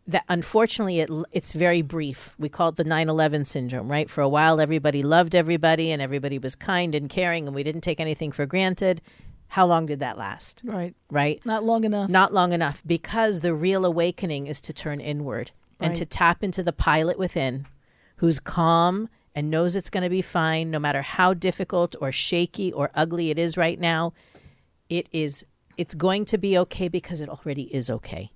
that 0.07 0.23
unfortunately 0.27 0.99
it 1.01 1.09
it's 1.31 1.53
very 1.53 1.83
brief. 1.83 2.33
We 2.39 2.49
call 2.49 2.69
it 2.69 2.77
the 2.77 2.83
9/11 2.83 3.45
syndrome, 3.45 3.91
right? 3.91 4.09
For 4.09 4.21
a 4.21 4.29
while 4.29 4.59
everybody 4.59 5.03
loved 5.03 5.35
everybody 5.35 5.91
and 5.91 6.01
everybody 6.01 6.39
was 6.39 6.55
kind 6.55 6.95
and 6.95 7.09
caring 7.09 7.45
and 7.45 7.55
we 7.55 7.61
didn't 7.63 7.81
take 7.81 7.99
anything 7.99 8.31
for 8.31 8.47
granted. 8.47 9.01
How 9.49 9.65
long 9.65 9.85
did 9.87 9.99
that 9.99 10.17
last? 10.17 10.61
Right. 10.63 10.95
Right? 11.11 11.43
Not 11.45 11.63
long 11.63 11.83
enough. 11.83 12.09
not 12.09 12.33
long 12.33 12.51
enough 12.53 12.81
because 12.85 13.39
the 13.41 13.53
real 13.53 13.85
awakening 13.85 14.47
is 14.47 14.61
to 14.61 14.73
turn 14.73 14.99
inward 14.99 15.51
and 15.79 15.95
to 15.95 16.05
tap 16.05 16.43
into 16.43 16.61
the 16.63 16.73
pilot 16.73 17.17
within 17.17 17.65
who's 18.17 18.39
calm 18.39 19.09
and 19.33 19.49
knows 19.49 19.75
it's 19.75 19.89
going 19.89 20.03
to 20.03 20.09
be 20.09 20.21
fine 20.21 20.69
no 20.69 20.77
matter 20.79 21.01
how 21.01 21.33
difficult 21.33 21.95
or 22.01 22.11
shaky 22.11 22.71
or 22.73 22.89
ugly 22.95 23.29
it 23.31 23.39
is 23.39 23.55
right 23.57 23.79
now 23.79 24.11
it 24.89 25.07
is 25.11 25.45
it's 25.77 25.95
going 25.95 26.25
to 26.25 26.37
be 26.37 26.57
okay 26.57 26.89
because 26.89 27.21
it 27.21 27.29
already 27.29 27.73
is 27.73 27.89
okay 27.89 28.29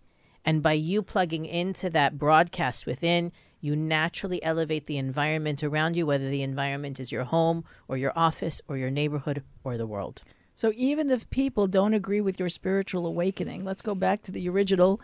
and 0.45 0.63
by 0.63 0.71
you 0.73 1.01
plugging 1.01 1.45
into 1.45 1.89
that 1.89 2.17
broadcast 2.17 2.85
within 2.85 3.31
you 3.59 3.75
naturally 3.75 4.41
elevate 4.43 4.85
the 4.85 4.97
environment 4.97 5.63
around 5.63 5.95
you 5.97 6.05
whether 6.05 6.29
the 6.29 6.43
environment 6.43 6.97
is 6.99 7.11
your 7.11 7.25
home 7.25 7.65
or 7.89 7.97
your 7.97 8.13
office 8.15 8.61
or 8.69 8.77
your 8.77 8.91
neighborhood 8.91 9.43
or 9.65 9.77
the 9.77 9.87
world 9.87 10.21
So 10.55 10.71
even 10.75 11.09
if 11.09 11.29
people 11.29 11.67
don't 11.67 11.93
agree 11.93 12.21
with 12.21 12.39
your 12.39 12.49
spiritual 12.49 13.05
awakening, 13.05 13.65
let's 13.65 13.81
go 13.81 13.95
back 13.95 14.21
to 14.23 14.31
the 14.31 14.47
original 14.49 15.01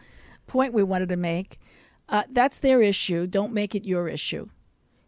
point 0.47 0.74
we 0.74 0.84
wanted 0.84 1.10
to 1.10 1.16
make. 1.18 1.60
Uh, 2.08 2.24
that's 2.32 2.60
their 2.60 2.82
issue. 2.82 3.28
Don't 3.28 3.54
make 3.54 3.76
it 3.76 3.86
your 3.86 4.08
issue. 4.08 4.50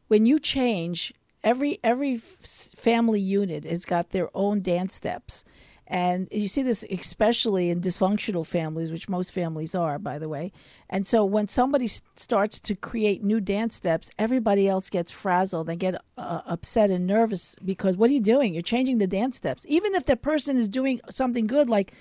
When 0.07 0.25
you 0.25 0.39
change, 0.39 1.13
every 1.43 1.79
every 1.83 2.17
family 2.17 3.19
unit 3.21 3.65
has 3.65 3.85
got 3.85 4.09
their 4.09 4.29
own 4.35 4.61
dance 4.61 4.93
steps. 4.93 5.43
And 5.91 6.29
you 6.31 6.47
see 6.47 6.63
this 6.63 6.85
especially 6.89 7.69
in 7.69 7.81
dysfunctional 7.81 8.47
families, 8.47 8.93
which 8.93 9.09
most 9.09 9.33
families 9.33 9.75
are, 9.75 9.99
by 9.99 10.19
the 10.19 10.29
way. 10.29 10.53
And 10.89 11.05
so 11.05 11.25
when 11.25 11.47
somebody 11.47 11.87
starts 11.87 12.61
to 12.61 12.75
create 12.75 13.25
new 13.25 13.41
dance 13.41 13.75
steps, 13.75 14.09
everybody 14.17 14.69
else 14.69 14.89
gets 14.89 15.11
frazzled. 15.11 15.67
They 15.67 15.75
get 15.75 15.95
uh, 16.17 16.43
upset 16.45 16.91
and 16.91 17.05
nervous 17.05 17.57
because 17.65 17.97
what 17.97 18.09
are 18.09 18.13
you 18.13 18.21
doing? 18.21 18.53
You're 18.53 18.61
changing 18.61 18.99
the 18.99 19.05
dance 19.05 19.35
steps. 19.35 19.65
Even 19.67 19.93
if 19.93 20.05
the 20.05 20.15
person 20.15 20.55
is 20.55 20.69
doing 20.69 21.01
something 21.09 21.45
good, 21.45 21.69
like, 21.69 21.91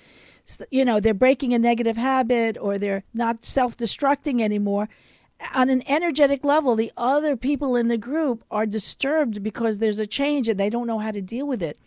you 0.69 0.85
know, 0.85 1.01
they're 1.01 1.13
breaking 1.13 1.53
a 1.53 1.59
negative 1.59 1.97
habit 1.97 2.57
or 2.61 2.77
they're 2.77 3.03
not 3.13 3.43
self 3.43 3.75
destructing 3.75 4.41
anymore. 4.41 4.87
On 5.53 5.69
an 5.69 5.83
energetic 5.85 6.45
level, 6.45 6.77
the 6.77 6.93
other 6.95 7.35
people 7.35 7.75
in 7.75 7.89
the 7.89 7.97
group 7.97 8.45
are 8.49 8.65
disturbed 8.65 9.43
because 9.43 9.79
there's 9.79 9.99
a 9.99 10.07
change 10.07 10.47
and 10.47 10.57
they 10.57 10.69
don't 10.69 10.87
know 10.87 10.99
how 10.99 11.11
to 11.11 11.21
deal 11.21 11.45
with 11.45 11.61
it. 11.61 11.77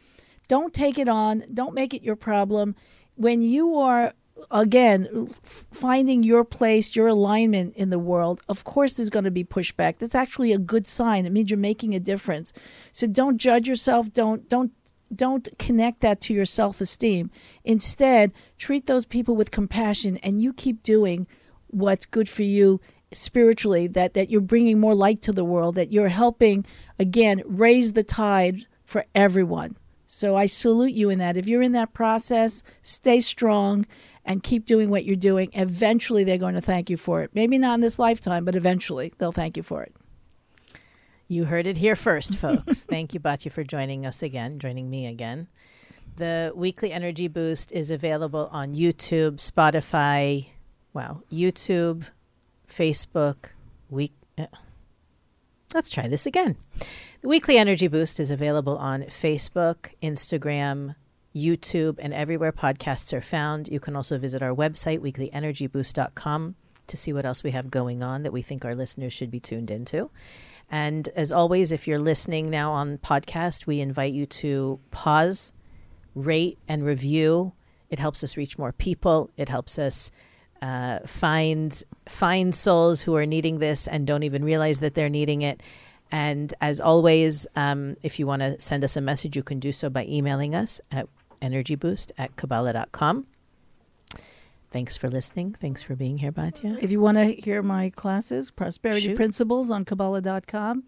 Don't 0.49 0.75
take 0.75 0.99
it 0.99 1.09
on. 1.09 1.45
Don't 1.53 1.75
make 1.75 1.95
it 1.95 2.03
your 2.03 2.17
problem. 2.17 2.75
When 3.17 3.43
you 3.43 3.77
are, 3.77 4.13
again, 4.51 5.27
finding 5.43 6.23
your 6.23 6.45
place, 6.45 6.97
your 6.97 7.09
alignment 7.09 7.75
in 7.77 7.91
the 7.91 7.99
world, 7.99 8.43
of 8.49 8.65
course 8.65 8.95
there's 8.95 9.11
going 9.11 9.25
to 9.25 9.31
be 9.31 9.45
pushback. 9.45 9.99
That's 9.99 10.15
actually 10.15 10.53
a 10.53 10.59
good 10.59 10.87
sign. 10.87 11.27
It 11.27 11.33
means 11.33 11.51
you're 11.51 11.59
making 11.59 11.95
a 11.95 12.01
difference. 12.01 12.53
So 12.93 13.07
don't 13.07 13.39
judge 13.39 13.69
yourself. 13.69 14.13
Don't, 14.13 14.49
don't, 14.49 14.73
don't 15.15 15.49
connect 15.59 16.01
that 16.01 16.21
to 16.23 16.35
your 16.35 16.45
self 16.45 16.81
esteem. 16.81 17.31
Instead, 17.65 18.33
treat 18.59 18.87
those 18.87 19.05
people 19.05 19.37
with 19.37 19.51
compassion 19.51 20.17
and 20.19 20.43
you 20.43 20.53
keep 20.53 20.83
doing 20.83 21.27
what's 21.69 22.07
good 22.07 22.29
for 22.29 22.43
you 22.43 22.81
spiritually 23.13 23.87
that 23.87 24.15
that 24.15 24.31
you're 24.31 24.41
bringing 24.41 24.81
more 24.81 24.95
light 24.95 25.23
to 25.23 25.33
the 25.33 25.45
world 25.45 25.77
that 25.77 25.93
you're 25.93 26.09
helping 26.09 26.67
again 26.99 27.43
raise 27.47 27.93
the 27.93 28.03
tide 28.03 28.67
for 28.85 29.05
everyone 29.15 29.77
So 30.15 30.37
I 30.37 30.47
salute 30.47 30.93
you 30.93 31.11
in 31.11 31.19
that. 31.19 31.37
If 31.37 31.49
you're 31.49 31.61
in 31.61 31.73
that 31.73 31.93
process, 31.93 32.63
stay 32.83 33.19
strong 33.19 33.85
and 34.25 34.45
keep 34.45 34.65
doing 34.65 34.89
what 34.89 35.05
you're 35.05 35.17
doing. 35.17 35.51
Eventually, 35.55 36.23
they're 36.23 36.39
going 36.39 36.55
to 36.55 36.61
thank 36.61 36.89
you 36.89 36.97
for 36.97 37.23
it. 37.23 37.33
Maybe 37.35 37.59
not 37.59 37.75
in 37.75 37.81
this 37.81 37.99
lifetime, 37.99 38.45
but 38.45 38.55
eventually 38.55 39.13
they'll 39.19 39.33
thank 39.33 39.57
you 39.57 39.65
for 39.65 39.83
it. 39.83 39.93
You 41.27 41.47
heard 41.47 41.67
it 41.67 41.79
here 41.79 41.97
first, 41.97 42.37
folks. 42.37 42.85
Thank 42.89 43.13
you, 43.13 43.19
Batya, 43.19 43.51
for 43.51 43.65
joining 43.65 44.07
us 44.07 44.23
again, 44.23 44.59
joining 44.59 44.89
me 44.89 45.07
again. 45.07 45.49
The 46.17 46.53
weekly 46.55 46.93
energy 46.93 47.27
boost 47.27 47.73
is 47.73 47.91
available 47.91 48.49
on 48.53 48.75
YouTube, 48.75 49.37
Spotify, 49.37 50.49
wow, 50.93 51.23
YouTube, 51.33 52.11
Facebook, 52.69 53.51
week. 53.91 54.13
Uh, 54.39 54.47
let's 55.75 55.91
try 55.91 56.09
this 56.09 56.25
again. 56.25 56.57
The 57.21 57.29
weekly 57.29 57.59
energy 57.59 57.89
boost 57.89 58.21
is 58.21 58.31
available 58.31 58.79
on 58.79 59.03
Facebook, 59.03 59.93
Instagram, 60.03 60.95
YouTube, 61.35 61.99
and 62.01 62.15
everywhere 62.15 62.53
podcasts 62.53 63.13
are 63.13 63.21
found. 63.21 63.69
You 63.69 63.81
can 63.81 63.97
also 63.97 64.19
visit 64.19 64.43
our 64.43 64.55
website, 64.55 65.01
weeklyenergyboost.com, 65.01 66.55
to 66.87 66.97
see 66.97 67.13
what 67.13 67.27
else 67.27 67.43
we 67.43 67.51
have 67.51 67.71
going 67.71 68.03
on 68.03 68.23
that 68.23 68.33
we 68.33 68.41
think 68.41 68.65
our 68.65 68.75
listeners 68.75 69.13
should 69.13 69.31
be 69.31 69.41
tuned 69.41 69.71
into. 69.71 70.11
And 70.71 71.09
as 71.17 71.33
always, 71.33 71.73
if 71.73 71.89
you're 71.89 71.99
listening 71.99 72.51
now 72.51 72.73
on 72.73 72.99
podcast, 72.99 73.67
we 73.67 73.81
invite 73.81 74.13
you 74.13 74.27
to 74.27 74.81
pause, 74.91 75.53
rate, 76.15 76.59
and 76.69 76.85
review. 76.85 77.53
It 77.91 77.99
helps 77.99 78.23
us 78.23 78.37
reach 78.37 78.59
more 78.59 78.73
people. 78.73 79.31
It 79.37 79.49
helps 79.49 79.79
us 79.79 80.11
uh, 80.65 80.99
find 81.07 81.83
find 82.07 82.55
souls 82.55 83.03
who 83.03 83.15
are 83.17 83.27
needing 83.27 83.59
this 83.59 83.87
and 83.87 84.07
don't 84.07 84.23
even 84.23 84.43
realize 84.43 84.81
that 84.81 84.95
they're 84.95 85.11
needing 85.11 85.43
it. 85.43 85.63
And 86.11 86.55
as 86.61 86.81
always, 86.81 87.47
um, 87.55 87.97
if 88.03 88.19
you 88.19 88.27
want 88.27 88.41
to 88.41 88.59
send 88.61 88.83
us 88.83 88.97
a 88.97 89.03
message, 89.03 89.37
you 89.37 89.43
can 89.43 89.59
do 89.59 89.73
so 89.73 89.91
by 89.91 90.07
emailing 90.07 90.55
us 90.55 90.81
at 90.91 91.07
energyboost 91.43 92.13
at 92.17 92.37
Kabbalah.com. 92.37 93.27
Thanks 94.71 94.97
for 94.97 95.09
listening. 95.09 95.53
Thanks 95.53 95.83
for 95.83 95.95
being 95.95 96.19
here, 96.19 96.33
Batya. 96.33 96.83
If 96.83 96.91
you 96.91 97.01
want 97.01 97.19
to 97.19 97.27
hear 97.35 97.63
my 97.63 97.91
classes, 97.91 98.51
Prosperity 98.51 99.09
Shoot. 99.09 99.17
Principles 99.17 99.71
on 99.71 99.85
Kabbalah.com, 99.85 100.85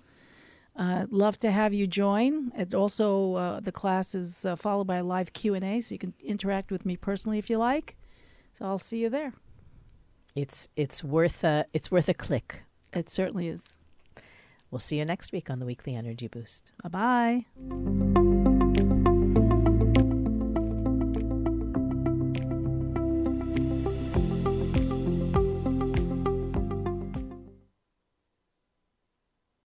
uh, 0.74 1.07
love 1.11 1.39
to 1.41 1.51
have 1.51 1.74
you 1.74 1.87
join. 1.87 2.51
And 2.55 2.74
also, 2.74 3.35
uh, 3.35 3.61
the 3.61 3.72
class 3.72 4.14
is 4.14 4.47
uh, 4.47 4.57
followed 4.57 4.87
by 4.87 4.97
a 4.97 5.05
live 5.05 5.35
Q&A, 5.35 5.81
so 5.81 5.95
you 5.95 5.99
can 5.99 6.14
interact 6.24 6.72
with 6.72 6.87
me 6.87 6.97
personally 6.97 7.39
if 7.39 7.51
you 7.51 7.59
like. 7.59 7.97
So 8.55 8.64
I'll 8.64 8.79
see 8.79 8.99
you 8.99 9.11
there. 9.11 9.35
It's 10.37 10.68
it's 10.76 11.03
worth 11.03 11.43
a 11.43 11.64
it's 11.72 11.91
worth 11.91 12.09
a 12.09 12.14
click. 12.14 12.64
It 12.93 13.09
certainly 13.09 13.49
is. 13.49 13.78
We'll 14.70 14.78
see 14.78 14.99
you 14.99 15.05
next 15.05 15.32
week 15.32 15.49
on 15.51 15.59
the 15.59 15.66
Weekly 15.66 15.95
Energy 15.95 16.28
Boost. 16.28 16.72
Bye-bye. 16.82 18.26